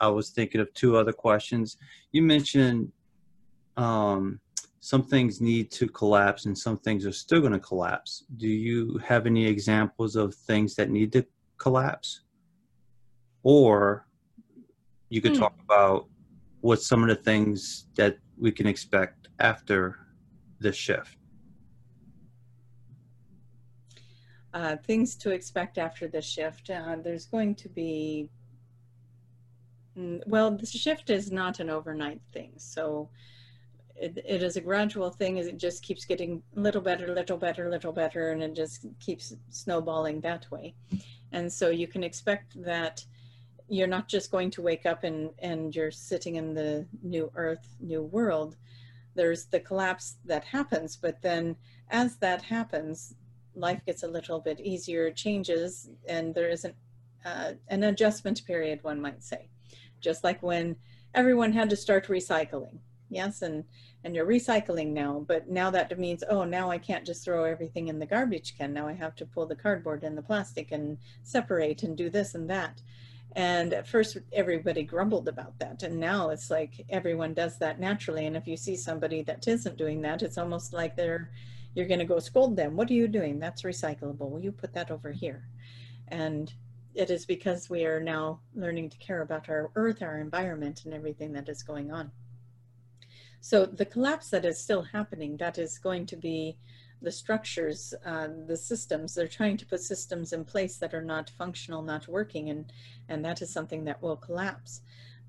I 0.00 0.08
was 0.08 0.30
thinking 0.30 0.60
of 0.60 0.72
two 0.74 0.96
other 0.96 1.12
questions. 1.12 1.76
You 2.12 2.22
mentioned 2.22 2.90
um, 3.76 4.40
some 4.80 5.04
things 5.04 5.40
need 5.40 5.70
to 5.72 5.86
collapse 5.86 6.46
and 6.46 6.58
some 6.58 6.78
things 6.78 7.06
are 7.06 7.12
still 7.12 7.40
going 7.40 7.52
to 7.52 7.60
collapse. 7.60 8.24
Do 8.36 8.48
you 8.48 8.98
have 8.98 9.26
any 9.26 9.46
examples 9.46 10.16
of 10.16 10.34
things 10.34 10.74
that 10.74 10.90
need 10.90 11.12
to 11.12 11.24
collapse? 11.58 12.22
Or 13.44 14.06
you 15.08 15.20
could 15.20 15.34
hmm. 15.34 15.40
talk 15.40 15.54
about 15.64 16.08
what 16.62 16.82
some 16.82 17.02
of 17.02 17.08
the 17.08 17.14
things 17.14 17.86
that 17.96 18.18
we 18.38 18.50
can 18.50 18.66
expect 18.66 19.28
after 19.38 19.98
this 20.58 20.76
shift. 20.76 21.16
Uh, 24.54 24.76
things 24.76 25.14
to 25.16 25.30
expect 25.30 25.78
after 25.78 26.08
the 26.08 26.20
shift. 26.20 26.70
Uh, 26.70 26.96
there's 27.02 27.26
going 27.26 27.54
to 27.56 27.68
be, 27.68 28.28
mm, 29.96 30.20
well, 30.26 30.50
the 30.50 30.66
shift 30.66 31.10
is 31.10 31.32
not 31.32 31.60
an 31.60 31.70
overnight 31.70 32.20
thing. 32.32 32.52
So 32.56 33.08
it, 33.96 34.18
it 34.26 34.42
is 34.42 34.56
a 34.56 34.60
gradual 34.60 35.10
thing 35.10 35.38
as 35.38 35.46
it 35.46 35.58
just 35.58 35.82
keeps 35.82 36.04
getting 36.04 36.42
little 36.54 36.82
better, 36.82 37.14
little 37.14 37.36
better, 37.36 37.70
little 37.70 37.92
better, 37.92 38.30
and 38.32 38.42
it 38.42 38.54
just 38.54 38.86
keeps 39.00 39.34
snowballing 39.50 40.20
that 40.20 40.50
way. 40.50 40.74
And 41.32 41.50
so 41.50 41.70
you 41.70 41.86
can 41.86 42.02
expect 42.02 42.62
that 42.62 43.04
you're 43.68 43.86
not 43.86 44.08
just 44.08 44.30
going 44.30 44.50
to 44.50 44.62
wake 44.62 44.84
up 44.84 45.04
and, 45.04 45.30
and 45.38 45.74
you're 45.74 45.90
sitting 45.90 46.36
in 46.36 46.52
the 46.52 46.86
new 47.02 47.30
earth, 47.36 47.74
new 47.80 48.02
world. 48.02 48.56
There's 49.14 49.46
the 49.46 49.60
collapse 49.60 50.16
that 50.26 50.44
happens, 50.44 50.96
but 50.96 51.22
then 51.22 51.56
as 51.90 52.16
that 52.16 52.42
happens, 52.42 53.14
life 53.54 53.80
gets 53.86 54.02
a 54.02 54.08
little 54.08 54.40
bit 54.40 54.60
easier, 54.60 55.10
changes, 55.10 55.90
and 56.08 56.34
there 56.34 56.48
isn't 56.48 56.74
uh, 57.24 57.52
an 57.68 57.84
adjustment 57.84 58.44
period, 58.46 58.82
one 58.82 59.00
might 59.00 59.22
say. 59.22 59.48
Just 60.00 60.24
like 60.24 60.42
when 60.42 60.76
everyone 61.14 61.52
had 61.52 61.70
to 61.70 61.76
start 61.76 62.08
recycling. 62.08 62.78
Yes, 63.08 63.42
and, 63.42 63.64
and 64.04 64.14
you're 64.14 64.26
recycling 64.26 64.92
now, 64.92 65.24
but 65.28 65.48
now 65.48 65.70
that 65.70 65.98
means, 65.98 66.24
oh, 66.30 66.44
now 66.44 66.70
I 66.70 66.78
can't 66.78 67.04
just 67.04 67.24
throw 67.24 67.44
everything 67.44 67.88
in 67.88 67.98
the 67.98 68.06
garbage 68.06 68.56
can. 68.56 68.72
Now 68.72 68.88
I 68.88 68.94
have 68.94 69.14
to 69.16 69.26
pull 69.26 69.44
the 69.44 69.54
cardboard 69.54 70.02
and 70.02 70.16
the 70.16 70.22
plastic 70.22 70.72
and 70.72 70.96
separate 71.22 71.82
and 71.82 71.96
do 71.96 72.08
this 72.08 72.34
and 72.34 72.48
that. 72.48 72.80
And 73.34 73.72
at 73.72 73.86
first, 73.86 74.18
everybody 74.32 74.82
grumbled 74.82 75.28
about 75.28 75.58
that. 75.58 75.82
And 75.82 75.98
now 75.98 76.30
it's 76.30 76.50
like 76.50 76.84
everyone 76.90 77.34
does 77.34 77.58
that 77.58 77.80
naturally. 77.80 78.26
And 78.26 78.36
if 78.36 78.46
you 78.46 78.56
see 78.56 78.76
somebody 78.76 79.22
that 79.22 79.46
isn't 79.46 79.78
doing 79.78 80.02
that, 80.02 80.22
it's 80.22 80.38
almost 80.38 80.72
like 80.72 80.96
they're 80.96 81.30
you're 81.74 81.86
going 81.86 82.00
to 82.00 82.04
go 82.04 82.18
scold 82.18 82.56
them. 82.56 82.76
What 82.76 82.90
are 82.90 82.94
you 82.94 83.08
doing? 83.08 83.38
That's 83.38 83.62
recyclable. 83.62 84.30
Will 84.30 84.42
you 84.42 84.52
put 84.52 84.74
that 84.74 84.90
over 84.90 85.10
here? 85.10 85.48
And 86.08 86.52
it 86.94 87.10
is 87.10 87.24
because 87.24 87.70
we 87.70 87.86
are 87.86 88.00
now 88.00 88.40
learning 88.54 88.90
to 88.90 88.98
care 88.98 89.22
about 89.22 89.48
our 89.48 89.70
earth, 89.76 90.02
our 90.02 90.18
environment, 90.18 90.82
and 90.84 90.92
everything 90.92 91.32
that 91.32 91.48
is 91.48 91.62
going 91.62 91.90
on. 91.90 92.10
So 93.40 93.66
the 93.66 93.86
collapse 93.86 94.30
that 94.30 94.44
is 94.44 94.62
still 94.62 94.82
happening, 94.82 95.36
that 95.38 95.58
is 95.58 95.78
going 95.78 96.06
to 96.06 96.16
be 96.16 96.56
the 97.00 97.10
structures, 97.10 97.92
uh, 98.06 98.28
the 98.46 98.56
systems. 98.56 99.14
They're 99.14 99.26
trying 99.26 99.56
to 99.56 99.66
put 99.66 99.80
systems 99.80 100.32
in 100.32 100.44
place 100.44 100.76
that 100.76 100.94
are 100.94 101.02
not 101.02 101.30
functional, 101.30 101.82
not 101.82 102.06
working, 102.06 102.50
and 102.50 102.72
and 103.08 103.24
that 103.24 103.42
is 103.42 103.52
something 103.52 103.84
that 103.84 104.00
will 104.00 104.16
collapse. 104.16 104.82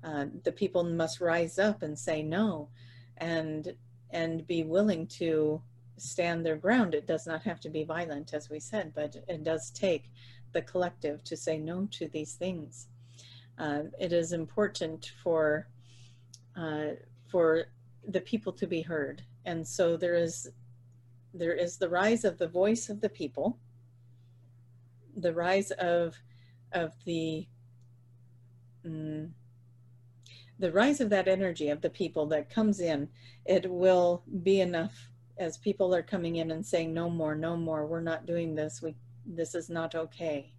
Uh, 0.04 0.26
the 0.44 0.52
people 0.52 0.84
must 0.84 1.20
rise 1.20 1.58
up 1.58 1.82
and 1.82 1.98
say 1.98 2.22
no, 2.22 2.68
and 3.16 3.74
and 4.10 4.46
be 4.46 4.62
willing 4.62 5.06
to 5.08 5.60
stand 5.96 6.44
their 6.44 6.56
ground. 6.56 6.94
It 6.94 7.06
does 7.06 7.26
not 7.26 7.42
have 7.42 7.60
to 7.60 7.68
be 7.68 7.84
violent, 7.84 8.34
as 8.34 8.50
we 8.50 8.60
said, 8.60 8.92
but 8.94 9.16
it 9.28 9.44
does 9.44 9.70
take 9.70 10.10
the 10.52 10.62
collective 10.62 11.22
to 11.24 11.36
say 11.36 11.58
no 11.58 11.86
to 11.92 12.08
these 12.08 12.34
things. 12.34 12.88
Uh, 13.58 13.82
it 14.00 14.12
is 14.12 14.32
important 14.32 15.12
for 15.22 15.68
uh, 16.56 16.92
for 17.28 17.64
the 18.08 18.20
people 18.20 18.52
to 18.52 18.66
be 18.66 18.82
heard, 18.82 19.22
and 19.44 19.66
so 19.66 19.96
there 19.96 20.14
is 20.14 20.50
there 21.32 21.54
is 21.54 21.76
the 21.76 21.88
rise 21.88 22.24
of 22.24 22.38
the 22.38 22.48
voice 22.48 22.88
of 22.88 23.00
the 23.00 23.08
people, 23.08 23.58
the 25.16 25.32
rise 25.32 25.70
of 25.72 26.16
of 26.72 26.92
the 27.04 27.46
mm, 28.84 29.30
the 30.58 30.72
rise 30.72 31.00
of 31.00 31.10
that 31.10 31.28
energy 31.28 31.68
of 31.68 31.80
the 31.80 31.90
people 31.90 32.26
that 32.26 32.50
comes 32.50 32.80
in. 32.80 33.08
It 33.44 33.70
will 33.70 34.22
be 34.42 34.60
enough 34.60 35.10
as 35.38 35.58
people 35.58 35.94
are 35.94 36.02
coming 36.02 36.36
in 36.36 36.50
and 36.50 36.64
saying 36.64 36.94
no 36.94 37.10
more, 37.10 37.34
no 37.34 37.56
more. 37.56 37.86
We're 37.86 38.00
not 38.00 38.26
doing 38.26 38.54
this. 38.54 38.82
We 38.82 38.94
this 39.26 39.54
is 39.54 39.70
not 39.70 39.94
okay. 39.94 40.52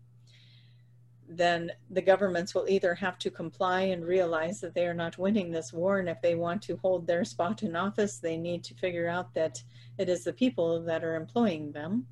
Then 1.28 1.72
the 1.90 2.02
governments 2.02 2.54
will 2.54 2.68
either 2.68 2.96
have 2.96 3.18
to 3.20 3.32
comply 3.32 3.82
and 3.82 4.06
realize 4.06 4.60
that 4.62 4.74
they 4.74 4.86
are 4.88 4.94
not 4.94 5.18
winning 5.18 5.52
this 5.52 5.74
war, 5.74 6.00
and 6.00 6.10
if 6.10 6.22
they 6.22 6.36
want 6.36 6.62
to 6.64 6.78
hold 6.78 7.08
their 7.08 7.24
spot 7.24 7.64
in 7.64 7.76
office, 7.76 8.18
they 8.18 8.38
need 8.38 8.64
to 8.66 8.76
figure 8.76 9.08
out 9.08 9.34
that 9.34 9.64
it 9.98 10.10
is 10.10 10.24
the 10.24 10.34
people 10.34 10.82
that 10.84 11.04
are 11.04 11.16
employing 11.16 11.72
them 11.72 12.06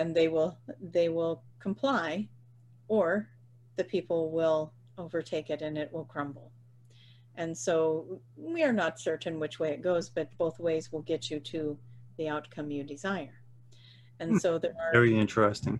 and 0.00 0.14
they 0.14 0.28
will 0.28 0.56
they 0.80 1.08
will 1.08 1.42
comply 1.58 2.26
or 2.88 3.28
the 3.76 3.84
people 3.84 4.30
will 4.30 4.72
overtake 4.98 5.50
it 5.50 5.62
and 5.62 5.76
it 5.76 5.92
will 5.92 6.04
crumble 6.04 6.49
and 7.36 7.56
so 7.56 8.20
we 8.36 8.62
are 8.62 8.72
not 8.72 8.98
certain 8.98 9.38
which 9.38 9.58
way 9.58 9.70
it 9.70 9.82
goes 9.82 10.08
but 10.08 10.36
both 10.38 10.58
ways 10.58 10.92
will 10.92 11.02
get 11.02 11.30
you 11.30 11.40
to 11.40 11.78
the 12.16 12.28
outcome 12.28 12.70
you 12.70 12.82
desire 12.82 13.40
and 14.18 14.32
hmm. 14.32 14.38
so 14.38 14.58
there 14.58 14.74
are 14.80 14.92
very 14.92 15.18
interesting 15.18 15.78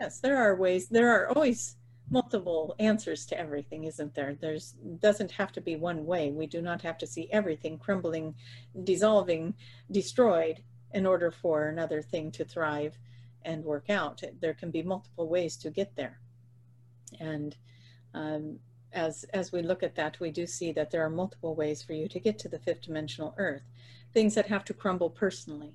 yes 0.00 0.20
there 0.20 0.36
are 0.36 0.56
ways 0.56 0.88
there 0.88 1.10
are 1.10 1.28
always 1.28 1.76
multiple 2.10 2.74
answers 2.78 3.26
to 3.26 3.38
everything, 3.38 3.84
isn't 3.84 4.14
there? 4.14 4.36
There's 4.40 4.74
doesn't 5.00 5.30
have 5.32 5.52
to 5.52 5.60
be 5.60 5.76
one 5.76 6.06
way. 6.06 6.30
We 6.30 6.46
do 6.46 6.62
not 6.62 6.82
have 6.82 6.98
to 6.98 7.06
see 7.06 7.28
everything 7.30 7.78
crumbling, 7.78 8.34
dissolving, 8.84 9.54
destroyed 9.90 10.62
in 10.92 11.06
order 11.06 11.30
for 11.30 11.68
another 11.68 12.00
thing 12.00 12.30
to 12.32 12.44
thrive 12.44 12.98
and 13.44 13.64
work 13.64 13.90
out. 13.90 14.22
There 14.40 14.54
can 14.54 14.70
be 14.70 14.82
multiple 14.82 15.28
ways 15.28 15.56
to 15.58 15.70
get 15.70 15.94
there. 15.96 16.18
And 17.20 17.56
um, 18.14 18.58
as 18.92 19.24
as 19.32 19.52
we 19.52 19.62
look 19.62 19.82
at 19.82 19.94
that, 19.96 20.20
we 20.20 20.30
do 20.30 20.46
see 20.46 20.72
that 20.72 20.90
there 20.90 21.04
are 21.04 21.10
multiple 21.10 21.54
ways 21.54 21.82
for 21.82 21.92
you 21.92 22.08
to 22.08 22.20
get 22.20 22.38
to 22.40 22.48
the 22.48 22.58
fifth 22.58 22.82
dimensional 22.82 23.34
earth. 23.38 23.62
Things 24.12 24.34
that 24.34 24.46
have 24.46 24.64
to 24.66 24.74
crumble 24.74 25.10
personally. 25.10 25.74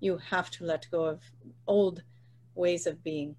You 0.00 0.18
have 0.18 0.50
to 0.52 0.64
let 0.64 0.90
go 0.90 1.04
of 1.04 1.20
old 1.66 2.02
ways 2.54 2.86
of 2.86 3.04
being 3.04 3.36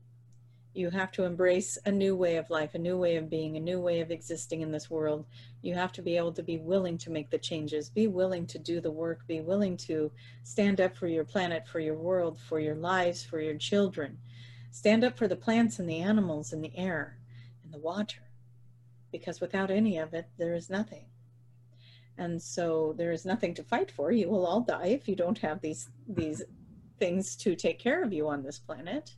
you 0.73 0.89
have 0.89 1.11
to 1.11 1.25
embrace 1.25 1.77
a 1.85 1.91
new 1.91 2.15
way 2.15 2.37
of 2.37 2.49
life, 2.49 2.75
a 2.75 2.79
new 2.79 2.97
way 2.97 3.17
of 3.17 3.29
being, 3.29 3.57
a 3.57 3.59
new 3.59 3.79
way 3.79 3.99
of 3.99 4.09
existing 4.09 4.61
in 4.61 4.71
this 4.71 4.89
world. 4.89 5.25
You 5.61 5.75
have 5.75 5.91
to 5.93 6.01
be 6.01 6.15
able 6.15 6.31
to 6.33 6.43
be 6.43 6.57
willing 6.59 6.97
to 6.99 7.09
make 7.09 7.29
the 7.29 7.37
changes, 7.37 7.89
be 7.89 8.07
willing 8.07 8.47
to 8.47 8.59
do 8.59 8.79
the 8.79 8.91
work, 8.91 9.27
be 9.27 9.41
willing 9.41 9.75
to 9.77 10.11
stand 10.43 10.79
up 10.79 10.95
for 10.95 11.07
your 11.07 11.25
planet, 11.25 11.67
for 11.67 11.79
your 11.79 11.95
world, 11.95 12.39
for 12.39 12.59
your 12.59 12.75
lives, 12.75 13.23
for 13.23 13.41
your 13.41 13.55
children. 13.55 14.17
Stand 14.71 15.03
up 15.03 15.17
for 15.17 15.27
the 15.27 15.35
plants 15.35 15.79
and 15.79 15.89
the 15.89 15.99
animals 15.99 16.53
and 16.53 16.63
the 16.63 16.77
air 16.77 17.17
and 17.63 17.73
the 17.73 17.79
water. 17.79 18.30
Because 19.11 19.41
without 19.41 19.71
any 19.71 19.97
of 19.97 20.13
it, 20.13 20.27
there 20.37 20.53
is 20.53 20.69
nothing. 20.69 21.05
And 22.17 22.41
so 22.41 22.93
there 22.97 23.11
is 23.11 23.25
nothing 23.25 23.53
to 23.55 23.63
fight 23.63 23.91
for. 23.91 24.11
You 24.11 24.29
will 24.29 24.45
all 24.45 24.61
die 24.61 24.87
if 24.87 25.07
you 25.07 25.15
don't 25.15 25.39
have 25.39 25.61
these 25.61 25.89
these 26.07 26.43
things 26.99 27.35
to 27.35 27.55
take 27.55 27.79
care 27.79 28.03
of 28.03 28.13
you 28.13 28.27
on 28.27 28.43
this 28.43 28.59
planet 28.59 29.15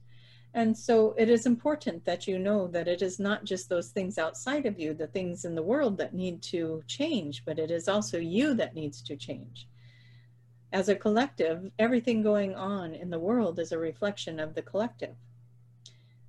and 0.56 0.78
so 0.78 1.16
it 1.18 1.30
is 1.30 1.46
important 1.48 2.06
that 2.06 2.28
you 2.28 2.38
know 2.38 2.68
that 2.68 2.88
it 2.88 3.02
is 3.02 3.20
not 3.20 3.44
just 3.44 3.70
those 3.70 3.90
things 3.90 4.20
outside 4.20 4.68
of 4.68 4.80
you, 4.80 4.94
the 4.94 5.08
things 5.08 5.46
in 5.46 5.56
the 5.56 5.64
world 5.64 5.98
that 5.98 6.14
need 6.14 6.44
to 6.44 6.84
change, 6.88 7.44
but 7.44 7.58
it 7.58 7.72
is 7.72 7.88
also 7.88 8.20
you 8.20 8.54
that 8.56 8.76
needs 8.76 9.02
to 9.04 9.16
change. 9.16 9.68
As 10.72 10.90
a 10.90 10.96
collective, 10.96 11.72
everything 11.80 12.22
going 12.22 12.54
on 12.54 12.94
in 12.94 13.10
the 13.10 13.20
world 13.20 13.60
is 13.60 13.72
a 13.72 13.80
reflection 13.80 14.40
of 14.40 14.54
the 14.54 14.62
collective. 14.62 15.16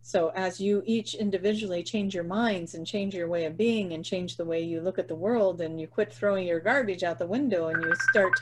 So 0.07 0.31
as 0.35 0.61
you 0.61 0.83
each 0.85 1.15
individually 1.15 1.83
change 1.83 2.15
your 2.15 2.25
minds 2.25 2.75
and 2.75 2.87
change 2.87 3.15
your 3.15 3.27
way 3.27 3.47
of 3.47 3.57
being 3.57 3.95
and 3.95 4.05
change 4.05 4.37
the 4.37 4.45
way 4.45 4.61
you 4.61 4.83
look 4.83 4.99
at 4.99 5.09
the 5.09 5.15
world 5.15 5.63
and 5.63 5.81
you 5.81 5.87
quit 5.87 6.13
throwing 6.13 6.47
your 6.47 6.61
garbage 6.61 7.03
out 7.03 7.19
the 7.19 7.27
window 7.27 7.69
and 7.69 7.83
you 7.83 7.95
start 8.11 8.35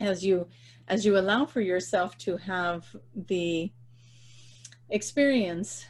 as 0.00 0.24
you 0.24 0.48
as 0.88 1.06
you 1.06 1.16
allow 1.16 1.46
for 1.46 1.60
yourself 1.60 2.18
to 2.18 2.36
have 2.36 2.84
the 3.14 3.70
experience 4.90 5.86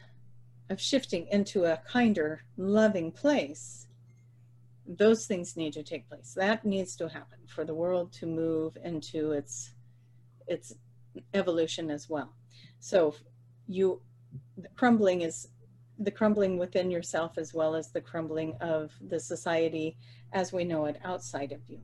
of 0.69 0.79
shifting 0.79 1.27
into 1.29 1.65
a 1.65 1.81
kinder, 1.91 2.43
loving 2.59 3.11
place, 3.11 3.87
those 4.87 5.25
things 5.25 5.57
need 5.57 5.73
to 5.73 5.83
take 5.83 6.07
place. 6.07 6.35
That 6.37 6.67
needs 6.67 6.97
to 6.97 7.09
happen 7.09 7.39
for 7.47 7.65
the 7.65 7.75
world 7.75 8.13
to 8.21 8.27
move 8.27 8.77
into 8.85 9.33
its 9.33 9.73
its 10.47 10.75
evolution 11.33 11.91
as 11.91 12.11
well. 12.11 12.35
So 12.79 13.15
you 13.67 14.03
the 14.57 14.69
crumbling 14.77 15.23
is 15.23 15.49
the 15.99 16.11
crumbling 16.11 16.59
within 16.59 16.91
yourself 16.91 17.39
as 17.39 17.55
well 17.55 17.75
as 17.75 17.93
the 17.93 18.01
crumbling 18.01 18.57
of 18.61 18.93
the 19.09 19.21
society 19.21 19.97
as 20.33 20.53
we 20.53 20.65
know 20.65 20.87
it 20.87 20.99
outside 21.05 21.53
of 21.53 21.61
you. 21.69 21.81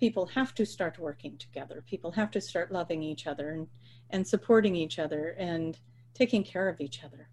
People 0.00 0.26
have 0.26 0.54
to 0.54 0.66
start 0.66 0.98
working 0.98 1.36
together. 1.38 1.82
People 1.86 2.12
have 2.12 2.30
to 2.32 2.40
start 2.40 2.72
loving 2.72 3.02
each 3.02 3.26
other 3.26 3.50
and, 3.50 3.66
and 4.10 4.26
supporting 4.26 4.74
each 4.74 4.98
other 4.98 5.36
and 5.38 5.78
taking 6.14 6.42
care 6.42 6.68
of 6.68 6.80
each 6.80 7.04
other. 7.04 7.28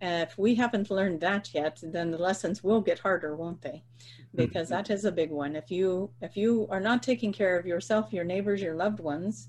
And 0.00 0.28
if 0.28 0.36
we 0.36 0.56
haven't 0.56 0.90
learned 0.90 1.20
that 1.20 1.54
yet, 1.54 1.78
then 1.80 2.10
the 2.10 2.18
lessons 2.18 2.64
will 2.64 2.80
get 2.80 2.98
harder, 2.98 3.36
won't 3.36 3.62
they? 3.62 3.84
Hmm. 4.32 4.36
Because 4.36 4.68
that 4.70 4.90
is 4.90 5.04
a 5.04 5.12
big 5.12 5.30
one. 5.30 5.54
If 5.54 5.70
you 5.70 6.10
if 6.20 6.36
you 6.36 6.66
are 6.70 6.80
not 6.80 7.04
taking 7.04 7.32
care 7.32 7.56
of 7.56 7.66
yourself, 7.66 8.12
your 8.12 8.24
neighbors, 8.24 8.60
your 8.60 8.74
loved 8.74 8.98
ones, 8.98 9.48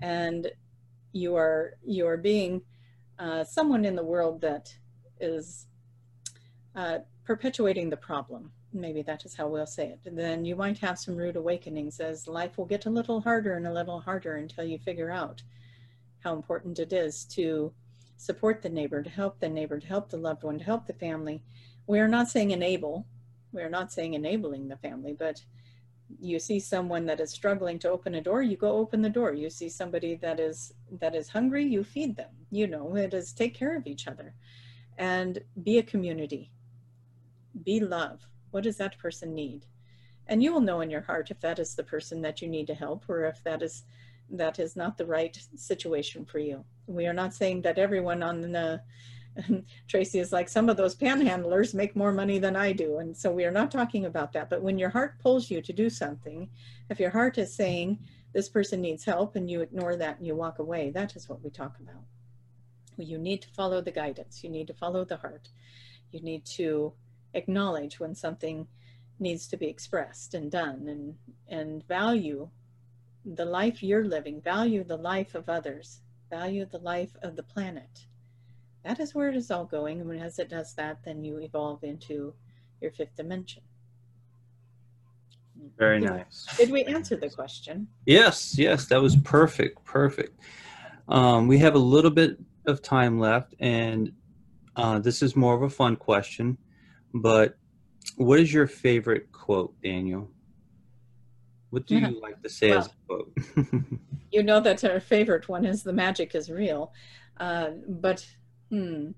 and 0.00 0.50
you 1.12 1.36
are 1.36 1.74
you 1.84 2.06
are 2.08 2.16
being 2.16 2.62
uh, 3.22 3.44
someone 3.44 3.84
in 3.84 3.94
the 3.94 4.04
world 4.04 4.40
that 4.40 4.74
is 5.20 5.66
uh, 6.74 6.98
perpetuating 7.24 7.88
the 7.88 7.96
problem, 7.96 8.50
maybe 8.72 9.00
that 9.02 9.24
is 9.24 9.34
how 9.34 9.46
we'll 9.46 9.64
say 9.64 9.86
it, 9.90 10.00
then 10.16 10.44
you 10.44 10.56
might 10.56 10.78
have 10.78 10.98
some 10.98 11.14
rude 11.16 11.36
awakenings 11.36 12.00
as 12.00 12.26
life 12.26 12.58
will 12.58 12.64
get 12.64 12.86
a 12.86 12.90
little 12.90 13.20
harder 13.20 13.54
and 13.54 13.66
a 13.66 13.72
little 13.72 14.00
harder 14.00 14.36
until 14.36 14.64
you 14.64 14.76
figure 14.78 15.10
out 15.10 15.40
how 16.24 16.34
important 16.34 16.80
it 16.80 16.92
is 16.92 17.24
to 17.24 17.72
support 18.16 18.60
the 18.60 18.68
neighbor, 18.68 19.02
to 19.02 19.10
help 19.10 19.38
the 19.38 19.48
neighbor, 19.48 19.78
to 19.78 19.86
help 19.86 20.10
the 20.10 20.16
loved 20.16 20.42
one, 20.42 20.58
to 20.58 20.64
help 20.64 20.86
the 20.86 20.92
family. 20.92 21.44
We 21.86 22.00
are 22.00 22.08
not 22.08 22.28
saying 22.28 22.50
enable, 22.50 23.06
we 23.52 23.62
are 23.62 23.70
not 23.70 23.92
saying 23.92 24.14
enabling 24.14 24.66
the 24.66 24.76
family, 24.76 25.14
but 25.16 25.42
you 26.20 26.38
see 26.38 26.60
someone 26.60 27.06
that 27.06 27.20
is 27.20 27.30
struggling 27.30 27.78
to 27.80 27.90
open 27.90 28.14
a 28.14 28.20
door, 28.20 28.42
you 28.42 28.56
go 28.56 28.72
open 28.72 29.02
the 29.02 29.08
door. 29.08 29.32
You 29.32 29.50
see 29.50 29.68
somebody 29.68 30.16
that 30.16 30.40
is 30.40 30.72
that 31.00 31.14
is 31.14 31.28
hungry, 31.28 31.64
you 31.64 31.84
feed 31.84 32.16
them. 32.16 32.30
You 32.50 32.66
know, 32.66 32.96
it 32.96 33.14
is 33.14 33.32
take 33.32 33.54
care 33.54 33.76
of 33.76 33.86
each 33.86 34.06
other 34.06 34.34
and 34.98 35.38
be 35.62 35.78
a 35.78 35.82
community. 35.82 36.50
Be 37.64 37.80
love. 37.80 38.20
What 38.50 38.64
does 38.64 38.76
that 38.78 38.98
person 38.98 39.34
need? 39.34 39.66
And 40.26 40.42
you 40.42 40.52
will 40.52 40.60
know 40.60 40.80
in 40.80 40.90
your 40.90 41.00
heart 41.00 41.30
if 41.30 41.40
that 41.40 41.58
is 41.58 41.74
the 41.74 41.82
person 41.82 42.22
that 42.22 42.40
you 42.40 42.48
need 42.48 42.66
to 42.68 42.74
help 42.74 43.08
or 43.08 43.24
if 43.24 43.42
that 43.44 43.62
is 43.62 43.84
that 44.30 44.58
is 44.58 44.76
not 44.76 44.96
the 44.96 45.06
right 45.06 45.38
situation 45.56 46.24
for 46.24 46.38
you. 46.38 46.64
We 46.86 47.06
are 47.06 47.12
not 47.12 47.34
saying 47.34 47.62
that 47.62 47.78
everyone 47.78 48.22
on 48.22 48.40
the 48.40 48.80
Tracy 49.88 50.18
is 50.18 50.32
like 50.32 50.48
some 50.48 50.68
of 50.68 50.76
those 50.76 50.94
panhandlers 50.94 51.74
make 51.74 51.96
more 51.96 52.12
money 52.12 52.38
than 52.38 52.56
I 52.56 52.72
do. 52.72 52.98
And 52.98 53.16
so 53.16 53.30
we 53.30 53.44
are 53.44 53.50
not 53.50 53.70
talking 53.70 54.04
about 54.04 54.32
that. 54.32 54.50
But 54.50 54.62
when 54.62 54.78
your 54.78 54.90
heart 54.90 55.18
pulls 55.18 55.50
you 55.50 55.62
to 55.62 55.72
do 55.72 55.88
something, 55.88 56.48
if 56.90 57.00
your 57.00 57.10
heart 57.10 57.38
is 57.38 57.54
saying 57.54 57.98
this 58.32 58.48
person 58.48 58.80
needs 58.80 59.04
help 59.04 59.36
and 59.36 59.50
you 59.50 59.60
ignore 59.60 59.96
that 59.96 60.18
and 60.18 60.26
you 60.26 60.34
walk 60.34 60.58
away, 60.58 60.90
that 60.90 61.16
is 61.16 61.28
what 61.28 61.42
we 61.42 61.50
talk 61.50 61.76
about. 61.80 62.04
You 62.96 63.18
need 63.18 63.42
to 63.42 63.48
follow 63.48 63.80
the 63.80 63.90
guidance. 63.90 64.44
You 64.44 64.50
need 64.50 64.66
to 64.66 64.74
follow 64.74 65.04
the 65.04 65.16
heart. 65.16 65.48
You 66.10 66.20
need 66.20 66.44
to 66.56 66.92
acknowledge 67.34 67.98
when 67.98 68.14
something 68.14 68.66
needs 69.18 69.46
to 69.48 69.56
be 69.56 69.66
expressed 69.66 70.34
and 70.34 70.50
done 70.50 70.86
and, 70.88 71.14
and 71.48 71.86
value 71.86 72.48
the 73.24 73.44
life 73.44 73.82
you're 73.82 74.04
living, 74.04 74.40
value 74.40 74.84
the 74.84 74.96
life 74.96 75.34
of 75.34 75.48
others, 75.48 76.00
value 76.28 76.66
the 76.66 76.78
life 76.78 77.16
of 77.22 77.36
the 77.36 77.42
planet. 77.42 78.06
That 78.84 79.00
is 79.00 79.14
where 79.14 79.28
it 79.28 79.36
is 79.36 79.50
all 79.50 79.64
going. 79.64 80.00
And 80.00 80.20
as 80.20 80.38
it 80.38 80.48
does 80.48 80.74
that, 80.74 80.98
then 81.04 81.22
you 81.24 81.38
evolve 81.38 81.84
into 81.84 82.34
your 82.80 82.90
fifth 82.92 83.16
dimension. 83.16 83.62
Very 85.78 86.00
Did- 86.00 86.10
nice. 86.10 86.46
Did 86.56 86.70
we 86.70 86.84
answer 86.84 87.16
the 87.16 87.30
question? 87.30 87.88
Yes, 88.06 88.58
yes, 88.58 88.86
that 88.86 89.00
was 89.00 89.16
perfect, 89.16 89.84
perfect. 89.84 90.40
Um, 91.08 91.46
we 91.46 91.58
have 91.58 91.74
a 91.74 91.78
little 91.78 92.10
bit 92.10 92.38
of 92.66 92.82
time 92.82 93.18
left, 93.18 93.54
and 93.60 94.12
uh, 94.76 94.98
this 94.98 95.22
is 95.22 95.36
more 95.36 95.54
of 95.54 95.62
a 95.62 95.70
fun 95.70 95.96
question. 95.96 96.58
But 97.14 97.56
what 98.16 98.40
is 98.40 98.52
your 98.52 98.66
favorite 98.66 99.30
quote, 99.32 99.74
Daniel? 99.82 100.30
What 101.70 101.86
do 101.86 101.98
you 101.98 102.20
like 102.20 102.42
to 102.42 102.48
say 102.48 102.70
as 102.70 102.86
a 102.86 102.90
quote? 103.06 103.32
You 104.32 104.42
know 104.42 104.60
that 104.60 104.82
our 104.82 104.98
favorite 104.98 105.46
one 105.50 105.66
is 105.66 105.82
the 105.82 105.92
magic 105.92 106.34
is 106.34 106.50
real. 106.50 106.90
Uh, 107.38 107.72
but, 107.86 108.26
hmm, 108.72 109.12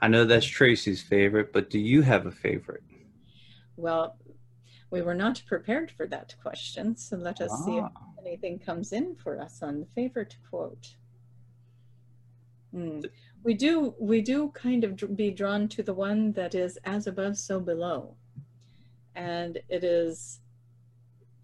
I 0.00 0.08
know 0.08 0.24
that's 0.24 0.46
Tracy's 0.46 1.02
favorite, 1.02 1.52
but 1.52 1.70
do 1.70 1.78
you 1.78 2.02
have 2.02 2.26
a 2.26 2.32
favorite? 2.32 2.82
well, 3.76 4.16
we 4.90 5.02
were 5.02 5.14
not 5.14 5.42
prepared 5.46 5.90
for 5.90 6.06
that 6.08 6.34
question. 6.42 6.96
So 6.96 7.16
let 7.16 7.40
us 7.40 7.58
see 7.64 7.78
if 7.78 7.86
Ah, 7.86 7.90
anything 8.18 8.58
comes 8.58 8.92
in 8.92 9.16
for 9.16 9.40
us 9.40 9.62
on 9.62 9.80
the 9.80 9.86
favorite 9.86 10.36
quote. 10.50 10.96
Hmm. 12.72 13.00
We 13.42 13.54
do 13.54 13.94
we 14.00 14.20
do 14.22 14.50
kind 14.50 14.84
of 14.84 15.16
be 15.16 15.30
drawn 15.30 15.68
to 15.68 15.82
the 15.82 15.94
one 15.94 16.32
that 16.32 16.54
is 16.54 16.76
as 16.84 17.06
above 17.06 17.36
so 17.38 17.60
below, 17.60 18.16
and 19.14 19.58
it 19.68 19.84
is 19.84 20.40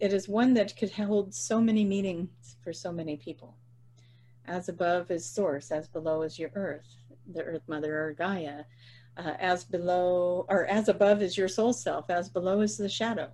it 0.00 0.12
is 0.12 0.28
one 0.28 0.54
that 0.54 0.76
could 0.76 0.92
hold 0.92 1.34
so 1.34 1.60
many 1.60 1.84
meanings 1.84 2.56
for 2.62 2.72
so 2.72 2.92
many 2.92 3.16
people. 3.16 3.56
As 4.46 4.68
above 4.68 5.10
is 5.10 5.24
source, 5.28 5.70
as 5.70 5.88
below 5.88 6.22
is 6.22 6.38
your 6.38 6.50
earth, 6.54 6.86
the 7.32 7.42
earth 7.42 7.62
mother 7.66 8.00
or 8.00 8.12
Gaia. 8.12 8.64
Uh, 9.16 9.34
as 9.38 9.64
below 9.64 10.44
or 10.48 10.66
as 10.66 10.88
above 10.88 11.22
is 11.22 11.38
your 11.38 11.48
soul 11.48 11.72
self, 11.72 12.10
as 12.10 12.28
below 12.28 12.60
is 12.60 12.76
the 12.76 12.88
shadow, 12.88 13.30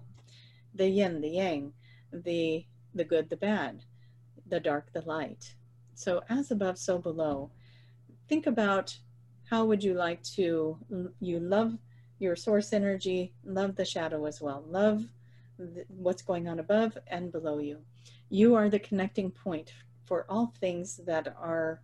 the 0.75 0.89
yin, 0.89 1.21
the 1.21 1.29
yang, 1.29 1.73
the 2.13 2.65
the 2.95 3.05
good, 3.05 3.29
the 3.31 3.37
bad, 3.37 3.83
the 4.47 4.61
dark, 4.61 4.93
the 4.93 5.01
light. 5.03 5.55
So 5.95 6.23
as 6.29 6.51
above, 6.51 6.79
so 6.79 6.99
below. 6.99 7.51
Think 8.29 8.47
about 8.47 8.97
how 9.51 9.65
would 9.65 9.83
you 9.83 9.95
like 9.95 10.23
to 10.37 10.79
you 11.21 11.41
love 11.41 11.77
your 12.19 12.37
source 12.37 12.73
energy, 12.73 13.33
love 13.45 13.75
the 13.77 13.85
shadow 13.85 14.25
as 14.27 14.41
well, 14.41 14.65
love 14.69 15.05
what's 15.89 16.23
going 16.23 16.49
on 16.49 16.59
above 16.59 16.97
and 17.09 17.33
below 17.33 17.59
you. 17.59 17.79
You 18.31 18.55
are 18.55 18.71
the 18.71 18.79
connecting 18.79 19.31
point 19.31 19.73
for 20.05 20.27
all 20.29 20.53
things 20.61 21.01
that 21.07 21.29
are 21.39 21.81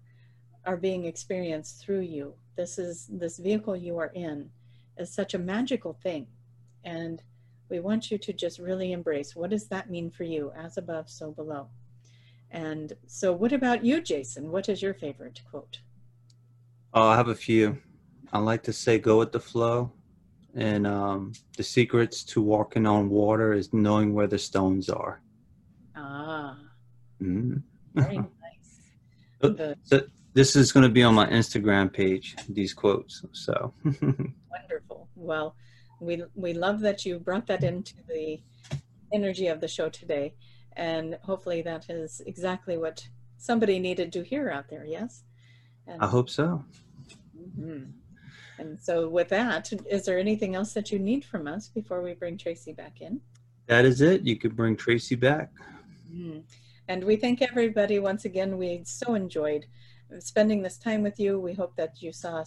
are 0.65 0.77
being 0.77 1.05
experienced 1.07 1.81
through 1.81 2.01
you. 2.01 2.35
This 2.57 2.79
is 2.79 3.07
this 3.11 3.39
vehicle 3.39 3.77
you 3.77 3.99
are 3.99 4.13
in 4.15 4.51
is 4.99 5.11
such 5.13 5.35
a 5.35 5.39
magical 5.39 5.93
thing, 5.93 6.27
and 6.85 7.23
we 7.69 7.81
want 7.81 8.11
you 8.11 8.19
to 8.19 8.33
just 8.33 8.59
really 8.59 8.93
embrace 8.93 9.37
what 9.37 9.51
does 9.51 9.69
that 9.69 9.91
mean 9.91 10.11
for 10.11 10.25
you 10.25 10.53
as 10.57 10.79
above 10.79 11.09
so 11.09 11.31
below 11.31 11.69
and 12.51 12.95
so 13.07 13.31
what 13.31 13.53
about 13.53 13.85
you 13.85 14.01
jason 14.01 14.51
what 14.51 14.71
is 14.71 14.81
your 14.81 14.95
favorite 14.95 15.43
quote 15.51 15.81
Oh, 16.95 17.09
I 17.09 17.17
have 17.17 17.29
a 17.29 17.35
few. 17.35 17.77
I 18.33 18.39
like 18.39 18.63
to 18.63 18.73
say 18.73 18.99
go 18.99 19.19
with 19.19 19.31
the 19.33 19.39
flow. 19.41 19.93
And 20.55 20.87
um, 20.87 21.33
the 21.59 21.63
secrets 21.63 22.25
to 22.25 22.41
walking 22.41 22.87
on 22.87 23.11
water 23.11 23.53
is 23.53 23.75
knowing 23.75 24.15
where 24.15 24.27
the 24.27 24.39
stones 24.39 24.89
are. 24.89 25.21
ah 25.95 26.57
Mhm. 27.23 27.63
Very 27.95 28.17
nice 28.47 28.81
The- 29.41 30.09
this 30.35 30.55
is 30.55 30.71
going 30.73 30.85
to 30.85 30.89
be 30.91 31.03
on 31.03 31.15
my 31.15 31.27
Instagram 31.27 31.93
page, 31.93 32.37
these 32.49 32.73
quotes. 32.73 33.25
So 33.33 33.73
wonderful 33.85 35.09
well 35.17 35.57
we 36.01 36.23
we 36.35 36.53
love 36.53 36.81
that 36.81 37.05
you 37.05 37.19
brought 37.19 37.47
that 37.49 37.65
into 37.65 37.95
the 38.09 38.41
energy 39.13 39.47
of 39.49 39.61
the 39.61 39.67
show 39.69 39.89
today 39.89 40.35
and 40.77 41.19
hopefully 41.23 41.61
that 41.63 41.89
is 41.91 42.21
exactly 42.27 42.77
what 42.79 43.09
somebody 43.39 43.79
needed 43.81 44.13
to 44.13 44.23
hear 44.23 44.49
out 44.51 44.69
there 44.71 44.85
yes 44.85 45.25
and, 45.89 46.01
I 46.03 46.07
hope 46.07 46.29
so. 46.31 46.65
Mhm. 47.59 47.93
and 48.59 48.79
so 48.81 49.09
with 49.09 49.29
that 49.31 49.73
is 49.91 50.05
there 50.05 50.19
anything 50.19 50.55
else 50.55 50.73
that 50.75 50.93
you 50.93 50.99
need 51.01 51.25
from 51.25 51.49
us 51.49 51.69
before 51.69 52.01
we 52.03 52.13
bring 52.15 52.37
tracy 52.39 52.73
back 52.73 53.01
in 53.01 53.21
That 53.67 53.85
is 53.85 54.01
it. 54.01 54.23
You 54.23 54.37
could 54.37 54.55
bring 54.57 54.77
Tracy 54.77 55.17
back. 55.17 55.51
Mm. 56.13 56.43
And 56.89 57.05
we 57.05 57.17
thank 57.17 57.43
everybody 57.43 57.99
once 57.99 58.25
again. 58.25 58.57
We 58.57 58.81
so 58.85 59.15
enjoyed 59.15 59.67
spending 60.21 60.63
this 60.63 60.79
time 60.79 61.03
with 61.03 61.21
you. 61.21 61.39
We 61.39 61.53
hope 61.53 61.77
that 61.77 62.01
you 62.01 62.13
saw 62.13 62.43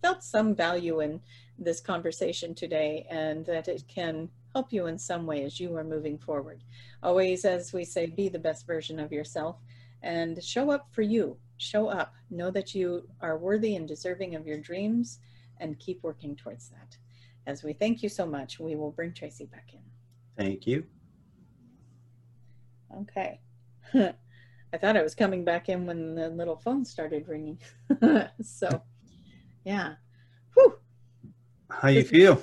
felt 0.00 0.24
some 0.24 0.54
value 0.54 1.00
in 1.00 1.20
this 1.58 1.80
conversation 1.80 2.54
today 2.54 3.06
and 3.10 3.44
that 3.44 3.68
it 3.68 3.84
can 3.86 4.30
help 4.54 4.72
you 4.72 4.86
in 4.86 4.98
some 4.98 5.26
way 5.26 5.44
as 5.44 5.60
you 5.60 5.76
are 5.76 5.84
moving 5.84 6.16
forward. 6.16 6.64
Always, 7.02 7.44
as 7.44 7.74
we 7.74 7.84
say, 7.84 8.06
be 8.06 8.30
the 8.30 8.38
best 8.38 8.66
version 8.66 8.98
of 8.98 9.12
yourself 9.12 9.58
and 10.02 10.42
show 10.42 10.70
up 10.70 10.88
for 10.90 11.02
you. 11.02 11.36
Show 11.58 11.88
up. 11.88 12.14
Know 12.30 12.50
that 12.52 12.74
you 12.74 13.06
are 13.20 13.36
worthy 13.36 13.76
and 13.76 13.86
deserving 13.86 14.34
of 14.34 14.46
your 14.46 14.58
dreams 14.58 15.18
and 15.60 15.78
keep 15.78 16.02
working 16.02 16.34
towards 16.36 16.70
that. 16.70 16.96
As 17.46 17.62
we 17.62 17.74
thank 17.74 18.02
you 18.02 18.08
so 18.08 18.24
much, 18.24 18.58
we 18.58 18.76
will 18.76 18.90
bring 18.90 19.12
Tracy 19.12 19.44
back 19.44 19.74
in. 19.74 19.80
Thank 20.42 20.66
you. 20.66 20.84
Okay. 23.02 23.40
I 24.74 24.76
thought 24.76 24.96
I 24.96 25.02
was 25.02 25.14
coming 25.14 25.44
back 25.44 25.68
in 25.68 25.86
when 25.86 26.14
the 26.14 26.28
little 26.30 26.56
phone 26.56 26.84
started 26.84 27.28
ringing. 27.28 27.58
so, 28.42 28.82
yeah. 29.64 29.94
Whew. 30.54 30.78
How 31.70 31.88
you 31.88 32.02
feel? 32.02 32.42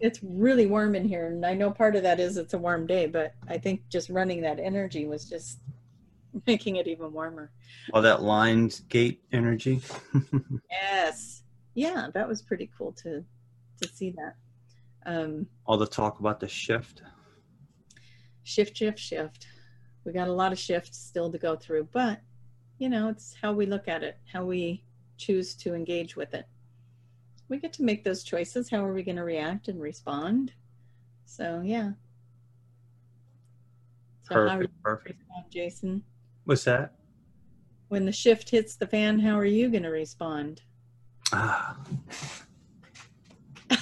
It's 0.00 0.20
really 0.22 0.66
warm 0.66 0.94
in 0.94 1.06
here. 1.06 1.26
And 1.28 1.44
I 1.44 1.54
know 1.54 1.70
part 1.70 1.96
of 1.96 2.02
that 2.02 2.18
is 2.20 2.36
it's 2.36 2.54
a 2.54 2.58
warm 2.58 2.86
day, 2.86 3.06
but 3.06 3.34
I 3.48 3.58
think 3.58 3.82
just 3.88 4.08
running 4.08 4.40
that 4.42 4.58
energy 4.58 5.06
was 5.06 5.28
just 5.28 5.60
making 6.46 6.76
it 6.76 6.86
even 6.86 7.12
warmer. 7.12 7.50
All 7.92 8.02
that 8.02 8.20
Lionsgate 8.20 9.18
energy. 9.32 9.82
Yes. 10.70 11.42
Yeah, 11.74 12.08
that 12.14 12.26
was 12.26 12.40
pretty 12.40 12.70
cool 12.76 12.92
to 13.02 13.22
to 13.82 13.88
see 13.88 14.10
that. 14.12 14.34
Um, 15.04 15.46
All 15.66 15.76
the 15.76 15.86
talk 15.86 16.20
about 16.20 16.40
the 16.40 16.48
shift. 16.48 17.02
shift, 18.44 18.76
shift, 18.76 18.98
shift. 18.98 19.46
We 20.06 20.12
got 20.12 20.28
a 20.28 20.32
lot 20.32 20.52
of 20.52 20.58
shifts 20.58 20.96
still 20.96 21.32
to 21.32 21.38
go 21.38 21.56
through, 21.56 21.88
but 21.92 22.20
you 22.78 22.88
know, 22.88 23.08
it's 23.08 23.34
how 23.42 23.52
we 23.52 23.66
look 23.66 23.88
at 23.88 24.04
it, 24.04 24.18
how 24.32 24.44
we 24.44 24.84
choose 25.16 25.54
to 25.56 25.74
engage 25.74 26.14
with 26.14 26.32
it. 26.32 26.46
We 27.48 27.58
get 27.58 27.72
to 27.74 27.82
make 27.82 28.04
those 28.04 28.22
choices. 28.22 28.70
How 28.70 28.84
are 28.84 28.92
we 28.92 29.02
going 29.02 29.16
to 29.16 29.24
react 29.24 29.66
and 29.66 29.80
respond? 29.80 30.52
So, 31.24 31.60
yeah. 31.64 31.92
So, 34.22 34.34
how 34.34 34.40
are 34.40 34.62
you 34.62 34.68
Perfect. 34.68 34.82
Perfect. 34.82 35.18
respond, 35.20 35.50
Jason? 35.50 36.02
What's 36.44 36.62
that? 36.64 36.92
When 37.88 38.04
the 38.04 38.12
shift 38.12 38.50
hits 38.50 38.76
the 38.76 38.86
fan, 38.86 39.18
how 39.18 39.36
are 39.36 39.44
you 39.44 39.70
going 39.70 39.82
to 39.82 39.90
respond? 39.90 40.62
Ah, 41.32 41.76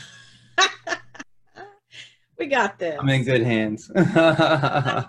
we 2.39 2.47
got 2.47 2.79
this. 2.79 2.97
I'm 2.99 3.09
in 3.11 3.25
good 3.25 3.43
hands. 3.43 3.91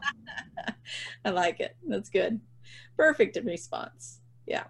I 1.25 1.31
like 1.31 1.59
it. 1.59 1.75
That's 1.87 2.09
good. 2.09 2.39
Perfect 2.95 3.35
in 3.35 3.45
response. 3.45 4.21
Yeah. 4.45 4.65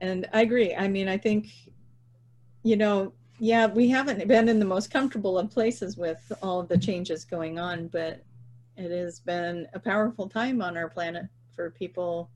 And 0.00 0.28
I 0.32 0.42
agree. 0.42 0.74
I 0.74 0.86
mean, 0.86 1.08
I 1.08 1.16
think, 1.16 1.48
you 2.62 2.76
know, 2.76 3.12
yeah, 3.38 3.66
we 3.66 3.88
haven't 3.88 4.28
been 4.28 4.48
in 4.50 4.58
the 4.58 4.66
most 4.66 4.90
comfortable 4.90 5.38
of 5.38 5.50
places 5.50 5.96
with 5.96 6.20
all 6.42 6.60
of 6.60 6.68
the 6.68 6.76
changes 6.76 7.24
going 7.24 7.58
on, 7.58 7.88
but 7.88 8.22
it 8.76 8.90
has 8.90 9.18
been 9.20 9.66
a 9.72 9.80
powerful 9.80 10.28
time 10.28 10.60
on 10.60 10.76
our 10.76 10.88
planet 10.88 11.26
for 11.56 11.70
people 11.70 12.30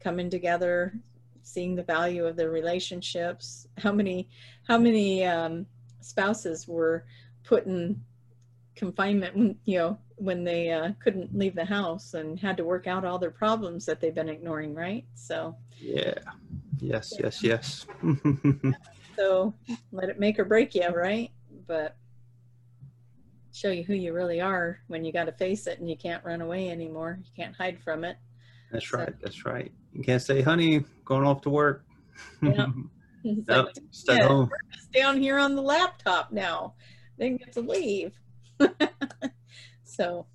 coming 0.00 0.28
together, 0.28 0.94
seeing 1.42 1.74
the 1.74 1.82
value 1.82 2.26
of 2.26 2.36
their 2.36 2.50
relationships. 2.50 3.66
How 3.78 3.92
many, 3.92 4.28
how 4.68 4.76
many 4.76 5.24
um, 5.24 5.66
spouses 6.00 6.68
were 6.68 7.04
put 7.42 7.66
in 7.66 8.02
confinement, 8.74 9.36
when, 9.36 9.56
you 9.64 9.78
know, 9.78 9.98
when 10.16 10.44
they 10.44 10.70
uh, 10.70 10.92
couldn't 11.02 11.36
leave 11.36 11.54
the 11.54 11.64
house 11.64 12.14
and 12.14 12.38
had 12.38 12.56
to 12.56 12.64
work 12.64 12.86
out 12.86 13.04
all 13.04 13.18
their 13.18 13.30
problems 13.30 13.84
that 13.86 14.00
they've 14.00 14.14
been 14.14 14.28
ignoring, 14.28 14.74
right? 14.74 15.04
So, 15.14 15.56
yeah. 15.78 16.14
Yes, 16.78 17.12
yes, 17.18 17.42
yes. 17.42 17.86
so 19.16 19.54
let 19.92 20.08
it 20.08 20.18
make 20.18 20.38
or 20.38 20.44
break 20.44 20.74
you, 20.74 20.88
right? 20.88 21.30
But 21.66 21.96
show 23.52 23.70
you 23.70 23.84
who 23.84 23.94
you 23.94 24.12
really 24.12 24.40
are 24.40 24.80
when 24.88 25.04
you 25.04 25.12
got 25.12 25.24
to 25.24 25.32
face 25.32 25.66
it 25.66 25.78
and 25.78 25.88
you 25.88 25.96
can't 25.96 26.24
run 26.24 26.40
away 26.40 26.70
anymore. 26.70 27.18
You 27.24 27.30
can't 27.36 27.54
hide 27.54 27.80
from 27.80 28.04
it. 28.04 28.16
that's 28.70 28.92
right. 28.92 29.14
That's 29.20 29.44
right. 29.44 29.70
You 29.92 30.02
can't 30.02 30.22
say, 30.22 30.40
honey, 30.40 30.84
going 31.04 31.26
off 31.26 31.42
to 31.42 31.50
work. 31.50 31.84
Yeah. 32.42 32.66
It's 33.24 33.46
Nope, 33.46 33.66
like, 33.66 33.76
stay 33.92 34.16
yeah. 34.16 34.26
home. 34.26 34.50
Down 34.92 35.16
here 35.16 35.38
on 35.38 35.54
the 35.54 35.62
laptop 35.62 36.32
now. 36.32 36.74
Didn't 37.20 37.38
get 37.38 37.52
to 37.52 37.60
leave. 37.60 38.18
so, 39.84 40.26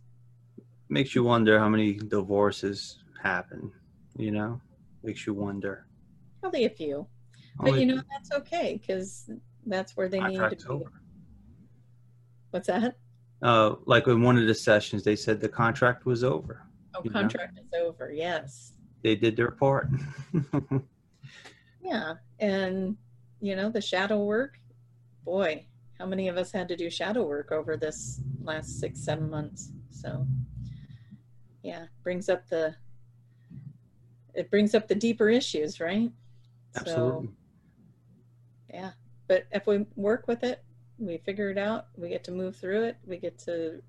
Makes 0.90 1.16
you 1.16 1.24
wonder 1.24 1.60
how 1.60 1.68
many 1.68 1.94
divorces 1.94 3.00
happen, 3.22 3.72
you 4.16 4.32
know? 4.32 4.62
Makes 5.04 5.28
you 5.28 5.34
wonder. 5.34 5.86
probably 6.40 6.66
a 6.66 6.70
few. 6.70 7.06
But 7.60 7.80
you 7.80 7.86
know, 7.86 8.02
that's 8.12 8.32
okay 8.32 8.80
because 8.82 9.30
that's 9.66 9.98
where 9.98 10.08
they 10.08 10.20
need 10.22 10.38
to 10.38 10.56
be. 10.56 10.86
What's 12.52 12.68
that? 12.68 12.96
Uh, 13.42 13.76
like 13.86 14.08
in 14.08 14.22
one 14.22 14.38
of 14.38 14.48
the 14.48 14.54
sessions, 14.54 15.04
they 15.04 15.16
said 15.16 15.42
the 15.42 15.50
contract 15.50 16.06
was 16.06 16.24
over. 16.24 16.64
Oh, 16.96 17.02
You 17.04 17.10
know? 17.12 17.20
contract 17.22 17.60
is 17.60 17.68
over. 17.80 18.12
Yes. 18.12 18.74
They 19.04 19.16
did 19.16 19.36
their 19.36 19.52
part. 19.52 19.90
Yeah. 21.82 22.16
And, 22.40 22.98
you 23.40 23.56
know, 23.56 23.70
the 23.70 23.80
shadow 23.82 24.20
work, 24.24 24.60
boy, 25.24 25.66
how 25.98 26.06
many 26.06 26.28
of 26.28 26.38
us 26.38 26.52
had 26.52 26.68
to 26.68 26.76
do 26.76 26.90
shadow 26.90 27.24
work 27.24 27.52
over 27.52 27.78
this 27.78 28.22
last 28.42 28.80
six, 28.80 29.00
seven 29.00 29.30
months? 29.30 29.72
So, 29.90 30.26
yeah, 31.64 31.86
brings 32.04 32.30
up 32.30 32.48
the, 32.48 32.76
it 34.34 34.52
brings 34.52 34.76
up 34.76 34.88
the 34.88 34.96
deeper 34.96 35.30
issues, 35.30 35.80
right? 35.80 36.12
Absolutely. 36.76 37.28
So, 37.28 37.34
yeah. 38.74 38.92
But 39.28 39.48
if 39.52 39.66
we 39.66 39.86
work 39.96 40.28
with 40.28 40.44
it, 40.44 40.64
we 41.00 41.18
figure 41.18 41.50
it 41.50 41.58
out, 41.58 41.88
we 41.98 42.10
get 42.10 42.24
to 42.26 42.32
move 42.32 42.56
through 42.56 42.84
it, 42.84 42.98
we 43.06 43.18
get 43.18 43.38
to 43.40 43.82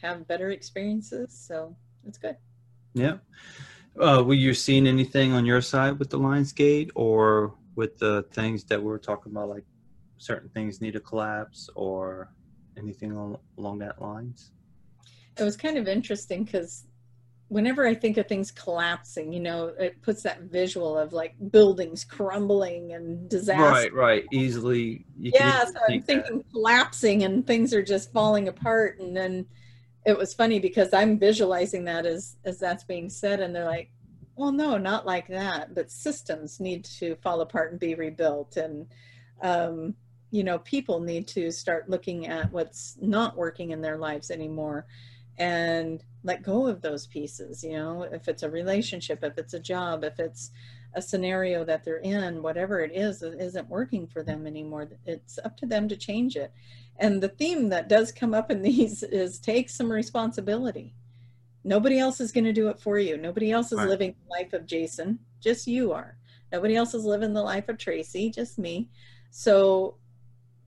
have 0.00 0.26
better 0.26 0.50
experiences. 0.50 1.32
So 1.32 1.76
it's 2.06 2.18
good. 2.18 2.36
Yeah. 2.94 3.18
Uh, 4.00 4.22
were 4.24 4.34
you 4.34 4.54
seeing 4.54 4.86
anything 4.86 5.32
on 5.32 5.44
your 5.44 5.60
side 5.60 5.98
with 5.98 6.10
the 6.10 6.18
Lionsgate 6.18 6.90
or 6.94 7.54
with 7.74 7.98
the 7.98 8.24
things 8.32 8.64
that 8.64 8.80
we 8.80 8.86
were 8.86 8.98
talking 8.98 9.32
about, 9.32 9.48
like 9.48 9.64
certain 10.20 10.48
things 10.50 10.80
need 10.80 10.92
to 10.92 11.00
collapse 11.00 11.68
or 11.74 12.30
anything 12.78 13.10
al- 13.12 13.40
along 13.58 13.78
that 13.80 14.00
lines? 14.00 14.52
it 15.38 15.42
was 15.44 15.56
kind 15.56 15.78
of 15.78 15.88
interesting 15.88 16.44
because 16.44 16.84
whenever 17.48 17.86
I 17.86 17.94
think 17.94 18.16
of 18.18 18.28
things 18.28 18.50
collapsing, 18.50 19.32
you 19.32 19.40
know, 19.40 19.68
it 19.78 20.02
puts 20.02 20.22
that 20.22 20.42
visual 20.42 20.98
of 20.98 21.12
like 21.12 21.34
buildings 21.50 22.04
crumbling 22.04 22.92
and 22.92 23.28
disaster. 23.28 23.62
Right, 23.64 23.92
right. 23.94 24.24
Easily. 24.32 25.06
You 25.18 25.32
Yeah, 25.34 25.64
so 25.64 25.72
I'm 25.82 26.02
think 26.02 26.06
that. 26.06 26.26
thinking 26.26 26.44
collapsing 26.52 27.22
and 27.24 27.46
things 27.46 27.72
are 27.72 27.82
just 27.82 28.12
falling 28.12 28.48
apart. 28.48 29.00
And 29.00 29.16
then 29.16 29.46
it 30.04 30.16
was 30.16 30.34
funny 30.34 30.60
because 30.60 30.92
I'm 30.92 31.18
visualizing 31.18 31.84
that 31.84 32.04
as 32.06 32.36
as 32.44 32.58
that's 32.58 32.84
being 32.84 33.08
said, 33.08 33.40
and 33.40 33.54
they're 33.54 33.64
like, 33.64 33.90
"Well, 34.36 34.52
no, 34.52 34.76
not 34.78 35.06
like 35.06 35.28
that. 35.28 35.74
But 35.74 35.90
systems 35.90 36.60
need 36.60 36.84
to 36.98 37.16
fall 37.16 37.40
apart 37.40 37.70
and 37.70 37.80
be 37.80 37.94
rebuilt, 37.94 38.56
and 38.56 38.86
um, 39.42 39.94
you 40.30 40.44
know, 40.44 40.58
people 40.60 41.00
need 41.00 41.26
to 41.28 41.50
start 41.50 41.88
looking 41.90 42.26
at 42.26 42.52
what's 42.52 42.96
not 43.00 43.36
working 43.36 43.70
in 43.70 43.80
their 43.80 43.98
lives 43.98 44.30
anymore." 44.30 44.86
and 45.38 46.04
let 46.24 46.42
go 46.42 46.66
of 46.66 46.82
those 46.82 47.06
pieces 47.06 47.64
you 47.64 47.72
know 47.72 48.02
if 48.02 48.28
it's 48.28 48.42
a 48.42 48.50
relationship 48.50 49.20
if 49.22 49.38
it's 49.38 49.54
a 49.54 49.60
job 49.60 50.04
if 50.04 50.18
it's 50.18 50.50
a 50.94 51.02
scenario 51.02 51.64
that 51.64 51.84
they're 51.84 51.98
in 51.98 52.42
whatever 52.42 52.80
it 52.80 52.90
is 52.94 53.20
that 53.20 53.40
isn't 53.40 53.68
working 53.68 54.06
for 54.06 54.22
them 54.22 54.46
anymore 54.46 54.88
it's 55.06 55.38
up 55.44 55.56
to 55.56 55.66
them 55.66 55.88
to 55.88 55.96
change 55.96 56.36
it. 56.36 56.52
And 56.98 57.22
the 57.22 57.28
theme 57.28 57.68
that 57.68 57.88
does 57.88 58.12
come 58.12 58.34
up 58.34 58.50
in 58.50 58.62
these 58.70 59.02
is 59.02 59.38
take 59.38 59.70
some 59.70 59.90
responsibility. 59.90 60.94
Nobody 61.62 61.98
else 61.98 62.20
is 62.20 62.32
going 62.32 62.44
to 62.44 62.52
do 62.52 62.68
it 62.68 62.80
for 62.80 62.98
you. 62.98 63.16
Nobody 63.16 63.52
else 63.52 63.70
is 63.72 63.78
Right. 63.78 63.88
living 63.88 64.14
the 64.24 64.30
life 64.30 64.52
of 64.52 64.66
jason. 64.66 65.20
Just 65.40 65.66
you 65.66 65.92
are. 65.92 66.16
Nobody 66.52 66.74
else 66.74 66.94
is 66.94 67.04
living 67.04 67.32
the 67.32 67.42
life 67.42 67.68
of 67.68 67.78
tracy. 67.78 68.30
Just 68.30 68.58
me. 68.58 68.88
So 69.30 69.96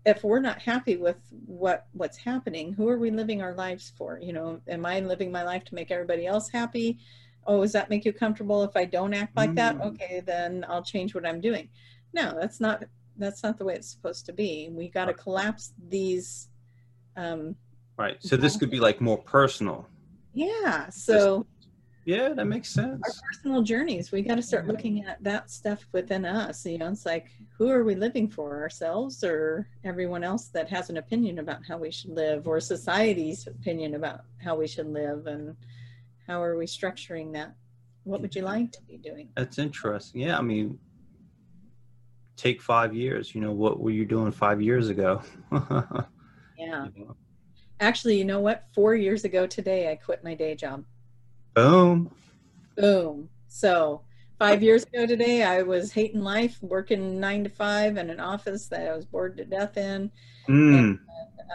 if 0.06 0.24
we're 0.24 0.40
not 0.40 0.62
happy 0.62 0.98
with 0.98 1.18
what 1.46 1.88
what's 1.94 2.18
happening 2.18 2.74
who 2.74 2.90
are 2.90 2.98
we 2.98 3.10
living 3.12 3.42
our 3.42 3.54
lives 3.54 3.94
for 3.98 4.20
you 4.22 4.34
know 4.34 4.60
am 4.68 4.86
i 4.86 5.00
living 5.00 5.32
my 5.32 5.44
life 5.44 5.64
to 5.64 5.76
make 5.76 5.92
everybody 5.92 6.26
else 6.26 6.50
happy 6.50 6.98
oh 7.48 7.62
does 7.62 7.72
that 7.72 7.90
make 7.90 8.04
you 8.06 8.12
comfortable 8.14 8.64
if 8.64 8.76
i 8.76 8.84
don't 8.86 9.14
act 9.14 9.36
like 9.38 9.56
that 9.56 9.78
Mm. 9.78 9.88
okay 9.88 10.22
then 10.26 10.66
i'll 10.70 10.84
change 10.84 11.16
what 11.16 11.26
i'm 11.26 11.40
doing 11.40 11.70
no 12.14 12.36
that's 12.40 12.60
not 12.60 12.84
that's 13.18 13.44
not 13.44 13.58
the 13.58 13.66
way 13.66 13.76
it's 13.76 13.90
supposed 13.92 14.26
to 14.26 14.34
be 14.34 14.70
we 14.72 14.90
got 14.90 15.06
to 15.06 15.12
Right. 15.12 15.18
collapse 15.18 15.74
these 15.90 16.50
um 17.16 17.56
Right. 17.96 18.18
So 18.22 18.36
this 18.36 18.58
could 18.58 18.72
be 18.72 18.80
like 18.80 19.00
more 19.02 19.20
personal. 19.20 19.88
yeah 20.34 20.90
so 20.90 21.46
Yeah, 22.06 22.30
that 22.34 22.46
makes 22.46 22.70
sense. 22.70 23.02
our 23.06 23.14
personal 23.32 23.62
journeys 23.62 24.12
we 24.12 24.22
got 24.22 24.36
to 24.36 24.42
start 24.42 24.68
looking 24.68 25.06
at 25.06 25.24
that 25.24 25.50
stuff 25.50 25.88
within 25.94 26.26
us 26.26 26.66
you 26.66 26.78
know 26.78 26.90
it's 26.90 27.06
like 27.06 27.32
who 27.58 27.70
are 27.70 27.84
we 27.84 27.96
living 27.96 28.28
for 28.30 28.62
ourselves 28.62 29.24
or 29.24 29.68
everyone 29.84 30.24
else 30.24 30.48
that 30.50 30.70
has 30.70 30.90
an 30.90 30.98
opinion 30.98 31.40
about 31.40 31.66
how 31.66 31.78
we 31.78 31.92
should 31.92 32.12
live 32.12 32.48
or 32.48 32.60
society's 32.60 33.48
opinion 33.48 33.96
about 33.96 34.22
how 34.44 34.56
we 34.56 34.68
should 34.68 34.88
live 34.88 35.28
and 35.28 35.56
how 36.28 36.42
are 36.42 36.58
we 36.58 36.66
structuring 36.66 37.32
that 37.34 37.56
what 38.04 38.22
would 38.22 38.36
you 38.36 38.42
like 38.42 38.72
to 38.72 38.82
be 38.84 38.98
doing 38.98 39.30
That's 39.36 39.58
interesting. 39.58 40.22
Yeah, 40.22 40.38
I 40.38 40.42
mean, 40.42 40.78
take 42.36 42.62
five 42.62 42.94
years. 42.94 43.34
You 43.34 43.42
know, 43.42 43.52
what 43.52 43.80
were 43.80 43.92
you 43.92 44.06
doing 44.06 44.32
five 44.32 44.62
years 44.62 44.90
ago? 44.90 45.22
yeah 46.58 46.88
You 46.96 47.06
know? 47.06 47.16
actually 47.80 48.18
you 48.18 48.26
know 48.26 48.40
what 48.40 48.66
four 48.74 48.94
years 48.96 49.24
ago 49.24 49.48
today 49.48 49.92
i 49.92 49.96
quit 49.96 50.24
my 50.24 50.34
day 50.36 50.54
job 50.56 50.84
Boom. 51.54 52.10
boom 52.76 53.30
so 53.48 54.02
five 54.40 54.64
years 54.64 54.84
ago 54.84 55.06
today 55.06 55.44
i 55.44 55.62
was 55.62 55.92
hating 55.92 56.22
life 56.22 56.58
working 56.62 57.20
nine 57.20 57.44
to 57.44 57.50
five 57.50 57.98
in 57.98 58.10
an 58.10 58.20
office 58.20 58.68
that 58.68 58.88
i 58.90 58.96
was 58.96 59.06
bored 59.06 59.38
to 59.38 59.46
death 59.46 59.78
in 59.78 60.10
Mm. 60.50 61.00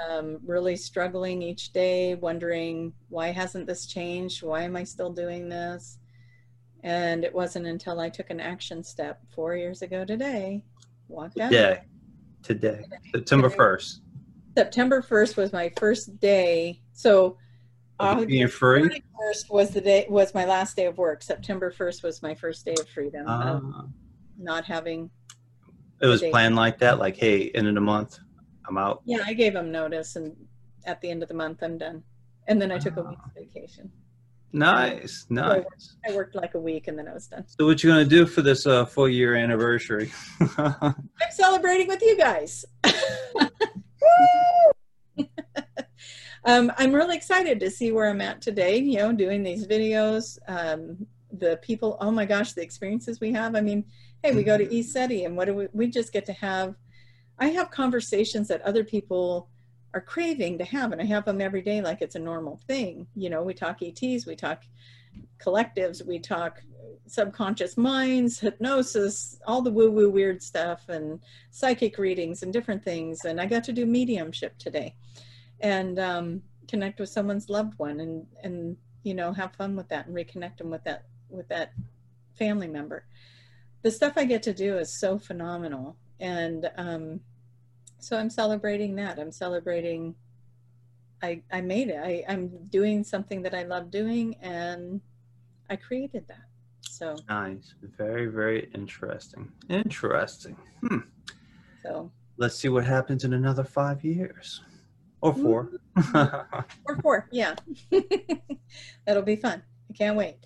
um, 0.08 0.38
really 0.46 0.74
struggling 0.74 1.42
each 1.42 1.74
day, 1.74 2.14
wondering 2.14 2.94
why 3.10 3.28
hasn't 3.32 3.66
this 3.66 3.84
changed? 3.84 4.42
Why 4.42 4.62
am 4.62 4.76
I 4.76 4.84
still 4.84 5.12
doing 5.12 5.50
this? 5.50 5.98
And 6.82 7.22
it 7.22 7.34
wasn't 7.34 7.66
until 7.66 8.00
I 8.00 8.08
took 8.08 8.30
an 8.30 8.40
action 8.40 8.82
step 8.82 9.20
four 9.34 9.56
years 9.56 9.82
ago 9.82 10.06
today, 10.06 10.62
walked 11.08 11.38
out. 11.38 11.50
Today. 11.50 11.82
Today. 12.42 12.82
September 13.12 13.50
Today. 13.50 13.58
1st. 13.60 14.00
September 14.56 15.02
1st 15.02 15.36
was 15.36 15.52
my 15.52 15.70
first 15.76 16.18
day. 16.18 16.80
So 16.94 17.36
uh, 18.00 18.24
being 18.24 18.48
free. 18.48 18.82
31st 18.82 19.50
was 19.50 19.70
the 19.70 19.80
day 19.80 20.06
was 20.08 20.34
my 20.34 20.44
last 20.44 20.76
day 20.76 20.86
of 20.86 20.98
work. 20.98 21.22
September 21.22 21.70
1st 21.70 22.02
was 22.02 22.22
my 22.22 22.34
first 22.34 22.64
day 22.64 22.74
of 22.78 22.88
freedom, 22.88 23.26
of 23.28 23.64
Uh, 23.64 23.82
not 24.38 24.64
having. 24.64 25.10
it 26.00 26.06
was 26.06 26.22
planned 26.22 26.56
like 26.56 26.78
that. 26.78 26.98
Like, 26.98 27.16
hey, 27.16 27.50
end 27.50 27.66
of 27.66 27.74
the 27.74 27.80
month, 27.80 28.18
I'm 28.68 28.78
out. 28.78 29.02
Yeah, 29.04 29.18
I 29.26 29.34
gave 29.34 29.52
them 29.54 29.72
notice, 29.72 30.16
and 30.16 30.36
at 30.84 31.00
the 31.00 31.10
end 31.10 31.22
of 31.22 31.28
the 31.28 31.34
month, 31.34 31.62
I'm 31.62 31.76
done. 31.78 32.02
And 32.46 32.60
then 32.62 32.70
I 32.70 32.78
took 32.78 32.96
a 32.96 33.02
Ah. 33.02 33.10
week's 33.10 33.30
vacation. 33.52 33.90
Nice, 34.52 35.26
nice. 35.28 35.64
I 36.08 36.14
worked 36.14 36.34
like 36.34 36.54
a 36.54 36.58
week, 36.60 36.88
and 36.88 36.98
then 36.98 37.06
I 37.06 37.12
was 37.12 37.26
done. 37.26 37.44
So, 37.46 37.66
what 37.66 37.84
you 37.84 37.90
gonna 37.90 38.06
do 38.06 38.24
for 38.24 38.40
this 38.40 38.66
uh, 38.66 38.86
full 38.86 39.06
year 39.08 39.34
anniversary? 39.34 40.10
I'm 40.56 40.94
celebrating 41.30 41.86
with 41.88 42.00
you 42.00 42.16
guys. 42.16 42.64
um, 46.48 46.72
I'm 46.78 46.94
really 46.94 47.14
excited 47.14 47.60
to 47.60 47.70
see 47.70 47.92
where 47.92 48.08
I'm 48.08 48.22
at 48.22 48.40
today, 48.40 48.78
you 48.78 48.96
know, 48.96 49.12
doing 49.12 49.42
these 49.42 49.66
videos. 49.66 50.38
Um, 50.48 51.06
the 51.30 51.58
people, 51.60 51.98
oh 52.00 52.10
my 52.10 52.24
gosh, 52.24 52.54
the 52.54 52.62
experiences 52.62 53.20
we 53.20 53.32
have. 53.32 53.54
I 53.54 53.60
mean, 53.60 53.84
hey, 54.22 54.34
we 54.34 54.42
go 54.42 54.56
to 54.56 54.64
ESETI 54.64 55.26
and 55.26 55.36
what 55.36 55.44
do 55.44 55.54
we, 55.54 55.68
we 55.74 55.88
just 55.88 56.10
get 56.10 56.24
to 56.24 56.32
have, 56.32 56.74
I 57.38 57.48
have 57.48 57.70
conversations 57.70 58.48
that 58.48 58.62
other 58.62 58.82
people 58.82 59.50
are 59.92 60.00
craving 60.00 60.56
to 60.56 60.64
have, 60.64 60.92
and 60.92 61.02
I 61.02 61.04
have 61.04 61.26
them 61.26 61.42
every 61.42 61.60
day 61.60 61.82
like 61.82 62.00
it's 62.00 62.14
a 62.14 62.18
normal 62.18 62.58
thing. 62.66 63.06
You 63.14 63.28
know, 63.28 63.42
we 63.42 63.52
talk 63.52 63.82
ETs, 63.82 64.24
we 64.24 64.34
talk 64.34 64.62
collectives, 65.38 66.06
we 66.06 66.18
talk 66.18 66.62
subconscious 67.06 67.76
minds, 67.76 68.40
hypnosis, 68.40 69.38
all 69.46 69.60
the 69.60 69.70
woo 69.70 69.90
woo 69.90 70.08
weird 70.08 70.42
stuff, 70.42 70.88
and 70.88 71.20
psychic 71.50 71.98
readings 71.98 72.42
and 72.42 72.54
different 72.54 72.82
things. 72.82 73.26
And 73.26 73.38
I 73.38 73.44
got 73.44 73.64
to 73.64 73.72
do 73.74 73.84
mediumship 73.84 74.56
today 74.56 74.94
and 75.60 75.98
um, 75.98 76.42
connect 76.68 77.00
with 77.00 77.08
someone's 77.08 77.48
loved 77.48 77.78
one 77.78 78.00
and, 78.00 78.26
and, 78.42 78.76
you 79.02 79.14
know, 79.14 79.32
have 79.32 79.54
fun 79.54 79.76
with 79.76 79.88
that 79.88 80.06
and 80.06 80.16
reconnect 80.16 80.58
them 80.58 80.70
with 80.70 80.84
that, 80.84 81.04
with 81.28 81.48
that 81.48 81.72
family 82.38 82.68
member. 82.68 83.04
The 83.82 83.90
stuff 83.90 84.14
I 84.16 84.24
get 84.24 84.42
to 84.44 84.54
do 84.54 84.78
is 84.78 85.00
so 85.00 85.18
phenomenal. 85.18 85.96
And 86.20 86.70
um, 86.76 87.20
so 87.98 88.16
I'm 88.16 88.30
celebrating 88.30 88.96
that. 88.96 89.18
I'm 89.18 89.32
celebrating. 89.32 90.14
I, 91.22 91.42
I 91.52 91.60
made 91.60 91.88
it. 91.88 91.98
I, 92.02 92.24
I'm 92.28 92.66
doing 92.66 93.02
something 93.02 93.42
that 93.42 93.54
I 93.54 93.64
love 93.64 93.90
doing 93.90 94.36
and 94.40 95.00
I 95.68 95.76
created 95.76 96.26
that. 96.28 96.44
So, 96.82 97.16
nice. 97.28 97.74
Very, 97.96 98.26
very 98.26 98.70
interesting. 98.74 99.50
Interesting. 99.68 100.56
Hmm. 100.80 100.98
so 101.82 102.10
Let's 102.36 102.56
see 102.56 102.68
what 102.68 102.84
happens 102.84 103.24
in 103.24 103.32
another 103.32 103.64
five 103.64 104.04
years 104.04 104.62
or 105.20 105.34
four. 105.34 105.70
or 106.14 106.96
four, 107.02 107.28
yeah. 107.32 107.54
That'll 109.06 109.22
be 109.22 109.36
fun. 109.36 109.62
I 109.90 109.92
can't 109.94 110.16
wait. 110.16 110.36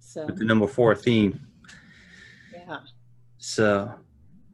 So, 0.00 0.26
With 0.26 0.38
the 0.38 0.44
number 0.44 0.66
four 0.66 0.94
theme. 0.94 1.40
yeah. 2.52 2.78
So, 3.38 3.94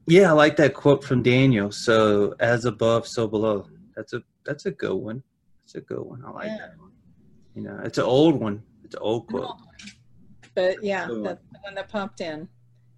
yeah, 0.07 0.31
I 0.31 0.33
like 0.33 0.57
that 0.57 0.75
quote 0.75 1.03
from 1.03 1.23
Daniel. 1.23 1.73
So, 1.73 2.35
as 2.41 2.64
above, 2.64 3.07
so 3.09 3.27
below. 3.27 3.67
That's 3.97 4.12
a 4.12 4.23
that's 4.45 4.67
a 4.67 4.71
good 4.71 4.95
one. 4.95 5.23
That's 5.62 5.77
a 5.77 5.81
good 5.81 6.01
one. 6.01 6.23
I 6.25 6.31
like 6.31 6.47
Yeah. 6.47 6.57
that 6.59 6.79
one. 6.79 6.93
You 7.55 7.62
know, 7.62 7.81
it's 7.85 7.99
an 7.99 8.05
old 8.05 8.39
one. 8.39 8.62
It's 8.85 8.95
an 8.95 9.01
old 9.03 9.27
quote. 9.29 9.51
But 10.55 10.85
yeah, 10.85 11.09
one. 11.09 11.23
that's 11.23 11.41
the 11.53 11.59
one 11.62 11.75
that 11.75 11.89
popped 11.89 12.21
in. 12.21 12.49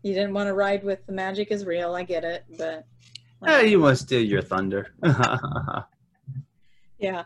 You 0.02 0.12
didn't 0.14 0.34
want 0.34 0.48
to 0.48 0.54
ride 0.54 0.82
with 0.84 1.04
the 1.06 1.12
magic 1.12 1.50
is 1.50 1.64
real. 1.64 1.94
I 1.94 2.02
get 2.02 2.24
it, 2.24 2.44
but 2.58 2.84
Yeah, 3.44 3.60
you 3.60 3.78
must 3.78 4.02
steal 4.02 4.22
your 4.22 4.42
thunder. 4.42 4.92
yeah, 6.98 7.24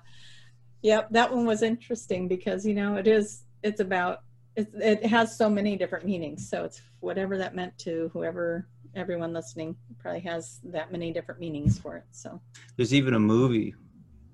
yep. 0.82 1.08
That 1.10 1.32
one 1.32 1.46
was 1.46 1.62
interesting 1.62 2.28
because 2.28 2.64
you 2.66 2.74
know 2.74 2.96
it 2.96 3.06
is. 3.06 3.44
It's 3.62 3.80
about. 3.80 4.20
It, 4.54 4.68
it 4.74 5.06
has 5.06 5.38
so 5.38 5.48
many 5.48 5.76
different 5.76 6.04
meanings. 6.04 6.50
So 6.50 6.64
it's 6.64 6.82
whatever 7.00 7.38
that 7.38 7.54
meant 7.54 7.76
to 7.78 8.10
whoever, 8.12 8.68
everyone 8.94 9.32
listening, 9.32 9.74
probably 9.98 10.20
has 10.20 10.60
that 10.64 10.92
many 10.92 11.10
different 11.10 11.40
meanings 11.40 11.78
for 11.78 11.96
it. 11.96 12.04
So. 12.10 12.38
There's 12.76 12.92
even 12.92 13.14
a 13.14 13.18
movie 13.18 13.74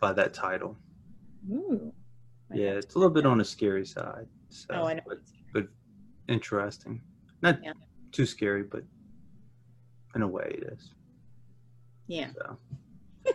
by 0.00 0.12
that 0.14 0.34
title. 0.34 0.76
Ooh. 1.52 1.92
Yeah, 2.52 2.70
it's 2.70 2.96
a 2.96 2.98
little 2.98 3.14
bit 3.14 3.26
on 3.26 3.38
the 3.38 3.44
scary 3.44 3.86
side. 3.86 4.26
So, 4.48 4.66
Oh, 4.74 4.84
I 4.86 4.94
know. 4.94 5.02
But, 5.06 5.18
but 5.52 5.68
interesting. 6.26 7.00
Not 7.40 7.62
Yeah. 7.62 7.74
too 8.10 8.26
scary, 8.26 8.64
but 8.64 8.82
in 10.16 10.22
a 10.22 10.26
way 10.26 10.56
it 10.58 10.72
is. 10.72 10.94
Yeah. 12.08 12.30
So. 12.34 12.56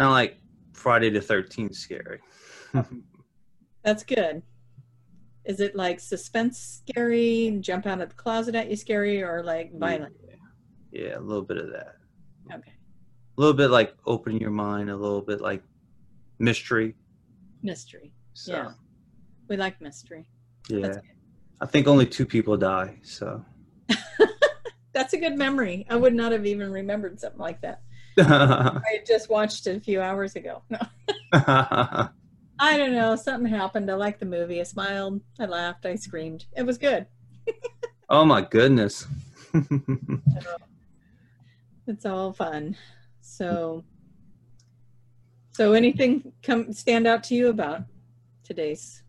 Not 0.00 0.10
like 0.10 0.38
Friday 0.72 1.10
the 1.10 1.20
13th 1.20 1.74
scary. 1.74 2.20
That's 3.84 4.04
good. 4.04 4.42
Is 5.44 5.60
it 5.60 5.74
like 5.74 5.98
suspense 6.00 6.82
scary, 6.86 7.56
jump 7.60 7.86
out 7.86 8.00
of 8.00 8.10
the 8.10 8.14
closet 8.14 8.54
at 8.54 8.70
you 8.70 8.76
scary, 8.76 9.22
or 9.22 9.42
like 9.42 9.76
violent? 9.76 10.14
Yeah, 10.92 11.18
a 11.18 11.20
little 11.20 11.42
bit 11.42 11.56
of 11.56 11.70
that. 11.72 11.96
Okay. 12.52 12.70
A 13.36 13.40
little 13.40 13.54
bit 13.54 13.70
like 13.70 13.94
opening 14.06 14.40
your 14.40 14.50
mind, 14.50 14.90
a 14.90 14.96
little 14.96 15.22
bit 15.22 15.40
like 15.40 15.62
mystery. 16.38 16.94
Mystery. 17.62 18.12
So, 18.34 18.52
Yeah. 18.52 18.72
We 19.48 19.56
like 19.56 19.80
mystery. 19.80 20.28
yeah. 20.68 20.94
I 21.60 21.66
think 21.66 21.86
only 21.86 22.06
two 22.06 22.26
people 22.26 22.56
die. 22.56 22.98
So, 23.02 23.44
That's 24.92 25.12
a 25.14 25.18
good 25.18 25.36
memory. 25.36 25.86
I 25.88 25.96
would 25.96 26.14
not 26.14 26.32
have 26.32 26.44
even 26.46 26.70
remembered 26.70 27.18
something 27.18 27.40
like 27.40 27.60
that. 27.62 27.80
I 28.18 29.00
just 29.06 29.30
watched 29.30 29.66
it 29.66 29.76
a 29.76 29.80
few 29.80 30.00
hours 30.00 30.36
ago. 30.36 30.62
No. 30.68 30.78
I 31.32 32.76
don't 32.76 32.92
know. 32.92 33.16
Something 33.16 33.50
happened. 33.50 33.90
I 33.90 33.94
liked 33.94 34.20
the 34.20 34.26
movie. 34.26 34.60
I 34.60 34.64
smiled. 34.64 35.20
I 35.40 35.46
laughed. 35.46 35.86
I 35.86 35.94
screamed. 35.96 36.46
It 36.56 36.64
was 36.64 36.78
good. 36.78 37.06
oh 38.08 38.24
my 38.24 38.42
goodness. 38.42 39.06
It's 41.86 42.06
all 42.06 42.32
fun. 42.32 42.76
So, 43.20 43.84
so 45.50 45.72
anything 45.72 46.32
come 46.42 46.72
stand 46.72 47.06
out 47.06 47.24
to 47.24 47.34
you 47.34 47.48
about 47.48 47.82
today's 48.44 49.02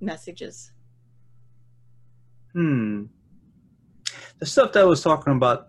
messages? 0.00 0.70
Hmm. 2.52 3.04
The 4.38 4.46
stuff 4.46 4.72
that 4.72 4.82
I 4.82 4.84
was 4.84 5.02
talking 5.02 5.32
about 5.32 5.68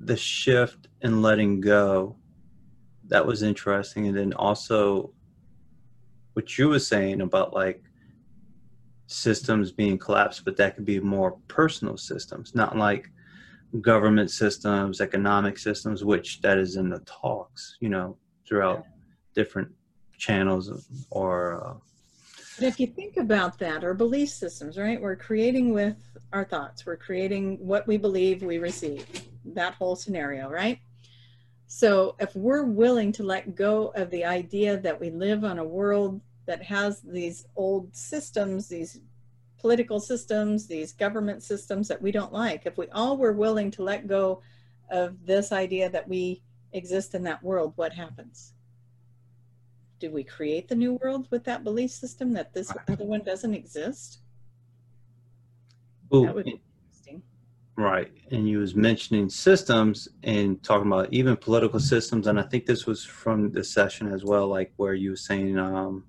the 0.00 0.16
shift 0.16 0.88
and 1.02 1.22
letting 1.22 1.60
go, 1.60 2.16
that 3.08 3.26
was 3.26 3.42
interesting. 3.42 4.06
And 4.06 4.16
then 4.16 4.32
also 4.34 5.12
what 6.34 6.56
you 6.56 6.68
were 6.68 6.78
saying 6.78 7.20
about 7.20 7.52
like 7.52 7.82
systems 9.06 9.72
being 9.72 9.98
collapsed, 9.98 10.44
but 10.44 10.56
that 10.56 10.76
could 10.76 10.84
be 10.84 11.00
more 11.00 11.32
personal 11.48 11.96
systems, 11.96 12.54
not 12.54 12.76
like 12.76 13.10
government 13.80 14.30
systems, 14.30 15.00
economic 15.00 15.58
systems, 15.58 16.04
which 16.04 16.40
that 16.42 16.58
is 16.58 16.76
in 16.76 16.88
the 16.88 17.00
talks, 17.00 17.76
you 17.80 17.88
know, 17.88 18.16
throughout 18.46 18.84
different 19.34 19.68
channels 20.16 21.06
or 21.10 21.64
uh, 21.66 21.74
But 22.58 22.66
if 22.66 22.80
you 22.80 22.86
think 22.86 23.16
about 23.16 23.58
that, 23.58 23.84
our 23.84 23.94
belief 23.94 24.30
systems, 24.30 24.78
right? 24.78 25.00
We're 25.00 25.16
creating 25.16 25.72
with 25.72 25.96
our 26.32 26.44
thoughts. 26.44 26.84
We're 26.86 26.96
creating 26.96 27.58
what 27.66 27.86
we 27.86 27.96
believe 27.96 28.42
we 28.42 28.58
receive. 28.58 29.06
That 29.54 29.74
whole 29.74 29.96
scenario, 29.96 30.48
right? 30.48 30.80
So 31.66 32.16
if 32.18 32.34
we're 32.34 32.64
willing 32.64 33.12
to 33.12 33.22
let 33.22 33.54
go 33.54 33.88
of 33.94 34.10
the 34.10 34.24
idea 34.24 34.78
that 34.78 34.98
we 34.98 35.10
live 35.10 35.44
on 35.44 35.58
a 35.58 35.64
world 35.64 36.20
that 36.46 36.62
has 36.62 37.00
these 37.02 37.46
old 37.56 37.94
systems, 37.94 38.68
these 38.68 39.00
political 39.58 40.00
systems, 40.00 40.66
these 40.66 40.92
government 40.92 41.42
systems 41.42 41.88
that 41.88 42.00
we 42.00 42.10
don't 42.10 42.32
like, 42.32 42.64
if 42.64 42.78
we 42.78 42.86
all 42.88 43.18
were 43.18 43.32
willing 43.32 43.70
to 43.72 43.82
let 43.82 44.06
go 44.06 44.40
of 44.90 45.26
this 45.26 45.52
idea 45.52 45.90
that 45.90 46.08
we 46.08 46.42
exist 46.72 47.14
in 47.14 47.22
that 47.24 47.42
world, 47.42 47.72
what 47.76 47.92
happens? 47.92 48.54
Do 49.98 50.10
we 50.10 50.24
create 50.24 50.68
the 50.68 50.76
new 50.76 50.94
world 51.02 51.26
with 51.30 51.44
that 51.44 51.64
belief 51.64 51.90
system 51.90 52.32
that 52.32 52.54
this 52.54 52.72
other 52.88 53.04
one 53.04 53.24
doesn't 53.24 53.52
exist? 53.52 54.20
That 56.24 56.34
would. 56.34 56.60
Right. 57.78 58.10
And 58.32 58.48
you 58.48 58.58
was 58.58 58.74
mentioning 58.74 59.28
systems 59.28 60.08
and 60.24 60.60
talking 60.64 60.88
about 60.88 61.12
even 61.12 61.36
political 61.36 61.78
systems. 61.78 62.26
And 62.26 62.38
I 62.38 62.42
think 62.42 62.66
this 62.66 62.86
was 62.86 63.04
from 63.04 63.52
the 63.52 63.62
session 63.62 64.12
as 64.12 64.24
well, 64.24 64.48
like 64.48 64.72
where 64.78 64.94
you 64.94 65.10
were 65.10 65.16
saying, 65.16 65.56
um, 65.56 66.04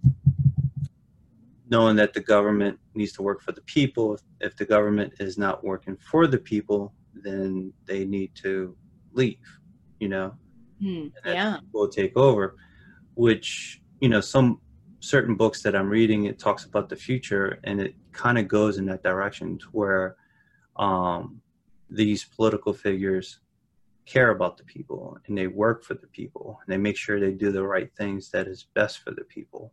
knowing 1.70 1.95
that 1.97 2.15
the 2.15 2.22
government 2.22 2.80
needs 2.95 3.11
to 3.13 3.22
work 3.22 3.43
for 3.43 3.51
the 3.51 3.61
people. 3.61 4.15
If, 4.15 4.22
if 4.41 4.55
the 4.57 4.65
government 4.65 5.13
is 5.20 5.38
not 5.38 5.63
working 5.63 5.95
for 5.97 6.26
the 6.26 6.39
people, 6.39 6.91
then 7.13 7.72
they 7.86 8.03
need 8.03 8.34
to 8.41 8.76
leave, 9.13 9.38
you 9.99 10.09
know, 10.09 10.34
that 11.24 11.36
Yeah. 11.36 11.59
will 11.72 11.88
take 11.88 12.17
over, 12.17 12.55
which, 13.13 13.80
you 14.01 14.09
know, 14.09 14.22
some 14.22 14.59
certain 15.01 15.36
books 15.36 15.61
that 15.61 15.76
I'm 15.76 15.88
reading, 15.88 16.26
it 16.26 16.39
talks 16.39 16.65
about 16.65 16.89
the 16.89 16.95
future 16.95 17.59
and 17.63 17.80
it 17.80 17.93
kind 18.11 18.39
of 18.39 18.47
goes 18.47 18.80
in 18.80 18.88
that 18.88 19.03
direction 19.03 19.59
to 19.59 19.67
where 19.67 20.15
um, 20.76 21.43
these 21.90 22.24
political 22.24 22.74
figures 22.74 23.40
care 24.06 24.32
about 24.32 24.58
the 24.58 24.64
people 24.64 25.18
and 25.28 25.38
they 25.38 25.48
work 25.48 25.84
for 25.84 25.94
the 25.94 26.08
people 26.08 26.60
and 26.64 26.74
they 26.74 26.78
make 26.78 26.98
sure 26.98 27.20
they 27.20 27.32
do 27.32 27.52
the 27.52 27.64
right 27.64 27.92
things 27.96 28.32
that 28.32 28.48
is 28.48 28.66
best 28.74 29.00
for 29.00 29.12
the 29.12 29.24
people 29.26 29.72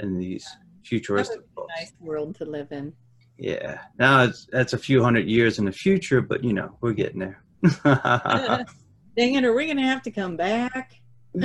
in 0.00 0.18
these 0.18 0.48
futuristic 0.84 1.42
books. 1.54 1.72
Nice 1.78 1.92
world 2.00 2.34
to 2.36 2.44
live 2.44 2.72
in. 2.72 2.92
Yeah. 3.38 3.80
Now 3.98 4.24
it's 4.24 4.46
that's 4.50 4.72
a 4.72 4.78
few 4.78 5.02
hundred 5.02 5.28
years 5.28 5.58
in 5.58 5.64
the 5.64 5.72
future, 5.72 6.20
but 6.20 6.42
you 6.42 6.52
know, 6.52 6.76
we're 6.80 6.92
getting 6.92 7.20
there. 7.20 7.42
Dang 9.16 9.34
it, 9.34 9.44
are 9.44 9.54
we 9.54 9.72
to 9.72 9.80
have 9.80 10.02
to 10.02 10.10
come 10.10 10.36
back? 10.36 10.94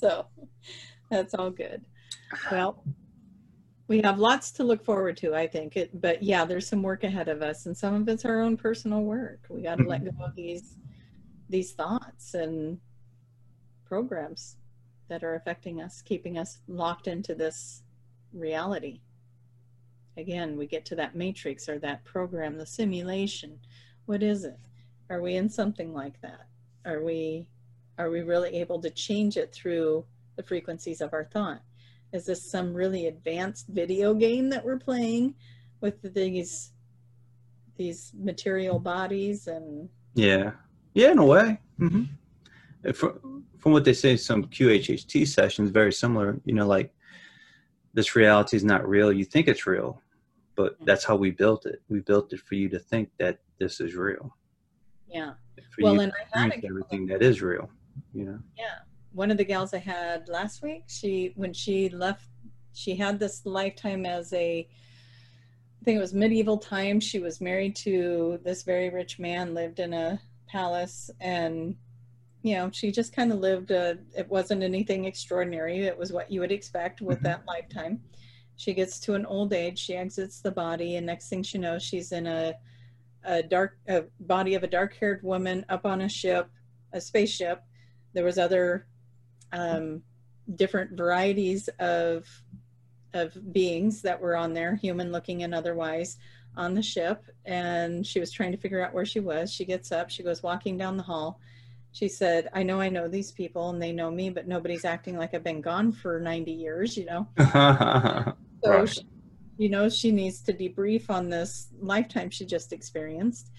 so 0.00 0.26
that's 1.10 1.34
all 1.34 1.50
good. 1.50 1.84
Well, 2.50 2.82
we 3.88 4.00
have 4.02 4.18
lots 4.18 4.50
to 4.52 4.64
look 4.64 4.84
forward 4.84 5.16
to, 5.18 5.34
I 5.34 5.46
think. 5.46 5.76
It, 5.76 6.00
but 6.00 6.22
yeah, 6.22 6.44
there's 6.44 6.66
some 6.66 6.82
work 6.82 7.04
ahead 7.04 7.28
of 7.28 7.42
us, 7.42 7.66
and 7.66 7.76
some 7.76 7.94
of 7.94 8.08
it's 8.08 8.24
our 8.24 8.40
own 8.40 8.56
personal 8.56 9.02
work. 9.02 9.40
We 9.48 9.62
got 9.62 9.78
to 9.78 9.84
let 9.84 10.02
mm-hmm. 10.02 10.18
go 10.18 10.26
of 10.26 10.34
these 10.34 10.76
these 11.48 11.72
thoughts 11.72 12.34
and 12.34 12.78
programs 13.84 14.56
that 15.08 15.22
are 15.22 15.36
affecting 15.36 15.80
us, 15.80 16.02
keeping 16.02 16.38
us 16.38 16.58
locked 16.66 17.06
into 17.06 17.34
this 17.34 17.82
reality. 18.32 19.00
Again, 20.16 20.56
we 20.56 20.66
get 20.66 20.84
to 20.86 20.96
that 20.96 21.14
matrix 21.14 21.68
or 21.68 21.78
that 21.78 22.04
program, 22.04 22.58
the 22.58 22.66
simulation. 22.66 23.60
What 24.06 24.22
is 24.22 24.44
it? 24.44 24.58
Are 25.08 25.20
we 25.20 25.36
in 25.36 25.48
something 25.48 25.92
like 25.92 26.20
that? 26.22 26.48
Are 26.84 27.02
we 27.02 27.46
are 27.98 28.10
we 28.10 28.20
really 28.20 28.56
able 28.56 28.80
to 28.82 28.90
change 28.90 29.36
it 29.36 29.52
through 29.52 30.04
the 30.36 30.42
frequencies 30.42 31.00
of 31.00 31.12
our 31.14 31.24
thought? 31.24 31.62
Is 32.12 32.26
this 32.26 32.42
some 32.50 32.72
really 32.72 33.06
advanced 33.06 33.66
video 33.68 34.14
game 34.14 34.48
that 34.50 34.64
we're 34.64 34.78
playing 34.78 35.34
with 35.80 36.14
these 36.14 36.72
these 37.76 38.12
material 38.18 38.78
bodies 38.78 39.48
and 39.48 39.88
yeah. 40.14 40.52
Yeah, 40.94 41.12
in 41.12 41.18
a 41.18 41.24
way. 41.24 41.60
hmm 41.78 42.04
From, 42.94 43.44
from 43.58 43.72
what 43.72 43.84
they 43.84 43.92
say, 43.92 44.16
some 44.16 44.44
QHHT 44.44 45.28
sessions 45.28 45.70
very 45.70 45.92
similar. 45.92 46.40
You 46.44 46.54
know, 46.54 46.66
like 46.66 46.92
this 47.92 48.16
reality 48.16 48.56
is 48.56 48.64
not 48.64 48.88
real. 48.88 49.12
You 49.12 49.24
think 49.24 49.46
it's 49.46 49.66
real, 49.66 50.00
but 50.54 50.76
that's 50.86 51.04
how 51.04 51.16
we 51.16 51.30
built 51.30 51.66
it. 51.66 51.82
We 51.88 52.00
built 52.00 52.32
it 52.32 52.40
for 52.40 52.54
you 52.54 52.68
to 52.70 52.78
think 52.78 53.10
that 53.18 53.38
this 53.58 53.80
is 53.80 53.94
real. 53.94 54.34
yeah. 55.08 55.34
For 55.70 55.82
Well, 55.82 56.00
and 56.00 56.12
I 56.34 56.38
had 56.38 56.52
a 56.52 56.66
everything 56.66 57.06
that 57.08 57.22
is 57.22 57.42
real. 57.42 57.68
You 58.14 58.24
know. 58.24 58.38
Yeah. 58.56 58.78
One 59.16 59.30
of 59.30 59.38
the 59.38 59.44
gals 59.44 59.72
I 59.72 59.78
had 59.78 60.28
last 60.28 60.60
week, 60.62 60.84
she 60.88 61.32
when 61.36 61.54
she 61.54 61.88
left 61.88 62.28
she 62.74 62.94
had 62.94 63.18
this 63.18 63.46
lifetime 63.46 64.04
as 64.04 64.30
a 64.34 64.68
I 65.80 65.84
think 65.86 65.96
it 65.96 66.00
was 66.02 66.12
medieval 66.12 66.58
times. 66.58 67.02
She 67.02 67.18
was 67.18 67.40
married 67.40 67.74
to 67.76 68.38
this 68.44 68.62
very 68.62 68.90
rich 68.90 69.18
man, 69.18 69.54
lived 69.54 69.80
in 69.80 69.94
a 69.94 70.20
palace 70.46 71.10
and 71.18 71.76
you 72.42 72.56
know, 72.56 72.70
she 72.70 72.92
just 72.92 73.14
kind 73.16 73.32
of 73.32 73.38
lived 73.38 73.70
a 73.70 73.96
it 74.14 74.28
wasn't 74.28 74.62
anything 74.62 75.06
extraordinary. 75.06 75.86
It 75.86 75.96
was 75.96 76.12
what 76.12 76.30
you 76.30 76.40
would 76.40 76.52
expect 76.52 77.00
with 77.00 77.20
Mhm. 77.20 77.22
that 77.22 77.46
lifetime. 77.46 78.02
She 78.56 78.74
gets 78.74 79.00
to 79.00 79.14
an 79.14 79.24
old 79.24 79.54
age, 79.54 79.78
she 79.78 79.96
exits 79.96 80.42
the 80.42 80.52
body 80.52 80.96
and 80.96 81.06
next 81.06 81.30
thing 81.30 81.42
she 81.42 81.56
knows 81.56 81.82
she's 81.82 82.12
in 82.12 82.26
a 82.26 82.52
a 83.24 83.42
dark 83.42 83.78
a 83.88 84.02
body 84.20 84.54
of 84.56 84.62
a 84.62 84.66
dark-haired 84.68 85.22
woman 85.22 85.64
up 85.70 85.86
on 85.86 86.02
a 86.02 86.08
ship, 86.08 86.50
a 86.92 87.00
spaceship 87.00 87.62
there 88.12 88.24
was 88.24 88.38
other 88.38 88.86
um, 89.56 90.02
different 90.54 90.96
varieties 90.96 91.68
of 91.78 92.26
of 93.14 93.52
beings 93.52 94.02
that 94.02 94.20
were 94.20 94.36
on 94.36 94.52
there 94.52 94.74
human 94.76 95.10
looking 95.10 95.42
and 95.42 95.54
otherwise 95.54 96.18
on 96.56 96.74
the 96.74 96.82
ship 96.82 97.24
and 97.46 98.06
she 98.06 98.20
was 98.20 98.30
trying 98.30 98.52
to 98.52 98.58
figure 98.58 98.84
out 98.84 98.92
where 98.92 99.06
she 99.06 99.20
was. 99.20 99.52
She 99.52 99.64
gets 99.64 99.90
up, 99.92 100.10
she 100.10 100.22
goes 100.22 100.42
walking 100.42 100.76
down 100.76 100.96
the 100.96 101.02
hall. 101.02 101.40
She 101.92 102.08
said, 102.08 102.50
I 102.52 102.62
know 102.62 102.78
I 102.80 102.90
know 102.90 103.08
these 103.08 103.32
people 103.32 103.70
and 103.70 103.80
they 103.80 103.92
know 103.92 104.10
me, 104.10 104.28
but 104.28 104.46
nobody's 104.46 104.84
acting 104.84 105.16
like 105.16 105.32
I've 105.32 105.44
been 105.44 105.62
gone 105.62 105.92
for 105.92 106.20
90 106.20 106.52
years, 106.52 106.96
you 106.96 107.06
know? 107.06 107.26
So, 108.64 108.70
Right. 108.72 108.88
she, 108.88 109.02
you 109.58 109.68
know, 109.68 109.88
she 109.88 110.10
needs 110.10 110.40
to 110.42 110.52
debrief 110.52 111.08
on 111.08 111.28
this 111.28 111.68
lifetime 111.80 112.30
she 112.30 112.44
just 112.44 112.72
experienced. 112.72 113.50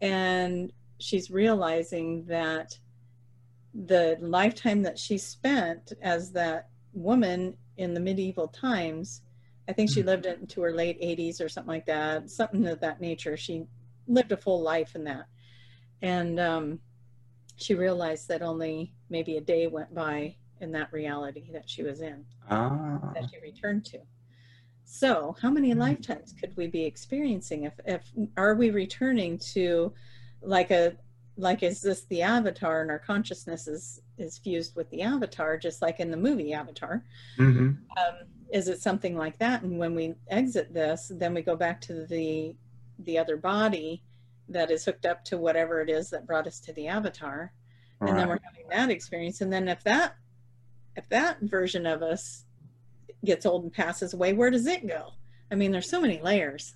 And 0.00 0.72
she's 0.98 1.30
realizing 1.30 2.24
that 2.26 2.78
the 3.74 4.16
lifetime 4.20 4.82
that 4.82 4.98
she 4.98 5.18
spent 5.18 5.92
as 6.02 6.32
that 6.32 6.68
woman 6.92 7.56
in 7.76 7.94
the 7.94 8.00
medieval 8.00 8.48
times, 8.48 9.22
I 9.68 9.72
think 9.72 9.90
she 9.90 10.02
Mhm. 10.02 10.06
lived 10.06 10.26
into 10.26 10.62
her 10.62 10.72
late 10.72 10.98
80s 11.00 11.40
or 11.40 11.48
something 11.48 11.68
like 11.68 11.86
that, 11.86 12.30
something 12.30 12.66
of 12.66 12.80
that 12.80 13.00
nature. 13.00 13.36
She 13.36 13.64
lived 14.06 14.32
a 14.32 14.36
full 14.36 14.62
life 14.62 14.94
in 14.94 15.04
that. 15.04 15.26
And 16.00 16.40
um, 16.40 16.80
she 17.56 17.74
realized 17.74 18.28
that 18.28 18.42
only 18.42 18.94
maybe 19.10 19.36
a 19.36 19.40
day 19.40 19.66
went 19.66 19.94
by 19.94 20.36
in 20.60 20.72
that 20.72 20.92
reality 20.92 21.50
that 21.52 21.68
she 21.68 21.82
was 21.82 22.00
in 22.00 22.24
ah, 22.50 23.00
that 23.14 23.24
she 23.30 23.40
returned 23.40 23.84
to. 23.86 23.98
So, 24.84 25.36
how 25.42 25.50
many 25.50 25.74
Hmm. 25.74 25.80
lifetimes 25.80 26.32
could 26.32 26.56
we 26.56 26.66
be 26.66 26.84
experiencing? 26.84 27.64
If, 27.64 27.74
if 27.84 28.10
are 28.36 28.54
we 28.54 28.70
returning 28.70 29.38
to, 29.52 29.92
like 30.40 30.70
a, 30.70 30.96
like 31.38 31.62
is 31.62 31.80
this 31.80 32.04
the 32.06 32.22
avatar, 32.22 32.82
and 32.82 32.90
our 32.90 32.98
consciousness 32.98 33.68
is 33.68 34.02
is 34.18 34.38
fused 34.38 34.74
with 34.74 34.90
the 34.90 35.02
avatar, 35.02 35.56
just 35.56 35.80
like 35.80 36.00
in 36.00 36.10
the 36.10 36.16
movie 36.16 36.52
Avatar? 36.52 37.04
hmm 37.36 37.70
Um, 37.96 38.26
is 38.52 38.68
it 38.68 38.82
something 38.82 39.16
like 39.16 39.38
that? 39.38 39.62
And 39.62 39.78
when 39.78 39.94
we 39.94 40.14
exit 40.28 40.74
this, 40.74 41.12
then 41.14 41.34
we 41.34 41.42
go 41.42 41.56
back 41.56 41.80
to 41.82 42.06
the 42.06 42.54
the 43.00 43.18
other 43.18 43.36
body 43.36 44.02
that 44.48 44.70
is 44.70 44.84
hooked 44.84 45.06
up 45.06 45.24
to 45.26 45.38
whatever 45.38 45.80
it 45.80 45.90
is 45.90 46.10
that 46.10 46.26
brought 46.26 46.46
us 46.46 46.58
to 46.60 46.72
the 46.72 46.88
avatar. 46.88 47.52
And 48.00 48.18
then 48.18 48.28
we're 48.28 48.38
having 48.44 48.68
that 48.70 48.90
experience. 48.90 49.40
And 49.40 49.52
then 49.52 49.68
if 49.68 49.82
that 49.84 50.16
if 50.96 51.08
that 51.10 51.38
version 51.42 51.86
of 51.86 52.02
us 52.02 52.44
gets 53.24 53.46
old 53.46 53.64
and 53.64 53.72
passes 53.72 54.14
away 54.14 54.32
where 54.32 54.50
does 54.50 54.66
it 54.66 54.86
go? 54.86 55.12
I 55.52 55.54
mean 55.54 55.70
there's 55.70 55.90
so 55.90 56.00
many 56.00 56.20
layers 56.20 56.74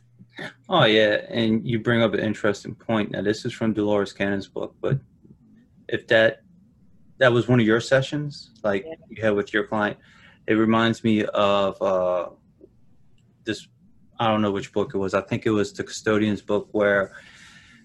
Oh 0.68 0.85
yeah, 0.85 1.22
and 1.28 1.66
you 1.66 1.78
bring 1.78 2.03
up 2.03 2.14
an 2.14 2.20
interesting 2.20 2.74
point. 2.74 3.11
Now 3.11 3.22
this 3.22 3.45
is 3.45 3.53
from 3.53 3.72
Dolores 3.72 4.12
Cannon's 4.12 4.49
book, 4.49 4.74
but 4.80 4.99
if 5.89 6.07
that 6.09 6.43
that 7.18 7.33
was 7.33 7.49
one 7.49 7.61
of 7.61 7.66
your 7.66 7.80
sessions, 7.80 8.51
like 8.64 8.85
Yeah. 8.87 8.95
you 9.09 9.22
had 9.22 9.35
with 9.35 9.53
your 9.53 9.64
client, 9.66 9.99
it 10.47 10.55
reminds 10.55 11.05
me 11.05 11.24
of 11.24 11.80
uh, 11.83 12.30
this. 13.45 13.68
I 14.18 14.28
don't 14.28 14.43
know 14.43 14.53
which 14.53 14.72
book 14.72 14.93
it 14.95 14.99
was. 14.99 15.14
I 15.14 15.20
think 15.20 15.47
it 15.47 15.51
was 15.51 15.72
the 15.72 15.85
Custodian's 15.85 16.43
book 16.43 16.68
where 16.72 17.12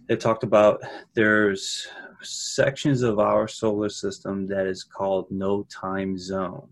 they 0.07 0.15
talked 0.15 0.43
about 0.43 0.81
there's 1.13 1.87
sections 2.21 3.01
of 3.01 3.19
our 3.19 3.47
solar 3.47 3.89
system 3.89 4.47
that 4.47 4.65
is 4.67 4.83
called 4.83 5.29
no 5.31 5.63
time 5.63 6.17
zone. 6.17 6.67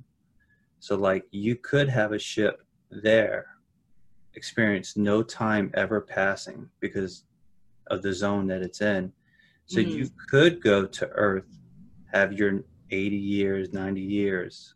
So 0.80 0.96
like 0.96 1.26
you 1.32 1.56
could 1.56 1.90
have 1.90 2.14
a 2.14 2.20
ship 2.20 2.62
there 2.92 3.48
experience 4.36 4.96
no 4.98 5.24
time 5.24 5.72
ever 5.74 6.02
passing 6.02 6.70
because 6.80 7.24
of 7.88 8.02
the 8.02 8.14
zone 8.14 8.48
that 8.48 8.62
it's 8.62 8.82
in. 8.82 9.12
So 9.66 9.80
Mm. 9.80 9.90
you 9.98 10.10
could 10.30 10.62
go 10.62 10.86
to 10.86 11.08
Earth, 11.10 11.60
have 12.14 12.34
your 12.34 12.64
80 12.92 13.16
years, 13.16 13.74
90 13.74 14.02
years, 14.02 14.76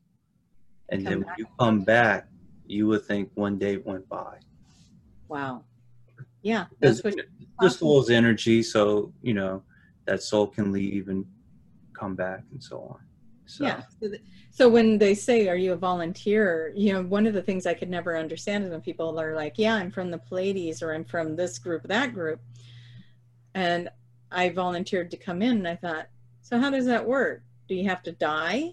and 0.90 1.04
Come 1.04 1.10
then 1.12 1.20
back. 1.22 1.28
when 1.28 1.36
you 1.38 1.46
come 1.60 1.82
back, 1.82 2.28
you 2.66 2.88
would 2.88 3.06
think 3.06 3.32
one 3.36 3.58
day 3.58 3.78
went 3.78 4.08
by. 4.10 4.40
wow 5.28 5.64
yeah 6.42 6.66
that's 6.80 7.04
what 7.04 7.16
the 7.60 7.70
soul's 7.70 8.10
energy, 8.10 8.64
so 8.64 9.14
you 9.22 9.34
know 9.34 9.62
that 10.08 10.24
soul 10.24 10.48
can 10.48 10.72
leave 10.72 11.08
and 11.10 11.24
come 11.94 12.16
back 12.16 12.44
and 12.52 12.64
so 12.64 12.80
on. 12.80 13.00
So. 13.50 13.66
Yeah 13.66 13.82
so, 14.00 14.08
th- 14.10 14.22
so 14.52 14.70
when 14.70 14.98
they 14.98 15.16
say 15.16 15.48
are 15.48 15.56
you 15.56 15.74
a 15.74 15.78
volunteer? 15.78 16.72
you 16.76 16.94
know 16.94 17.02
one 17.04 17.26
of 17.26 17.34
the 17.34 17.42
things 17.42 17.66
i 17.66 17.74
could 17.74 17.90
never 17.90 18.18
understand 18.18 18.64
is 18.64 18.70
when 18.70 18.82
people 18.82 19.20
are 19.20 19.36
like 19.36 19.54
yeah 19.58 19.76
i'm 19.76 19.92
from 19.92 20.12
the 20.12 20.18
pleiades 20.18 20.82
or 20.84 20.94
i'm 20.94 21.06
from 21.06 21.36
this 21.36 21.58
group 21.60 21.84
that 21.84 22.14
group. 22.14 22.40
And 23.56 23.90
i 24.32 24.50
volunteered 24.50 25.12
to 25.12 25.18
come 25.18 25.42
in 25.42 25.58
and 25.58 25.68
i 25.68 25.76
thought 25.76 26.08
so 26.42 26.58
how 26.60 26.72
does 26.72 26.86
that 26.86 27.06
work? 27.06 27.44
Do 27.68 27.76
you 27.76 27.88
have 27.88 28.02
to 28.04 28.12
die? 28.12 28.72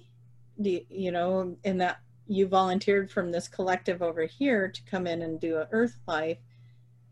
Do 0.62 0.70
you, 0.70 0.86
you 0.88 1.12
know 1.12 1.56
in 1.64 1.78
that 1.78 2.00
you 2.26 2.46
volunteered 2.48 3.10
from 3.10 3.30
this 3.30 3.48
collective 3.48 4.00
over 4.02 4.24
here 4.24 4.68
to 4.68 4.82
come 4.90 5.06
in 5.06 5.22
and 5.22 5.38
do 5.38 5.58
an 5.58 5.66
earth 5.72 5.96
life 6.06 6.38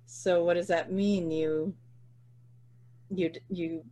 so 0.06 0.44
what 0.44 0.54
does 0.54 0.68
that 0.68 0.92
mean? 0.92 1.30
You 1.30 1.74
you 3.10 3.32
you 3.48 3.84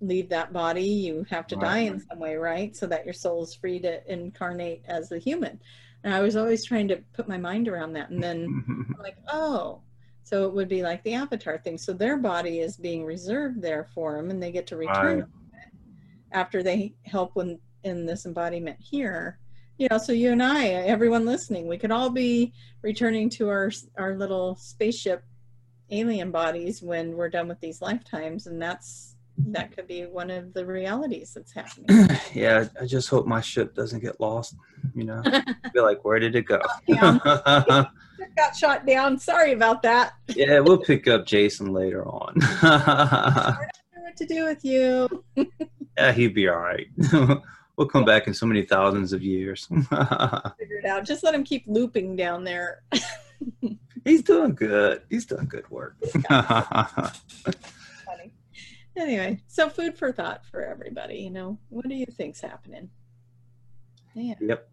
leave 0.00 0.28
that 0.28 0.52
body 0.52 0.82
you 0.82 1.24
have 1.30 1.46
to 1.46 1.56
die 1.56 1.78
in 1.78 2.00
some 2.00 2.18
way 2.18 2.34
right? 2.36 2.76
So 2.76 2.86
that 2.86 3.04
your 3.04 3.14
soul 3.14 3.42
is 3.44 3.54
free 3.54 3.78
to 3.80 4.12
incarnate 4.12 4.82
as 4.86 5.12
a 5.12 5.18
human. 5.18 5.60
And 6.02 6.12
i 6.14 6.20
was 6.20 6.36
always 6.36 6.64
trying 6.64 6.88
to 6.88 6.96
put 7.14 7.28
my 7.28 7.38
mind 7.38 7.68
around 7.68 7.94
that. 7.94 8.10
And 8.10 8.22
then 8.22 8.64
I'm 8.96 9.02
like 9.02 9.16
oh 9.32 9.80
so 10.24 10.46
it 10.46 10.54
would 10.54 10.68
be 10.68 10.82
like 10.82 11.02
the 11.04 11.12
avatar 11.14 11.58
thing. 11.58 11.76
So 11.76 11.92
their 11.92 12.16
body 12.16 12.60
is 12.60 12.76
being 12.78 13.04
reserved 13.04 13.60
there 13.60 13.88
for 13.94 14.16
them 14.16 14.30
and 14.30 14.42
they 14.42 14.52
get 14.52 14.66
to 14.68 14.76
return 14.76 15.18
Right. 15.20 15.28
after 16.32 16.62
they 16.62 16.94
help 17.04 17.32
when 17.34 17.58
in 17.82 18.06
this 18.06 18.24
embodiment 18.26 18.78
here. 18.80 19.38
You 19.78 19.88
know 19.90 19.98
so 19.98 20.12
you 20.12 20.30
and 20.32 20.42
i 20.42 20.66
everyone 20.68 21.24
listening 21.26 21.66
we 21.66 21.78
could 21.78 21.90
all 21.90 22.08
be 22.10 22.52
returning 22.82 23.28
to 23.30 23.48
our 23.48 23.72
our 23.96 24.14
little 24.16 24.54
spaceship 24.54 25.24
alien 25.90 26.30
bodies 26.30 26.82
when 26.82 27.16
we're 27.16 27.28
done 27.28 27.48
with 27.48 27.60
these 27.60 27.82
lifetimes. 27.82 28.46
And 28.46 28.60
that's 28.60 29.13
that 29.38 29.74
could 29.74 29.86
be 29.86 30.06
one 30.06 30.30
of 30.30 30.52
the 30.54 30.64
realities 30.64 31.32
that's 31.34 31.52
happening 31.52 32.08
yeah, 32.34 32.66
I 32.80 32.86
just 32.86 33.08
hope 33.08 33.26
my 33.26 33.40
ship 33.40 33.74
doesn't 33.74 34.00
get 34.00 34.20
lost. 34.20 34.56
You 34.94 35.04
know, 35.04 35.22
be 35.74 35.80
like, 35.80 36.04
where 36.04 36.18
did 36.18 36.36
it 36.36 36.42
go? 36.42 36.60
Got 38.36 38.56
shot 38.56 38.86
down 38.86 39.18
sorry 39.18 39.52
about 39.52 39.82
that 39.82 40.14
yeah, 40.28 40.60
we'll 40.60 40.78
pick 40.78 41.08
up 41.08 41.26
Jason 41.26 41.72
later 41.72 42.06
on. 42.06 42.34
I 42.42 43.56
don't 43.94 43.96
know 43.96 44.02
what 44.02 44.16
to 44.16 44.26
do 44.26 44.44
with 44.44 44.64
you 44.64 45.24
yeah, 45.96 46.12
he'd 46.12 46.34
be 46.34 46.48
all 46.48 46.56
right. 46.56 46.86
we'll 47.76 47.88
come 47.88 48.04
back 48.04 48.26
in 48.26 48.34
so 48.34 48.46
many 48.46 48.62
thousands 48.62 49.12
of 49.12 49.22
years. 49.22 49.66
figure 49.66 50.78
it 50.78 50.84
out 50.86 51.04
just 51.04 51.22
let 51.22 51.34
him 51.34 51.44
keep 51.44 51.64
looping 51.66 52.16
down 52.16 52.44
there 52.44 52.82
He's 54.04 54.22
doing 54.22 54.54
good. 54.54 55.02
He's 55.08 55.24
doing 55.24 55.46
good 55.46 55.68
work. 55.70 55.96
Anyway, 58.96 59.40
so 59.48 59.68
food 59.68 59.96
for 59.96 60.12
thought 60.12 60.46
for 60.46 60.62
everybody. 60.62 61.16
You 61.16 61.30
know, 61.30 61.58
what 61.68 61.88
do 61.88 61.94
you 61.94 62.06
think's 62.06 62.40
happening? 62.40 62.90
Yeah, 64.14 64.34
yep. 64.40 64.68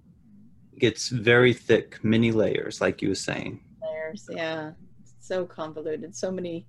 Gets 0.78 1.10
very 1.10 1.54
thick, 1.54 2.04
many 2.04 2.32
layers, 2.32 2.82
like 2.82 3.02
you 3.02 3.10
were 3.10 3.16
saying. 3.16 3.60
layers. 3.82 4.30
Yeah, 4.32 4.72
so 5.20 5.46
convoluted. 5.46 6.16
So 6.16 6.32
many 6.32 6.66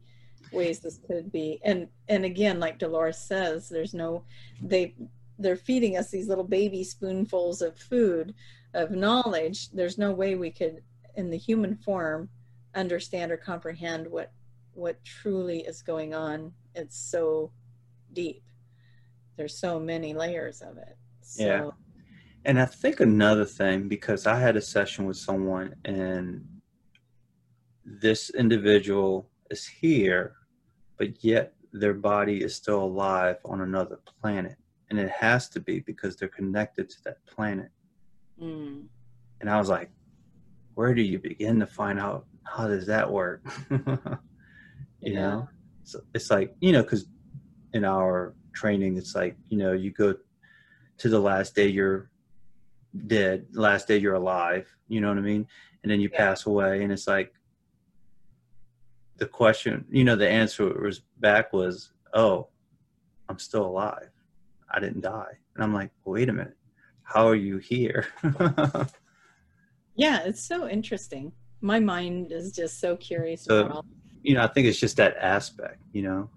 ways 0.53 0.81
this 0.81 0.99
could 1.07 1.31
be. 1.31 1.61
And 1.65 1.89
and 2.09 2.25
again, 2.25 2.59
like 2.61 2.79
Dolores 2.79 3.19
says, 3.19 3.69
there's 3.69 3.95
no 3.95 4.25
they 4.63 4.95
they're 5.39 5.57
feeding 5.57 5.97
us 5.97 6.11
these 6.11 6.29
little 6.29 6.45
baby 6.45 6.85
spoonfuls 6.85 7.63
of 7.63 7.77
food 7.77 8.35
of 8.75 8.91
knowledge. 8.91 9.71
There's 9.71 9.99
no 9.99 10.13
way 10.13 10.35
we 10.35 10.51
could, 10.51 10.83
in 11.17 11.31
the 11.31 11.37
human 11.37 11.77
form, 11.77 12.29
understand 12.75 13.33
or 13.33 13.37
comprehend 13.37 14.07
what 14.07 14.33
what 14.75 15.03
truly 15.05 15.61
is 15.61 15.83
going 15.83 16.15
on. 16.15 16.53
It's 16.75 16.99
so 16.99 17.53
deep. 18.13 18.43
There's 19.37 19.57
so 19.57 19.79
many 19.79 20.15
layers 20.15 20.63
of 20.63 20.77
it. 20.79 20.97
So, 21.23 21.45
Yeah. 21.45 21.71
And 22.45 22.61
I 22.61 22.65
think 22.65 23.01
another 23.01 23.45
thing, 23.45 23.89
because 23.89 24.27
I 24.27 24.39
had 24.39 24.57
a 24.57 24.61
session 24.61 25.05
with 25.07 25.17
someone 25.17 25.77
and 25.85 26.45
this 27.85 28.31
individual 28.31 29.29
is 29.51 29.65
here, 29.67 30.35
but 30.99 31.23
yet 31.23 31.55
their 31.73 31.95
body 31.95 32.43
is 32.43 32.55
still 32.55 32.83
alive 32.83 33.37
on 33.45 33.61
another 33.61 34.01
planet. 34.21 34.57
And 34.91 34.99
it 34.99 35.11
has 35.11 35.49
to 35.51 35.61
be 35.61 35.81
because 35.81 36.17
they're 36.17 36.29
connected 36.29 36.91
to 36.91 37.05
that 37.05 37.25
planet. 37.27 37.71
mm, 38.41 38.85
And 39.41 39.49
I 39.49 39.59
was 39.59 39.69
like, 39.69 39.91
where 40.75 40.95
do 40.95 41.03
you 41.03 41.19
begin 41.19 41.61
to 41.61 41.67
find 41.67 41.99
out 41.99 42.27
how 42.45 42.67
does 42.67 42.87
that 42.87 43.11
work? 43.11 43.43
you 45.03 45.15
Yeah. 45.15 45.21
know? 45.21 45.49
So 45.85 46.01
it's 46.15 46.31
like, 46.31 46.55
you 46.61 46.73
know, 46.73 46.83
because 46.83 47.07
in 47.73 47.85
our 47.85 48.35
training, 48.55 48.97
it's 48.97 49.15
like, 49.15 49.37
you 49.49 49.59
know, 49.59 49.73
you 49.73 49.91
go 49.91 50.15
to 50.99 51.09
the 51.09 51.19
last 51.19 51.55
day 51.55 51.67
you're 51.69 52.11
dead, 53.07 53.47
last 53.53 53.89
day 53.89 53.97
you're 53.99 54.15
alive, 54.15 54.69
you 54.89 55.01
know 55.01 55.09
what 55.09 55.19
I 55.19 55.23
mean? 55.23 55.47
And 55.83 55.91
then 55.91 56.01
you 56.01 56.09
Yeah. 56.13 56.19
pass 56.19 56.47
away, 56.47 56.83
and 56.83 56.93
it's 56.93 57.09
like 57.09 57.35
the 59.17 59.27
question, 59.27 59.85
you 59.91 60.05
know, 60.05 60.17
the 60.17 60.29
answer 60.29 60.69
was 60.81 61.01
back 61.19 61.53
was, 61.53 61.91
oh, 62.15 62.49
I'm 63.29 63.39
still 63.39 63.67
alive. 63.67 64.11
I 64.71 64.81
didn't 64.81 65.01
die. 65.01 65.39
And 65.55 65.65
I'm 65.65 65.75
like, 65.75 65.91
wait 66.05 66.29
a 66.29 66.33
minute, 66.33 66.57
how 67.03 67.27
are 67.27 67.35
you 67.35 67.59
here? 67.59 68.07
yeah, 69.97 70.21
it's 70.25 70.43
so 70.47 70.69
interesting. 70.69 71.33
My 71.61 71.79
mind 71.81 72.33
is 72.33 72.53
just 72.53 72.81
so 72.81 72.97
curious 72.97 73.45
So- 73.45 73.61
about 73.61 73.77
all 73.77 73.85
you 74.23 74.35
know, 74.35 74.43
I 74.43 74.47
think 74.47 74.67
it's 74.67 74.79
just 74.79 74.97
that 74.97 75.17
aspect, 75.19 75.81
you 75.93 76.03
know, 76.03 76.31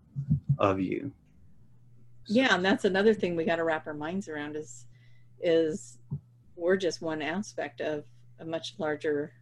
of 0.57 0.79
you. 0.79 1.11
yeah 2.27 2.55
and 2.55 2.63
that's 2.65 2.85
another 2.85 3.13
thing 3.13 3.35
we 3.35 3.43
got 3.45 3.57
to 3.57 3.63
wrap 3.63 3.85
our 3.85 3.93
minds 3.93 4.27
around 4.29 4.55
is 4.55 4.85
is 5.41 5.99
we're 6.55 6.77
just 6.77 7.01
one 7.01 7.21
aspect 7.21 7.81
of 7.81 8.05
a 8.39 8.45
much 8.45 8.75
larger 8.79 9.33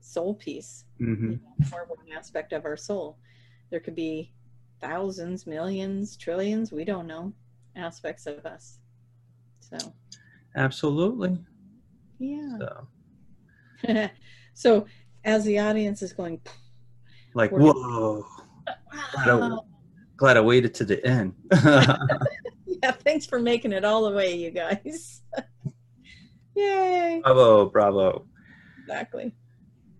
soul 0.00 0.34
piece. 0.34 0.84
Hmm 0.98 1.34
or 1.72 1.86
one 1.86 2.06
aspect 2.16 2.52
of 2.52 2.64
our 2.64 2.76
soul. 2.76 3.18
There 3.70 3.80
could 3.80 3.94
be 3.94 4.32
thousands 4.80 5.46
millions 5.46 6.16
trillions 6.16 6.70
we 6.70 6.84
don't 6.84 7.06
know 7.06 7.32
aspects 7.76 8.26
of 8.26 8.44
us. 8.44 8.78
So. 9.60 9.78
Absolutely. 10.56 11.38
yeah. 12.18 12.58
So, 12.58 14.08
so 14.54 14.86
as 15.24 15.44
the 15.44 15.58
audience 15.58 16.02
is 16.02 16.12
going 16.12 16.40
like, 17.34 17.50
We're- 17.52 17.72
whoa! 17.74 18.26
wow, 19.26 19.64
Glad 20.16 20.36
I 20.36 20.40
waited 20.40 20.74
to 20.74 20.84
the 20.84 21.04
end. 21.06 21.34
yeah 21.52 22.92
thanks 22.92 23.26
for 23.26 23.38
making 23.40 23.72
it 23.72 23.84
all 23.84 24.04
the 24.08 24.14
way 24.16 24.34
you 24.36 24.50
guys 24.50 25.22
yay 26.54 27.20
bravo, 27.24 27.66
bravo. 27.70 28.26
exactly 28.82 29.32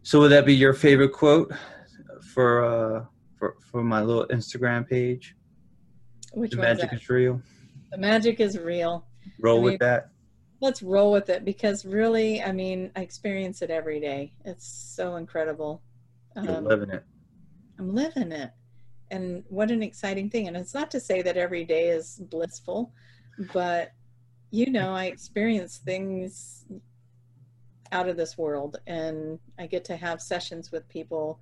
So, 0.02 0.20
would 0.20 0.28
that 0.32 0.44
be 0.46 0.54
your 0.54 0.74
favorite 0.74 1.12
quote 1.12 1.52
for 2.32 2.64
uh 2.64 3.04
for 3.38 3.56
for 3.70 3.82
my 3.82 4.02
little 4.02 4.26
Instagram 4.28 4.88
page? 4.88 5.34
which 6.32 6.50
the 6.52 6.56
magic 6.58 6.90
that? 6.90 6.96
is 7.00 7.08
real. 7.08 7.40
the 7.90 7.98
magic 7.98 8.40
is 8.40 8.58
real 8.58 9.06
Roll 9.40 9.56
I 9.58 9.62
mean, 9.62 9.64
with 9.72 9.80
that. 9.80 10.10
let's 10.60 10.82
roll 10.82 11.10
with 11.12 11.28
it 11.30 11.44
because 11.44 11.84
really 11.84 12.42
i 12.42 12.52
mean 12.52 12.90
i 12.96 13.00
experience 13.00 13.62
it 13.62 13.70
every 13.70 14.00
day 14.00 14.32
it's 14.44 14.66
so 14.66 15.16
incredible 15.16 15.82
You're 16.36 16.56
um, 16.56 16.64
living 16.64 16.90
it. 16.90 17.04
I'm 17.78 17.94
living 17.94 18.32
it. 18.32 18.50
And 19.10 19.44
what 19.48 19.70
an 19.70 19.82
exciting 19.82 20.30
thing. 20.30 20.48
And 20.48 20.56
it's 20.56 20.74
not 20.74 20.90
to 20.92 21.00
say 21.00 21.22
that 21.22 21.36
every 21.36 21.64
day 21.64 21.88
is 21.88 22.20
blissful 22.30 22.92
but 23.52 23.92
you 24.50 24.70
know 24.70 24.94
i 24.94 25.06
experience 25.06 25.78
things 25.78 26.64
out 27.92 28.08
of 28.08 28.16
this 28.16 28.38
world 28.38 28.76
and 28.86 29.38
i 29.58 29.66
get 29.66 29.84
to 29.84 29.96
have 29.96 30.22
sessions 30.22 30.70
with 30.70 30.88
people 30.88 31.40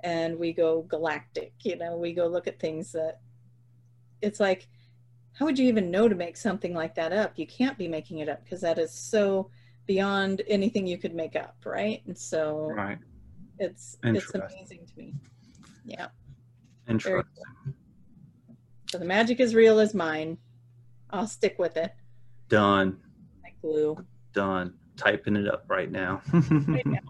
and 0.00 0.38
we 0.38 0.52
go 0.52 0.82
galactic 0.82 1.52
you 1.62 1.76
know 1.76 1.96
we 1.96 2.12
go 2.12 2.26
look 2.26 2.46
at 2.46 2.60
things 2.60 2.92
that 2.92 3.20
it's 4.20 4.40
like 4.40 4.68
how 5.34 5.46
would 5.46 5.58
you 5.58 5.66
even 5.66 5.90
know 5.90 6.08
to 6.08 6.14
make 6.14 6.36
something 6.36 6.74
like 6.74 6.94
that 6.96 7.10
up? 7.10 7.32
You 7.36 7.46
can't 7.46 7.78
be 7.78 7.88
making 7.88 8.18
it 8.18 8.28
up 8.28 8.44
because 8.44 8.60
that 8.60 8.78
is 8.78 8.92
so 8.92 9.50
beyond 9.86 10.42
anything 10.46 10.86
you 10.86 10.98
could 10.98 11.14
make 11.14 11.36
up 11.36 11.56
right? 11.64 12.02
And 12.06 12.16
so 12.16 12.70
Right. 12.74 12.98
it's 13.58 13.96
it's 14.02 14.34
amazing 14.34 14.86
to 14.86 14.98
me 14.98 15.14
yeah 15.84 16.06
Interesting. 16.88 17.22
so 18.90 18.98
the 18.98 19.04
magic 19.04 19.40
is 19.40 19.54
real 19.54 19.78
is 19.78 19.94
mine 19.94 20.36
i'll 21.10 21.26
stick 21.26 21.58
with 21.58 21.76
it 21.76 21.92
Done. 22.48 22.98
like 23.42 23.54
glue 23.62 23.96
Done. 24.34 24.74
Typing 24.96 25.36
it 25.36 25.46
up 25.48 25.64
right 25.68 25.90
now. 25.90 26.20
Right 26.32 26.86
now. 26.86 27.00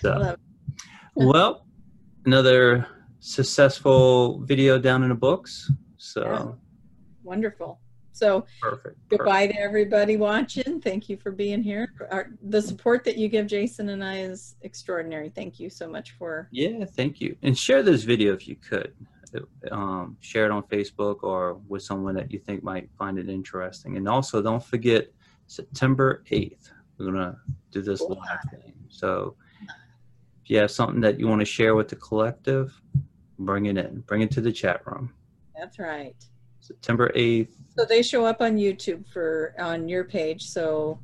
So, 0.00 0.12
I 0.12 0.16
love 0.18 0.38
well, 1.14 1.66
another 2.24 2.86
successful 3.20 4.40
video 4.44 4.78
down 4.78 5.02
in 5.02 5.08
the 5.08 5.14
books. 5.14 5.70
So 5.96 6.22
Yeah. 6.22 6.52
wonderful 7.22 7.80
so 8.16 8.46
perfect. 8.62 8.96
goodbye 9.08 9.46
to 9.46 9.58
everybody 9.60 10.16
watching 10.16 10.80
thank 10.80 11.08
you 11.08 11.16
for 11.18 11.30
being 11.30 11.62
here 11.62 11.92
Our, 12.10 12.30
the 12.42 12.62
support 12.62 13.04
that 13.04 13.16
you 13.18 13.28
give 13.28 13.46
jason 13.46 13.90
and 13.90 14.02
i 14.02 14.18
is 14.20 14.56
extraordinary 14.62 15.28
thank 15.28 15.60
you 15.60 15.68
so 15.68 15.86
much 15.88 16.12
for 16.12 16.48
Yeah, 16.50 16.84
thank 16.86 17.20
you. 17.20 17.36
And 17.42 17.56
share 17.56 17.82
this 17.82 18.02
video 18.04 18.32
if 18.34 18.48
you 18.48 18.56
could. 18.56 18.92
Um, 19.70 20.16
share 20.20 20.46
it 20.46 20.50
on 20.50 20.62
Facebook 20.62 21.18
or 21.22 21.54
with 21.68 21.82
someone 21.82 22.14
that 22.14 22.30
you 22.32 22.38
think 22.38 22.62
might 22.62 22.88
find 22.96 23.18
it 23.18 23.28
interesting. 23.28 23.96
And 23.98 24.08
also, 24.08 24.40
don't 24.40 24.64
forget 24.64 25.08
September 25.46 26.22
8th. 26.30 26.70
We're 26.96 27.06
going 27.12 27.16
to 27.16 27.36
do 27.70 27.82
this 27.82 28.00
Cool. 28.00 28.16
live 28.16 28.38
thing. 28.50 28.72
So 28.88 29.34
if 30.42 30.48
you 30.50 30.56
have 30.58 30.70
something 30.70 31.00
that 31.02 31.18
you 31.20 31.28
want 31.28 31.40
to 31.40 31.44
share 31.44 31.74
with 31.74 31.88
the 31.88 31.96
collective, 31.96 32.80
bring 33.38 33.66
it 33.66 33.76
in. 33.76 34.00
Bring 34.06 34.22
it 34.22 34.30
to 34.32 34.40
the 34.40 34.52
chat 34.52 34.80
room. 34.86 35.12
that's 35.58 35.78
right 35.78 36.16
September 36.60 37.10
8th. 37.14 37.52
So 37.76 37.84
they 37.84 38.02
show 38.02 38.24
up 38.24 38.40
on 38.40 38.56
youtube 38.56 39.06
for 39.12 39.54
on 39.58 39.88
your 39.88 40.04
page 40.04 40.42
so 40.42 40.98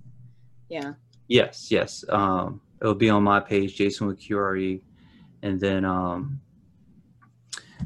yeah 0.68 0.92
Yes, 1.32 1.70
yes. 1.70 2.04
Um, 2.10 2.60
it'll 2.82 2.94
be 2.94 3.08
on 3.08 3.22
my 3.22 3.40
page, 3.40 3.76
Jason 3.76 4.06
with 4.06 4.20
QRE. 4.20 4.82
And 5.42 5.58
then 5.58 5.82
um, 5.86 6.38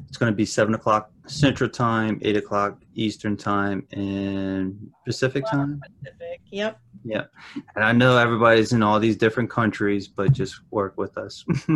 it's 0.08 0.16
going 0.16 0.32
to 0.32 0.36
be 0.36 0.44
7 0.44 0.74
o'clock 0.74 1.12
Central 1.28 1.70
Time, 1.70 2.18
8 2.22 2.38
o'clock 2.38 2.82
Eastern 2.96 3.36
Time, 3.36 3.86
and 3.92 4.90
Pacific 5.04 5.44
Time. 5.46 5.80
Pacific. 6.02 6.40
yep 6.50 6.80
Yep. 7.04 7.30
And 7.76 7.84
I 7.84 7.92
know 7.92 8.16
everybody's 8.16 8.72
in 8.72 8.82
all 8.82 8.98
these 8.98 9.16
different 9.16 9.48
countries, 9.48 10.08
but 10.08 10.32
just 10.32 10.60
work 10.72 10.98
with 10.98 11.16
us. 11.16 11.44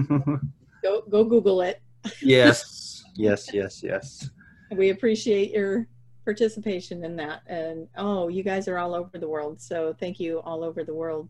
go 0.83 1.03
go 1.09 1.23
google 1.25 1.61
it 1.61 1.83
yes, 2.21 3.05
yes, 3.15 3.53
yes, 3.53 3.81
yes. 3.81 4.29
we 4.73 4.91
appreciate 4.91 5.53
your 5.53 5.87
participation 6.25 7.05
in 7.05 7.17
that. 7.17 7.43
And 7.47 7.89
oh 7.97 8.29
you 8.29 8.43
guys 8.43 8.69
are 8.69 8.79
all 8.79 8.95
over 8.95 9.19
the 9.19 9.29
world. 9.29 9.61
So 9.61 9.95
thank 9.99 10.21
you 10.21 10.41
all 10.41 10.63
over 10.65 10.85
the 10.85 10.95
world. 10.95 11.29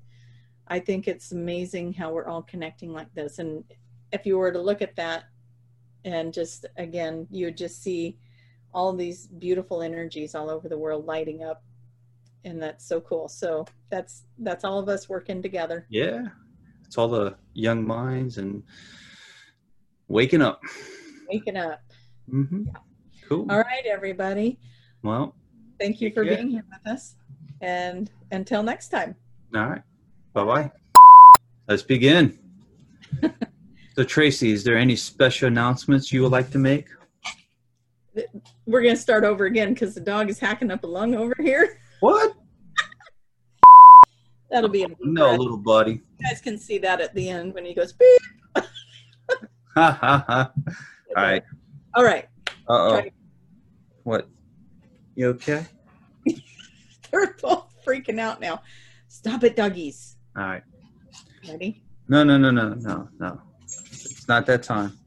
I 0.68 0.78
think 0.78 1.08
it's 1.08 1.32
amazing 1.32 1.92
how 1.94 2.12
we're 2.12 2.26
all 2.26 2.42
connecting 2.42 2.92
like 2.92 3.12
this. 3.14 3.38
And 3.38 3.64
if 4.12 4.26
you 4.26 4.38
were 4.38 4.52
to 4.52 4.60
look 4.60 4.82
at 4.82 4.96
that 4.96 5.24
and 6.04 6.32
just 6.32 6.66
again 6.76 7.26
you 7.30 7.46
would 7.46 7.56
just 7.56 7.82
see 7.82 8.18
all 8.72 8.92
these 8.92 9.26
beautiful 9.26 9.82
energies 9.82 10.34
all 10.34 10.48
over 10.48 10.68
the 10.68 10.78
world 10.78 11.06
lighting 11.06 11.42
up. 11.44 11.62
And 12.44 12.62
that's 12.62 12.86
so 12.86 13.00
cool. 13.00 13.28
So 13.28 13.66
that's 13.90 14.24
that's 14.38 14.64
all 14.64 14.78
of 14.78 14.88
us 14.88 15.08
working 15.08 15.42
together. 15.42 15.86
Yeah. 15.90 16.28
It's 16.86 16.98
all 16.98 17.08
the 17.08 17.36
young 17.54 17.86
minds 17.86 18.38
and 18.38 18.62
waking 20.08 20.42
up. 20.42 20.60
waking 21.28 21.56
up. 21.56 21.80
Hmm 22.28 22.64
Cool. 23.28 23.46
all 23.48 23.58
right 23.58 23.86
everybody 23.86 24.58
Well, 25.02 25.34
thank 25.78 26.00
you 26.00 26.10
for 26.12 26.24
being 26.24 26.50
here 26.50 26.64
with 26.70 26.92
us 26.92 27.14
and 27.60 28.10
until 28.30 28.62
next 28.62 28.88
time 28.88 29.14
All 29.54 29.66
right. 29.66 29.82
Bye 30.32 30.44
bye. 30.44 30.70
Let's 31.68 31.82
begin. 31.82 32.38
so, 33.94 34.04
Tracy, 34.04 34.52
is 34.52 34.64
there 34.64 34.76
any 34.76 34.96
special 34.96 35.48
announcements 35.48 36.12
you 36.12 36.22
would 36.22 36.32
like 36.32 36.50
to 36.50 36.58
make? 36.58 36.86
we're 38.66 38.82
gonna 38.82 38.96
start 38.96 39.24
over 39.24 39.46
again 39.46 39.72
because 39.72 39.94
the 39.94 40.00
dog 40.00 40.28
is 40.28 40.38
hacking 40.38 40.70
up 40.70 40.84
a 40.84 40.86
lung 40.86 41.14
over 41.14 41.34
here. 41.38 41.78
What? 42.00 42.34
That'll 44.50 44.68
be 44.68 44.82
a 44.82 44.88
No, 45.00 45.34
little 45.34 45.56
buddy. 45.56 45.92
You 45.92 46.28
guys 46.28 46.40
can 46.40 46.58
see 46.58 46.78
that 46.78 47.00
at 47.00 47.14
the 47.14 47.28
end 47.28 47.54
when 47.54 47.64
he 47.64 47.74
goes 47.74 47.92
beep. 47.92 48.20
Ha 49.76 49.90
ha 49.92 50.24
ha. 50.26 50.52
All 51.16 51.22
right. 51.22 51.42
All 51.94 52.04
right. 52.04 52.28
Uh 52.68 52.72
oh. 52.72 53.02
What? 54.02 54.28
You 55.14 55.28
okay? 55.28 55.66
They're 57.10 57.36
both 57.42 57.72
freaking 57.86 58.18
out 58.20 58.40
now. 58.40 58.62
Stop 59.08 59.44
it, 59.44 59.56
doggies. 59.56 60.16
All 60.36 60.44
right. 60.44 60.62
Ready? 61.48 61.82
No, 62.08 62.22
no, 62.24 62.38
no, 62.38 62.50
no, 62.50 62.74
no, 62.74 63.08
no. 63.18 63.42
It's 63.64 64.28
not 64.28 64.46
that 64.46 64.62
time. 64.62 64.99